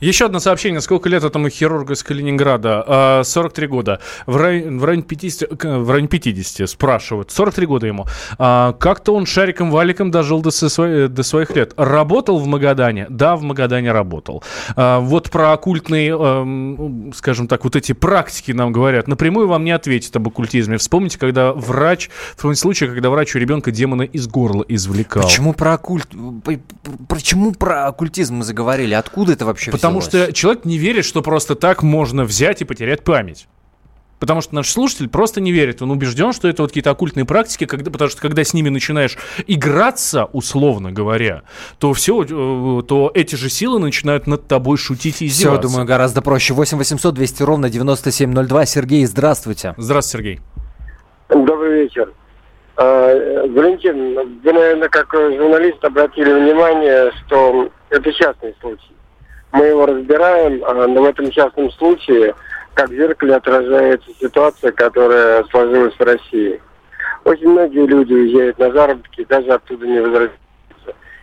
[0.00, 0.80] Еще одно сообщение.
[0.80, 3.22] Сколько лет этому хирургу из Калининграда?
[3.24, 4.00] 43 а, года.
[4.26, 7.30] В районе, в районе, 50, в районе 50 спрашивают.
[7.30, 8.06] 43 года ему.
[8.38, 11.74] А, как-то он шариком-валиком дожил до, своих, до своих лет.
[11.76, 13.06] Работал в Магадане?
[13.08, 14.42] Да, в Магадане работал.
[14.76, 19.08] А, вот про оккультные, скажем так, вот эти практики нам говорят.
[19.08, 20.78] Напрямую вам не ответит об оккультизме.
[20.78, 25.22] Вспомните, когда врач, в случае, когда врач у ребенка демона из горла извлекал.
[25.22, 26.08] Почему про оккульт?
[27.08, 28.94] Почему про оккультизм мы заговорили?
[28.94, 29.57] Откуда это вообще?
[29.58, 30.28] Вообще Потому взялось?
[30.28, 33.48] что человек не верит, что просто так можно взять и потерять память.
[34.20, 35.80] Потому что наш слушатель просто не верит.
[35.80, 39.16] Он убежден, что это вот какие-то оккультные практики, когда, потому что когда с ними начинаешь
[39.46, 41.42] играться, условно говоря,
[41.78, 45.60] то все, э, то эти же силы начинают над тобой шутить и издеваться.
[45.60, 46.52] Все, думаю, гораздо проще.
[46.52, 48.66] 8 800 200 ровно 9702.
[48.66, 49.74] Сергей, здравствуйте.
[49.76, 50.40] Здравствуйте, Сергей.
[51.28, 52.12] Добрый вечер.
[52.76, 58.97] А, Валентин, вы, наверное, как журналист обратили внимание, что это частный случай
[59.52, 62.34] мы его разбираем, а, но в этом частном случае,
[62.74, 66.60] как в зеркале отражается ситуация, которая сложилась в России.
[67.24, 70.38] Очень многие люди уезжают на заработки, даже оттуда не возвращаются.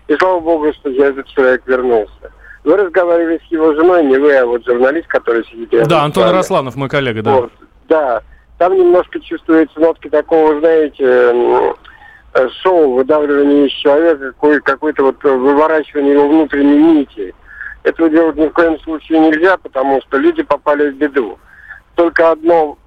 [0.08, 2.32] И слава богу, что я этот человек вернулся.
[2.64, 6.32] Вы разговаривали с его женой, не вы, а вот журналист, который сидит рядом Да, Антон
[6.32, 7.32] Росланов, мой коллега, да.
[7.32, 7.52] Вот,
[7.88, 8.22] да,
[8.58, 11.76] там немножко чувствуется нотки такого, знаете,
[12.62, 14.34] шоу, выдавливания из человека,
[14.64, 17.34] какой-то вот выворачивание его внутренней нити.
[17.86, 21.40] Этого делать ни в коем случае нельзя, потому что люди попали в беду.
[21.96, 22.78] Только одно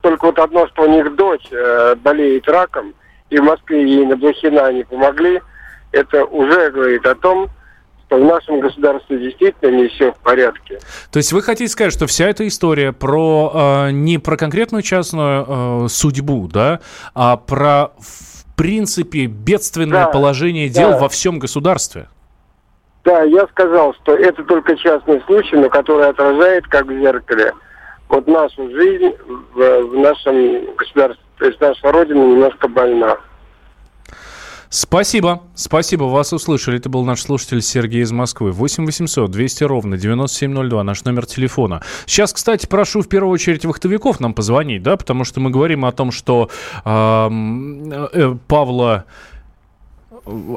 [0.00, 2.94] только вот одно, что у них дочь э, болеет раком,
[3.30, 5.40] и в Москве ей на Блохина не помогли,
[5.90, 7.48] это уже говорит о том,
[8.06, 10.78] что в нашем государстве действительно не все в порядке.
[11.10, 15.46] То есть вы хотите сказать, что вся эта история про э, не про конкретную частную
[15.48, 16.80] э, судьбу, да,
[17.14, 20.98] а про в принципе бедственное Да, положение дел да.
[20.98, 22.08] во всем государстве?
[23.06, 27.52] Да, я сказал, что это только частный случай, но который отражает, как в зеркале,
[28.08, 29.14] вот нашу жизнь
[29.54, 31.24] в, в нашем государстве.
[31.38, 33.16] То есть наша Родина немножко больна.
[34.70, 36.78] Спасибо, спасибо, вас услышали.
[36.78, 38.50] Это был наш слушатель Сергей из Москвы.
[38.50, 41.82] 8 800 200 ровно 9702, наш номер телефона.
[42.06, 45.92] Сейчас, кстати, прошу в первую очередь вахтовиков нам позвонить, да, потому что мы говорим о
[45.92, 46.50] том, что
[46.84, 49.04] эм, э, Павла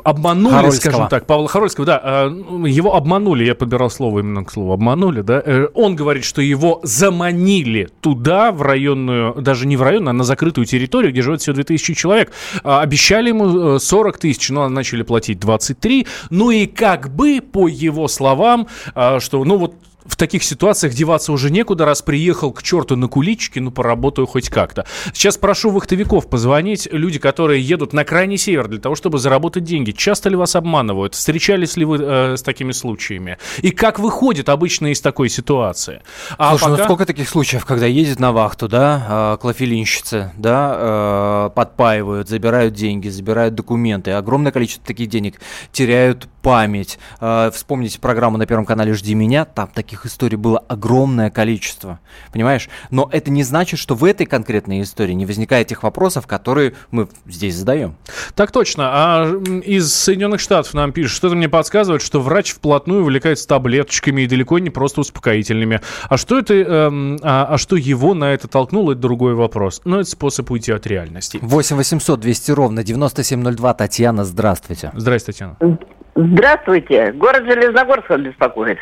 [0.04, 0.91] обманули, Харольского.
[0.91, 4.74] скажем так, Павла Харольского, да, э, ну, его обманули, я подбирал слово именно к слову
[4.74, 10.12] обманули, да, Э, он говорит, что его заманили туда, в районную, даже не в районную,
[10.12, 12.32] а на закрытую территорию, где живет всего 2000 человек,
[12.64, 17.68] А, обещали ему э, 40 тысяч, но начали платить 23, ну и как бы, по
[17.68, 19.74] его словам, а, что, ну вот,
[20.05, 24.49] в таких ситуациях деваться уже некуда, раз приехал к черту на куличке, ну, поработаю хоть
[24.49, 24.85] как-то.
[25.13, 29.91] Сейчас прошу вахтовиков позвонить, люди, которые едут на крайний север для того, чтобы заработать деньги.
[29.91, 31.15] Часто ли вас обманывают?
[31.15, 33.38] Встречались ли вы э, с такими случаями?
[33.61, 36.01] И как выходит обычно из такой ситуации?
[36.38, 40.77] А Слушай, ну пока- сколько таких случаев, когда ездят на вахту, да, э, клофелинщицы, да,
[40.80, 45.39] э, подпаивают, забирают деньги, забирают документы, огромное количество таких денег,
[45.71, 46.99] теряют память.
[47.20, 51.99] Э, Вспомните программу на Первом канале «Жди меня», там таких историй было огромное количество,
[52.32, 52.70] понимаешь?
[52.91, 57.07] Но это не значит, что в этой конкретной истории не возникает тех вопросов, которые мы
[57.28, 57.95] здесь задаем.
[58.36, 58.90] Так точно.
[58.91, 59.26] А
[59.64, 64.60] из Соединенных Штатов нам пишут, что-то мне подсказывает, что врач вплотную увлекается таблеточками и далеко
[64.60, 65.82] не просто успокоительными.
[66.07, 69.82] А что это, эм, а, а что его на это толкнуло, это другой вопрос.
[69.86, 71.40] Но это способ уйти от реальности.
[71.41, 73.74] 8 800 200 ровно 9702.
[73.74, 74.91] Татьяна, здравствуйте.
[74.94, 75.80] Здравствуйте, Татьяна.
[76.15, 77.11] Здравствуйте.
[77.14, 78.77] Город Железногорск вас беспокоит.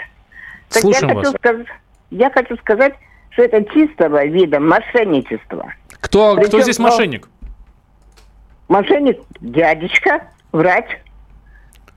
[0.70, 1.36] Так Слушаем я хочу, вас.
[1.40, 1.68] сказ-
[2.10, 2.94] я хочу сказать,
[3.30, 5.72] что это чистого вида мошенничество.
[5.99, 7.30] Кто, кто здесь ну, мошенник?
[8.68, 10.86] Мошенник дядечка, врач.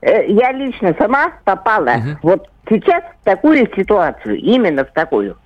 [0.01, 5.37] Э, Я лично сама попала вот сейчас в такую ситуацию, именно в такую.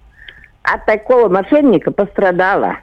[0.63, 2.77] От такого мошенника пострадала.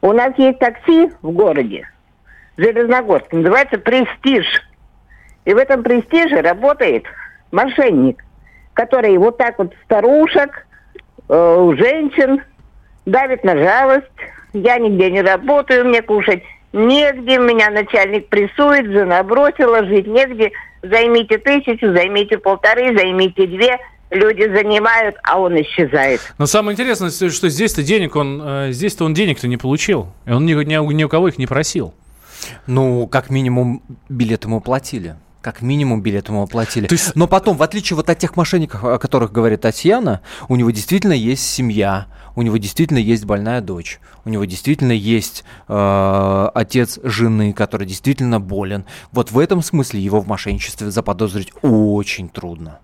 [0.00, 1.88] У нас есть такси в городе,
[2.56, 4.46] в Железногорске, называется «Престиж».
[5.44, 7.04] И в этом «Престиже» работает
[7.50, 8.22] мошенник,
[8.74, 10.66] который вот так вот старушек,
[11.28, 12.42] э, женщин
[13.06, 14.06] давит на жалость.
[14.52, 16.42] Я нигде не работаю, мне кушать
[16.72, 20.52] негде, меня начальник прессует, жена бросила, жить негде.
[20.82, 23.78] Займите тысячу, займите полторы, займите две.
[24.10, 26.20] Люди занимают, а он исчезает.
[26.36, 30.08] Но самое интересное, что здесь-то денег он, э, здесь-то он денег-то не получил.
[30.26, 31.94] И он ни, ни ни у кого их не просил.
[32.66, 35.16] Ну, как минимум, билет ему платили.
[35.42, 36.88] Как минимум билет ему оплатили.
[37.16, 41.12] Но потом, в отличие вот от тех мошенников, о которых говорит Татьяна, у него действительно
[41.12, 42.06] есть семья,
[42.36, 48.38] у него действительно есть больная дочь, у него действительно есть э, отец жены, который действительно
[48.40, 48.84] болен.
[49.10, 52.78] Вот в этом смысле его в мошенничестве заподозрить очень трудно.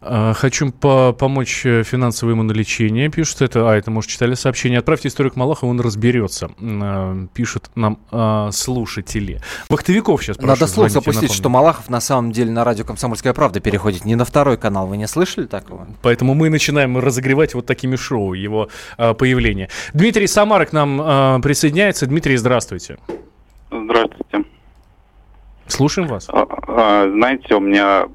[0.00, 3.08] Э, Хочу по- помочь э, финансово ему на лечение.
[3.08, 4.78] Пишут это, а это, может, читали сообщение.
[4.78, 6.50] Отправьте историю к Малахову, он разберется.
[6.60, 9.40] Э, Пишут нам э, слушатели.
[9.68, 13.60] Вахтовиков сейчас прошу Надо слух запустить, что Малахов на самом деле на радио «Комсомольская правда»
[13.60, 14.86] переходит не на второй канал.
[14.86, 15.86] Вы не слышали такого?
[16.02, 18.68] Поэтому мы начинаем разогревать вот такими шоу его
[18.98, 19.68] э, появление.
[19.94, 22.06] Дмитрий Самара к нам э, присоединяется.
[22.06, 22.98] Дмитрий, здравствуйте.
[23.70, 24.44] Здравствуйте.
[25.66, 26.28] Слушаем вас.
[26.28, 28.06] А, а, Знаете, у меня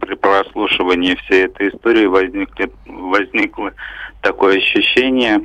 [0.00, 3.72] при прослушивании всей этой истории возникли, возникло
[4.20, 5.42] такое ощущение,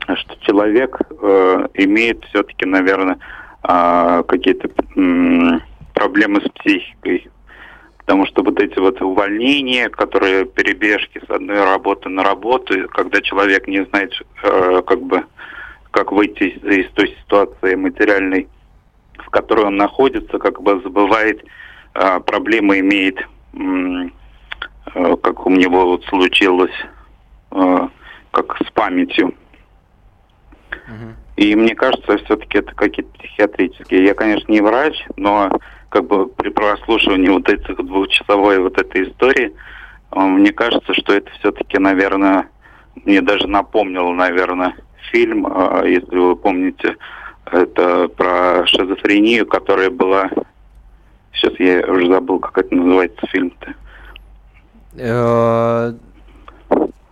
[0.00, 3.18] что человек э, имеет все-таки, наверное,
[3.62, 5.62] а, какие-то м,
[5.94, 7.28] проблемы с психикой.
[7.98, 13.66] Потому что вот эти вот увольнения, которые перебежки с одной работы на работу, когда человек
[13.66, 14.12] не знает,
[14.42, 15.24] э, как бы,
[15.90, 18.46] как выйти из, из той ситуации материальной,
[19.16, 21.42] в которой он находится, как бы забывает,
[21.94, 23.24] а, проблемы имеет, э,
[25.22, 26.74] как у него вот случилось,
[27.50, 27.88] э,
[28.30, 29.34] как с памятью.
[31.36, 34.04] И мне кажется, все-таки это какие-то психиатрические.
[34.04, 35.50] Я, конечно, не врач, но
[35.88, 39.52] как бы при прослушивании вот этих двухчасовой вот этой истории,
[40.12, 42.48] э, мне кажется, что это все-таки, наверное,
[43.04, 44.74] мне даже напомнило, наверное,
[45.10, 46.96] фильм, э, если вы помните,
[47.46, 50.30] это про шизофрению, которая была...
[51.34, 53.74] Сейчас я уже забыл, как это называется фильм-то.
[54.96, 55.92] Э,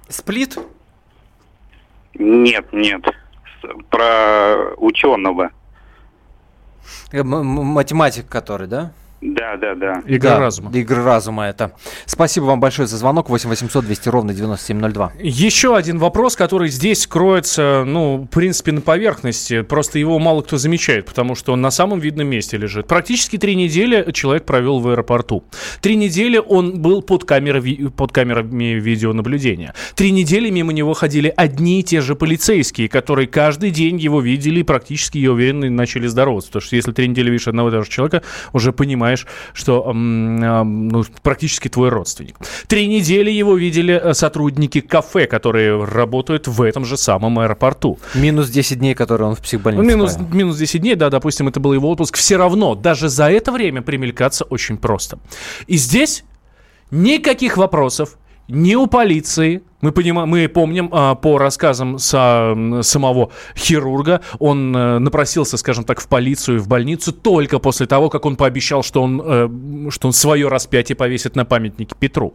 [0.09, 0.59] Сплит?
[2.15, 3.05] Нет, нет.
[3.91, 5.51] Про ученого.
[7.13, 8.93] Э, Математик который, да?
[9.23, 10.03] Да, да, да.
[10.05, 10.39] Да,
[10.73, 11.73] Игры разума это.
[12.07, 13.31] Спасибо вам большое за звонок.
[13.31, 15.13] 8 800 200 ровно 9702.
[15.21, 19.63] Еще один вопрос, который здесь кроется, ну, в принципе, на поверхности.
[19.63, 22.89] Просто его мало кто замечает, потому что он на самом видном месте лежит.
[22.89, 25.45] Практически три недели человек провел в аэропорту.
[25.81, 29.73] Три недели он был под, камерой, под камерами видеонаблюдения.
[29.95, 34.61] Три недели мимо него ходили одни и те же полицейские, которые каждый день его видели
[34.61, 36.49] и практически, я уверен, начали здороваться.
[36.51, 38.23] Потому что если три недели видишь одного и того же человека,
[38.53, 39.12] уже понимаешь,
[39.53, 42.37] что м, м, ну, практически твой родственник.
[42.67, 47.99] Три недели его видели э, сотрудники кафе, которые работают в этом же самом аэропорту.
[48.15, 49.85] Минус 10 дней, которые он в психбольнице.
[49.85, 50.35] Минус, провел.
[50.35, 52.17] минус 10 дней, да, допустим, это был его отпуск.
[52.17, 55.19] Все равно, даже за это время примелькаться очень просто.
[55.67, 56.25] И здесь
[56.91, 58.17] никаких вопросов
[58.53, 59.63] ни у полиции.
[59.81, 66.01] Мы, понимаем, мы помним а, по рассказам со- самого хирурга, он э, напросился, скажем так,
[66.01, 70.13] в полицию, в больницу только после того, как он пообещал, что он, э, что он
[70.13, 72.35] свое распятие повесит на памятнике Петру.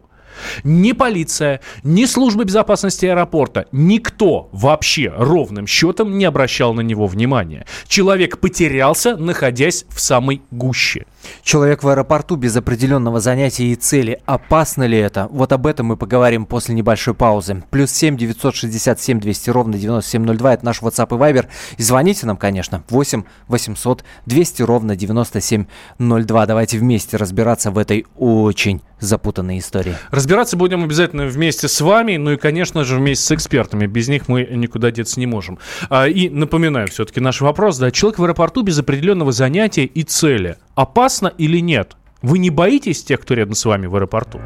[0.64, 7.66] Ни полиция, ни служба безопасности аэропорта, никто вообще ровным счетом не обращал на него внимания.
[7.86, 11.06] Человек потерялся, находясь в самой гуще.
[11.42, 14.20] Человек в аэропорту без определенного занятия и цели.
[14.26, 15.28] Опасно ли это?
[15.30, 17.62] Вот об этом мы поговорим после небольшой паузы.
[17.70, 20.54] Плюс 7 967 200 ровно 9702.
[20.54, 21.46] Это наш WhatsApp и Viber.
[21.76, 22.84] И звоните нам, конечно.
[22.88, 26.46] 8 800 200 ровно 9702.
[26.46, 29.96] Давайте вместе разбираться в этой очень запутанной истории.
[30.10, 33.86] Разбираться будем обязательно вместе с вами, ну и, конечно же, вместе с экспертами.
[33.86, 35.58] Без них мы никуда деться не можем.
[35.88, 37.78] А, и напоминаю все-таки наш вопрос.
[37.78, 40.56] Да, человек в аэропорту без определенного занятия и цели.
[40.74, 41.96] Опасно или нет?
[42.22, 44.40] Вы не боитесь тех, кто рядом с вами в аэропорту?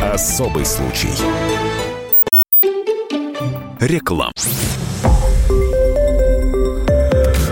[0.00, 1.10] Особый случай.
[3.80, 4.32] Реклама.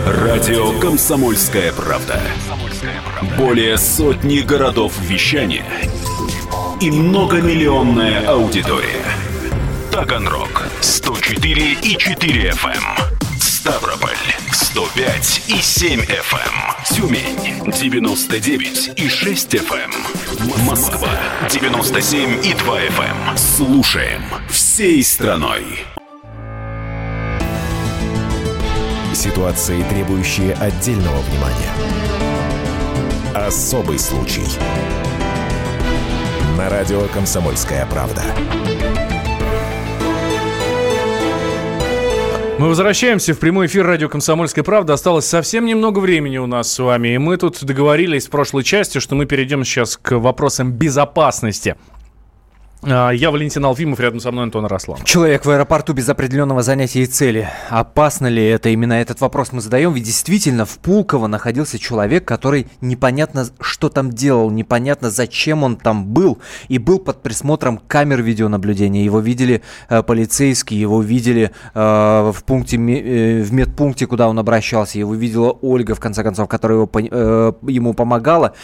[0.06, 2.20] Радио «Комсомольская правда».
[3.38, 5.64] Более сотни городов вещания
[6.80, 9.04] и многомиллионная аудитория.
[9.92, 13.13] Таганрог 104 и 4 FM.
[13.64, 13.72] Эм.
[13.72, 14.16] Ставрополь
[14.52, 16.34] 105 и 7 FM.
[16.34, 16.84] эм.
[16.94, 20.64] Тюмень 99 и 6 FM.
[20.64, 21.08] Москва
[21.50, 23.36] 97 и 2 FM.
[23.36, 25.64] Слушаем всей страной.
[29.14, 31.72] Ситуации, требующие отдельного внимания.
[33.34, 34.44] Особый случай.
[36.58, 38.22] На радио «Комсомольская правда».
[42.56, 44.92] Мы возвращаемся в прямой эфир радио «Комсомольская правда».
[44.92, 47.14] Осталось совсем немного времени у нас с вами.
[47.14, 51.74] И мы тут договорились в прошлой части, что мы перейдем сейчас к вопросам безопасности.
[52.86, 55.04] А, Я Валентин Алфимов, рядом со мной Антон Росланов.
[55.04, 57.48] Человек в аэропорту без определенного занятия и цели.
[57.70, 58.68] Опасно ли это?
[58.68, 59.92] Именно этот вопрос мы задаем.
[59.92, 66.06] Ведь действительно в Пулково находился человек, который непонятно что там делал, непонятно зачем он там
[66.06, 66.38] был.
[66.68, 69.04] И был под присмотром камер видеонаблюдения.
[69.04, 74.98] Его видели э, полицейские, его видели э, в, пункте, э, в медпункте, куда он обращался.
[74.98, 78.54] Его видела Ольга, в конце концов, которая его, э, ему помогала.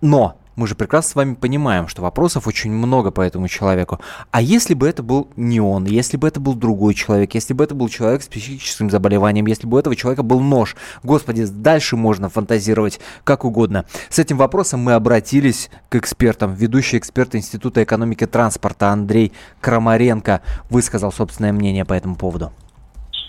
[0.00, 4.00] Но мы же прекрасно с вами понимаем, что вопросов очень много по этому человеку.
[4.32, 7.62] А если бы это был не он, если бы это был другой человек, если бы
[7.62, 10.74] это был человек с психическим заболеванием, если бы у этого человека был нож,
[11.04, 13.84] господи, дальше можно фантазировать как угодно.
[14.10, 16.54] С этим вопросом мы обратились к экспертам.
[16.54, 22.52] Ведущий эксперт Института экономики транспорта Андрей Крамаренко высказал собственное мнение по этому поводу.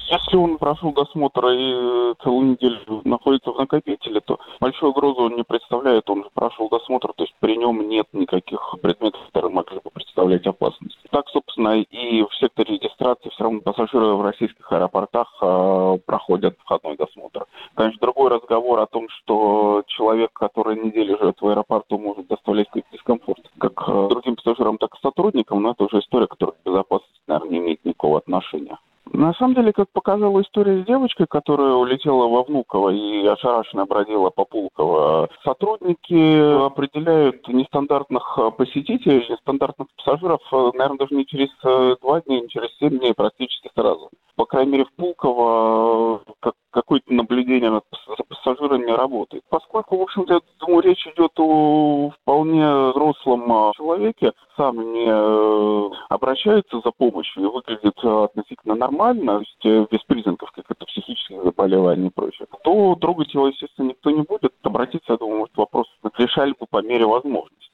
[0.09, 5.35] Если он прошел досмотр и э, целую неделю находится в накопителе, то большую угрозу он
[5.35, 6.09] не представляет.
[6.09, 10.97] Он прошел досмотр, то есть при нем нет никаких предметов, которые могли бы представлять опасность.
[11.11, 16.97] Так, собственно, и в секторе регистрации все равно пассажиры в российских аэропортах э, проходят входной
[16.97, 17.45] досмотр.
[17.75, 22.87] Конечно, другой разговор о том, что человек, который неделю живет в аэропорту, может доставлять какой-то
[22.91, 27.21] дискомфорт как э, другим пассажирам, так и сотрудникам, но это уже история, которая к безопасности,
[27.27, 28.79] наверное, не имеет никакого отношения.
[29.11, 34.29] На самом деле, как показала история с девочкой, которая улетела во Внуково и ошарашенно бродила
[34.29, 41.95] по Пулково, сотрудники определяют нестандартных э, посетителей, нестандартных пассажиров, э, наверное, даже не через э,
[42.01, 44.09] два дня, не через семь дней, практически сразу.
[44.39, 47.83] По крайней мере, в Пулково э, как, какое-то наблюдение над
[48.29, 49.43] пассажирами работает.
[49.49, 55.89] Поскольку, в общем-то, я думаю, речь идет о вполне взрослом э, человеке, сам не э,
[56.07, 62.07] обращается за помощью и выглядит э, относительно нормально, то есть без признаков каких-то психических заболеваний
[62.07, 64.53] и прочее, то трогать его, естественно, никто не будет.
[64.63, 65.87] Обратиться, я думаю, может, вопрос
[66.17, 67.68] решали бы по мере возможностей.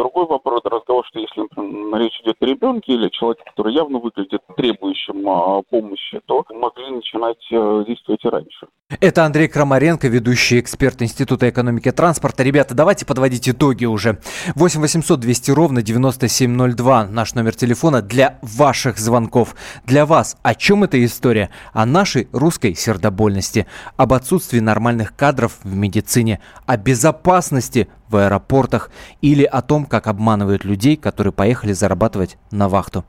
[0.00, 4.40] Другой вопрос, разговор, что если, например, речь идет о ребенке или человеке, который явно выглядит
[4.56, 8.68] требующим а, помощи, то могли начинать а, действовать и раньше.
[8.98, 12.42] Это Андрей Крамаренко, ведущий эксперт Института экономики и транспорта.
[12.42, 14.18] Ребята, давайте подводить итоги уже.
[14.56, 19.54] 8 800 200 ровно 9702 наш номер телефона для ваших звонков.
[19.86, 21.50] Для вас о чем эта история?
[21.72, 28.90] О нашей русской сердобольности, об отсутствии нормальных кадров в медицине, о безопасности в аэропортах
[29.20, 33.04] или о том, как обманывают людей, которые поехали зарабатывать на вахту.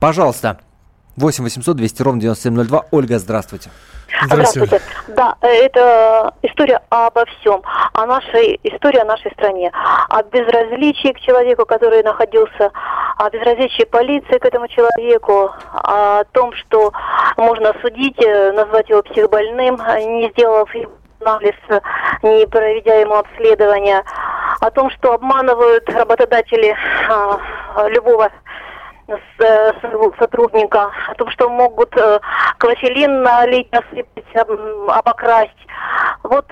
[0.00, 0.60] Пожалуйста,
[1.16, 2.84] 8 800 200 ровно 9702.
[2.90, 3.70] Ольга, здравствуйте.
[4.24, 4.80] Здравствуйте.
[5.08, 7.62] Да, э, это история обо всем,
[7.92, 9.72] о нашей истории о нашей стране,
[10.08, 12.70] о безразличии к человеку, который находился,
[13.16, 16.92] о безразличии полиции к этому человеку, о том, что
[17.36, 20.70] можно судить, э, назвать его психбольным, не сделав
[21.20, 21.54] анализ,
[22.22, 24.04] не проведя ему обследования,
[24.60, 26.74] о том, что обманывают работодатели
[27.08, 28.30] а, любого
[29.08, 29.72] Э,
[30.18, 32.18] сотрудника, о том, что могут э,
[32.58, 34.24] клофелин налить, насыпать,
[34.88, 35.52] обокрасть.
[36.24, 36.44] Вот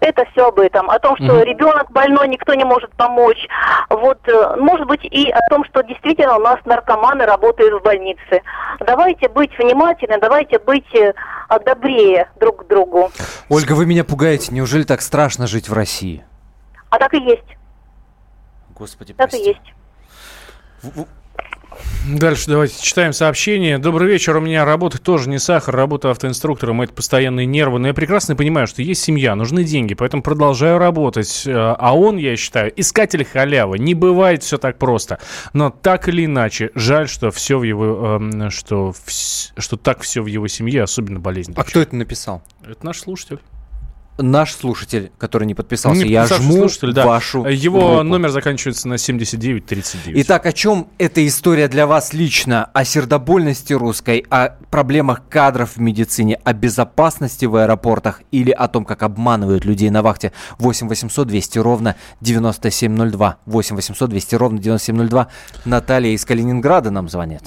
[0.00, 0.90] это все об этом.
[0.90, 3.48] О том, что ребенок больной, никто не может помочь.
[3.88, 8.42] Вот, э, может быть, и о том, что действительно у нас наркоманы работают в больнице.
[8.80, 10.84] Давайте быть внимательны, давайте быть
[11.64, 13.10] добрее друг к другу.
[13.48, 14.52] Ольга, вы меня пугаете.
[14.52, 16.26] Неужели так страшно жить в России?
[16.90, 17.56] А так и есть.
[18.74, 19.42] Господи, так прости.
[19.42, 21.14] и есть.
[22.06, 23.78] Дальше давайте читаем сообщение.
[23.78, 24.36] Добрый вечер.
[24.36, 25.74] У меня работа тоже не сахар.
[25.74, 27.78] Работа автоинструктором– это постоянные нервы.
[27.78, 31.44] Но я прекрасно понимаю, что есть семья, нужны деньги, поэтому продолжаю работать.
[31.46, 33.78] Э, а он, я считаю, искатель халявы.
[33.78, 35.18] Не бывает все так просто.
[35.52, 38.94] Но так или иначе, жаль, что все в его, э, что,
[39.56, 41.54] что так все в его семье, особенно болезнь.
[41.56, 42.42] А кто это написал?
[42.66, 43.38] Это наш слушатель
[44.18, 47.06] наш слушатель, который не подписался, не я жму слушатель, да.
[47.06, 48.02] вашу Его руку.
[48.02, 50.24] номер заканчивается на 7939.
[50.24, 52.64] Итак, о чем эта история для вас лично?
[52.66, 58.84] О сердобольности русской, о проблемах кадров в медицине, о безопасности в аэропортах или о том,
[58.84, 60.32] как обманывают людей на вахте?
[60.58, 63.38] 8 800 200 ровно 9702.
[63.46, 65.28] 8 800 200 ровно 9702.
[65.64, 67.42] Наталья из Калининграда нам звонит.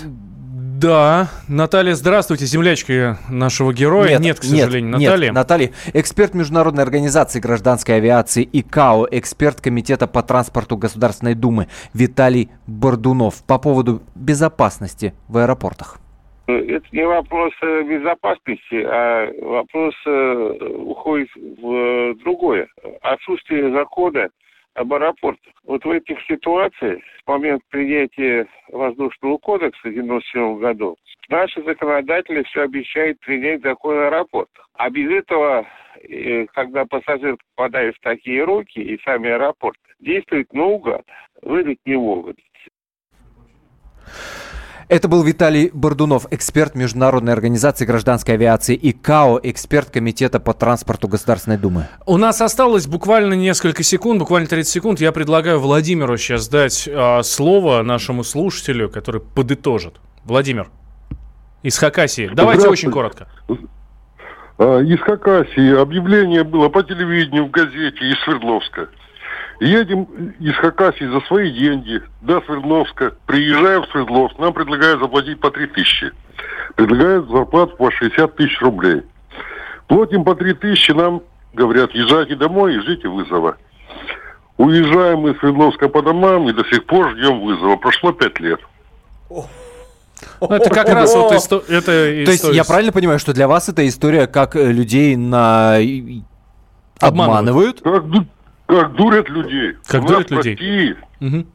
[0.82, 4.10] Да, Наталья, здравствуйте, землячка нашего героя.
[4.10, 5.28] Нет, нет к сожалению, нет, Наталья.
[5.28, 12.50] Нет, Наталья, эксперт Международной организации гражданской авиации ИКАО, эксперт Комитета по транспорту Государственной Думы Виталий
[12.68, 16.00] Бордунов по поводу безопасности в аэропортах.
[16.48, 22.68] Это не вопрос э, безопасности, а вопрос э, уходит в э, другое.
[23.02, 24.28] Отсутствие закона
[24.76, 25.54] об аэропортах.
[25.64, 30.98] Вот в этих ситуациях, с момента принятия воздушного кодекса в 1997 году,
[31.30, 34.70] наши законодатели все обещают принять закон о аэропортах.
[34.74, 35.66] А без этого,
[36.04, 41.06] э, когда пассажир попадает в такие руки и сами аэропорты, действуют наугад,
[41.42, 42.38] выдать не могут.
[44.88, 51.58] Это был Виталий Бордунов, эксперт Международной организации гражданской авиации ИКАО, эксперт Комитета по транспорту Государственной
[51.58, 51.88] Думы.
[52.06, 55.02] У нас осталось буквально несколько секунд, буквально 30 секунд.
[55.02, 59.96] Я предлагаю Владимиру сейчас дать э, слово нашему слушателю, который подытожит.
[60.24, 60.70] Владимир,
[61.64, 62.30] из Хакасии.
[62.32, 63.28] Давайте очень коротко.
[64.60, 68.90] А, из Хакасии объявление было по телевидению, в газете из Свердловска.
[69.60, 70.04] Едем
[70.40, 73.14] из Хакасии за свои деньги до Свердловска.
[73.26, 74.38] Приезжаем в Свердловск.
[74.38, 76.12] Нам предлагают заплатить по 3 тысячи.
[76.76, 79.04] Предлагают зарплату по 60 тысяч рублей.
[79.88, 81.22] Платим по 3 тысячи, нам
[81.54, 83.56] говорят, езжайте домой и ждите вызова.
[84.58, 87.78] Уезжаем мы из Свердловска по домам и до сих пор ждем вызова.
[87.78, 88.60] Прошло 5 лет.
[89.30, 91.86] Ну, это как раз вот исто- это
[92.26, 95.78] То есть я правильно понимаю, что для вас эта история как э, людей на
[97.00, 97.82] обманывают?
[97.82, 98.04] Как,
[98.66, 99.76] как дурят людей.
[99.88, 100.56] Как у дурят людей?
[100.56, 101.46] России, угу.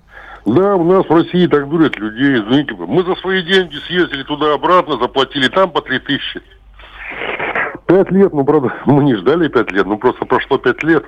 [0.47, 2.41] Да, у нас в России так дурят людей.
[2.41, 6.41] Извините, мы за свои деньги съездили туда-обратно, заплатили там по три тысячи.
[7.87, 11.05] Пять лет, ну, правда, мы не ждали пять лет, ну, просто прошло пять лет.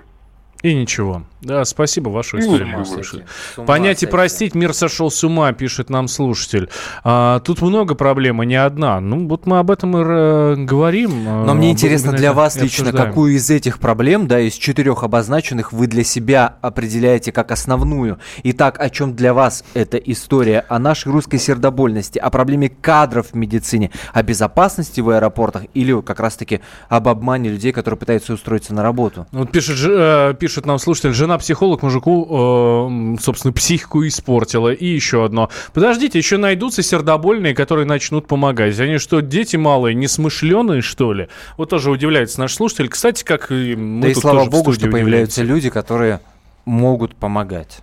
[0.62, 1.22] И ничего.
[1.42, 3.26] Да, спасибо, вашу историю мы услышали.
[3.66, 6.68] Понять и простить, мир сошел с ума, пишет нам слушатель.
[7.02, 9.00] А, тут много проблем, а не одна.
[9.00, 11.24] Ну, вот мы об этом и э, говорим.
[11.24, 13.08] Но а, мне интересно для вас лично, обсуждаем.
[13.08, 18.20] какую из этих проблем, да, из четырех обозначенных, вы для себя определяете как основную.
[18.44, 20.64] Итак, о чем для вас эта история?
[20.68, 26.20] О нашей русской сердобольности, о проблеме кадров в медицине, о безопасности в аэропортах или как
[26.20, 29.26] раз-таки об обмане людей, которые пытаются устроиться на работу?
[29.32, 34.72] Вот пишет, э, пишет нам слушатель, жена психолог мужику, э, собственно, психику испортила.
[34.72, 35.50] И еще одно.
[35.72, 38.78] Подождите, еще найдутся сердобольные, которые начнут помогать.
[38.78, 41.28] Они что, дети малые, несмышленые, что ли?
[41.56, 42.88] Вот тоже удивляется наш слушатель.
[42.88, 46.20] Кстати, как и мы Да и слава богу, что появляются люди, которые
[46.64, 47.80] могут помогать.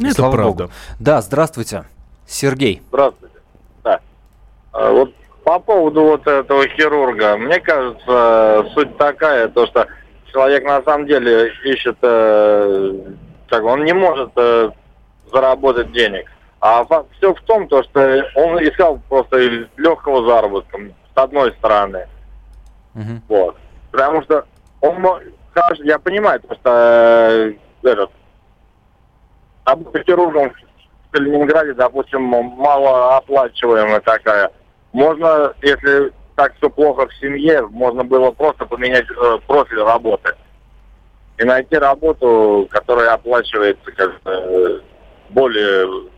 [0.00, 0.64] Это правда.
[0.64, 0.70] Богу.
[0.98, 1.84] Да, здравствуйте.
[2.26, 2.80] Сергей.
[2.88, 3.34] Здравствуйте.
[3.82, 3.98] А,
[4.92, 5.12] Вот
[5.44, 9.86] по поводу вот этого хирурга, мне кажется, суть такая, то что
[10.32, 12.94] человек на самом деле ищет, э,
[13.48, 14.70] как он не может э,
[15.32, 16.30] заработать денег.
[16.60, 19.38] А все в том, то, что он искал просто
[19.76, 22.06] легкого заработка, с одной стороны.
[23.28, 23.56] Вот.
[23.90, 24.44] Потому что
[24.80, 25.02] он,
[25.52, 27.52] хорошо, я понимаю, то, что э,
[27.82, 28.10] этот,
[29.64, 34.50] работа хирургом в Калининграде, допустим, малооплачиваемая такая.
[34.92, 40.30] Можно, если так все плохо в семье, можно было просто поменять э, профиль работы.
[41.36, 44.82] И найти работу, которая оплачивается как бы
[45.28, 46.08] более...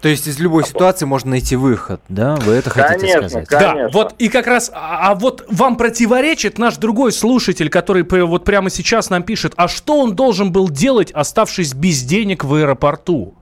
[0.00, 2.34] То есть из любой ситуации можно найти выход, да?
[2.40, 3.76] Вы это хотите Конечно, сказать?
[3.76, 8.44] Да, вот и как раз, а, а вот вам противоречит наш другой слушатель, который вот
[8.44, 13.36] прямо сейчас нам пишет, а что он должен был делать, оставшись без денег в аэропорту?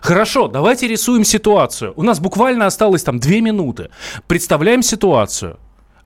[0.00, 1.92] Хорошо, давайте рисуем ситуацию.
[1.96, 3.90] У нас буквально осталось там две минуты.
[4.26, 5.58] Представляем ситуацию.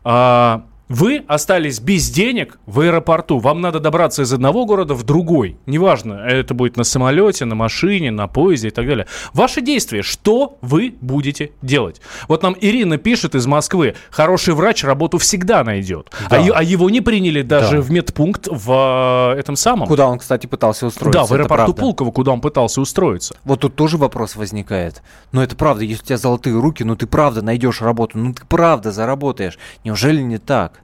[0.05, 3.39] А, вы остались без денег в аэропорту.
[3.39, 5.57] Вам надо добраться из одного города в другой.
[5.65, 9.07] Неважно, это будет на самолете, на машине, на поезде и так далее.
[9.33, 12.03] Ваши действия, что вы будете делать?
[12.29, 13.95] Вот нам Ирина пишет из Москвы.
[14.11, 16.11] Хороший врач работу всегда найдет.
[16.29, 16.37] Да.
[16.37, 17.83] А, а его не приняли даже Да.
[17.83, 19.89] в медпункт в э, этом самом.
[19.89, 21.21] Куда он, кстати, пытался устроиться.
[21.21, 21.73] Да, в аэропорту.
[21.73, 23.35] Пулково, куда он пытался устроиться.
[23.45, 25.03] Вот тут тоже вопрос возникает.
[25.33, 28.43] Но это правда, если у тебя золотые руки, ну ты правда найдешь работу, ну ты
[28.47, 29.59] правда заработаешь.
[29.85, 30.82] Неужели не так?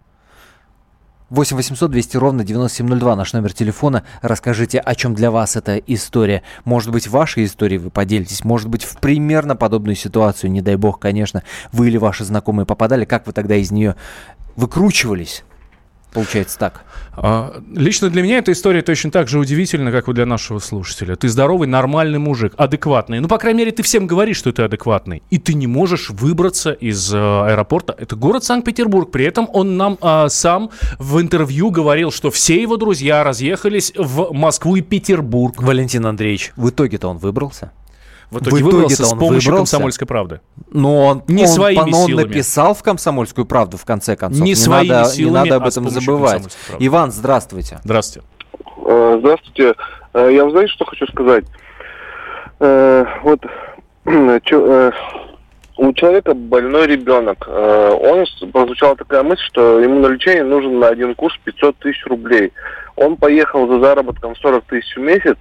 [1.30, 4.02] 8 800 200 ровно 9702 наш номер телефона.
[4.22, 6.42] Расскажите, о чем для вас эта история.
[6.64, 8.44] Может быть, вашей истории вы поделитесь.
[8.44, 13.05] Может быть, в примерно подобную ситуацию, не дай бог, конечно, вы или ваши знакомые попадали.
[13.05, 13.96] Как вы тогда из нее
[14.56, 15.44] выкручивались?
[16.12, 16.85] Получается так.
[17.16, 21.16] А, Лично для меня эта история точно так же удивительна, как и для нашего слушателя.
[21.16, 23.20] Ты здоровый, нормальный мужик, адекватный.
[23.20, 25.22] Ну, по крайней мере, ты всем говоришь, что ты адекватный.
[25.30, 27.94] И ты не можешь выбраться из э, аэропорта.
[27.98, 29.10] Это город Санкт-Петербург.
[29.10, 34.32] При этом он нам а, сам в интервью говорил, что все его друзья разъехались в
[34.32, 35.60] Москву и Петербург.
[35.60, 37.72] Валентин Андреевич, в итоге-то он выбрался?
[38.30, 40.40] В итоге выбрался с помощью «Комсомольской правды».
[40.70, 42.24] Но он, Не он, своими он силами.
[42.26, 44.42] написал в «Комсомольскую правду» в конце концов.
[44.44, 46.56] Не своими надо, силами, Не надо об а этом помощью забывать.
[46.78, 47.78] Иван, здравствуйте.
[47.84, 48.28] Здравствуйте.
[48.84, 49.74] Э, Здравствуйте.
[50.12, 51.44] Э, Я, вы знаете, что хочу сказать?
[52.60, 53.40] Э, Вот
[55.78, 57.46] у человека больной ребенок.
[57.48, 62.52] Он прозвучала такая мысль, что ему на лечение нужен на один курс 500 тысяч рублей.
[62.96, 65.36] Он поехал за заработком 40 тысяч в месяц.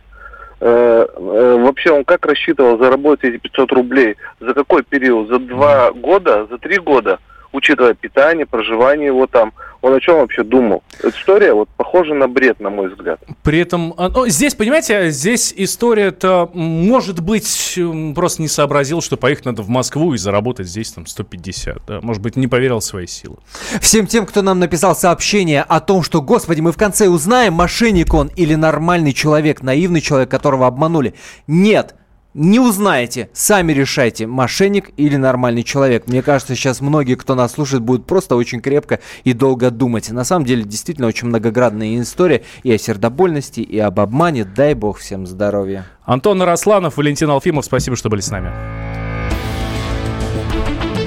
[0.60, 4.16] Э, э, Вообще он как рассчитывал заработать эти 500 рублей?
[4.40, 5.28] За какой период?
[5.28, 6.48] За два года?
[6.50, 7.20] За три года?
[7.52, 9.54] Учитывая питание, проживание его там.
[9.82, 10.84] Он о чем вообще думал?
[11.00, 13.20] Эта история вот похожа на бред, на мой взгляд.
[13.44, 17.80] При этом, а, ну, здесь, понимаете, здесь история-то, может быть,
[18.16, 21.86] просто не сообразил, что поехать надо в Москву и заработать здесь там 150.
[21.88, 22.00] Да?
[22.02, 23.38] Может быть, не поверил в свои силы.
[23.80, 28.14] Всем тем, кто нам написал сообщение о том, что, господи, мы в конце узнаем, мошенник
[28.14, 31.14] он или нормальный человек, наивный человек, которого обманули.
[31.46, 31.96] Нет,
[32.38, 33.30] не узнаете.
[33.34, 36.08] Сами решайте, мошенник или нормальный человек.
[36.08, 40.10] Мне кажется, сейчас многие, кто нас слушает, будут просто очень крепко и долго думать.
[40.12, 44.46] На самом деле, действительно, очень многоградная история и о сердобольности, и об обмане.
[44.46, 45.86] Дай бог всем здоровья.
[46.06, 48.52] Антон Росланов, Валентин Алфимов, спасибо, что были с нами.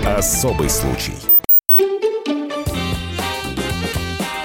[0.04, 1.14] Особый случай.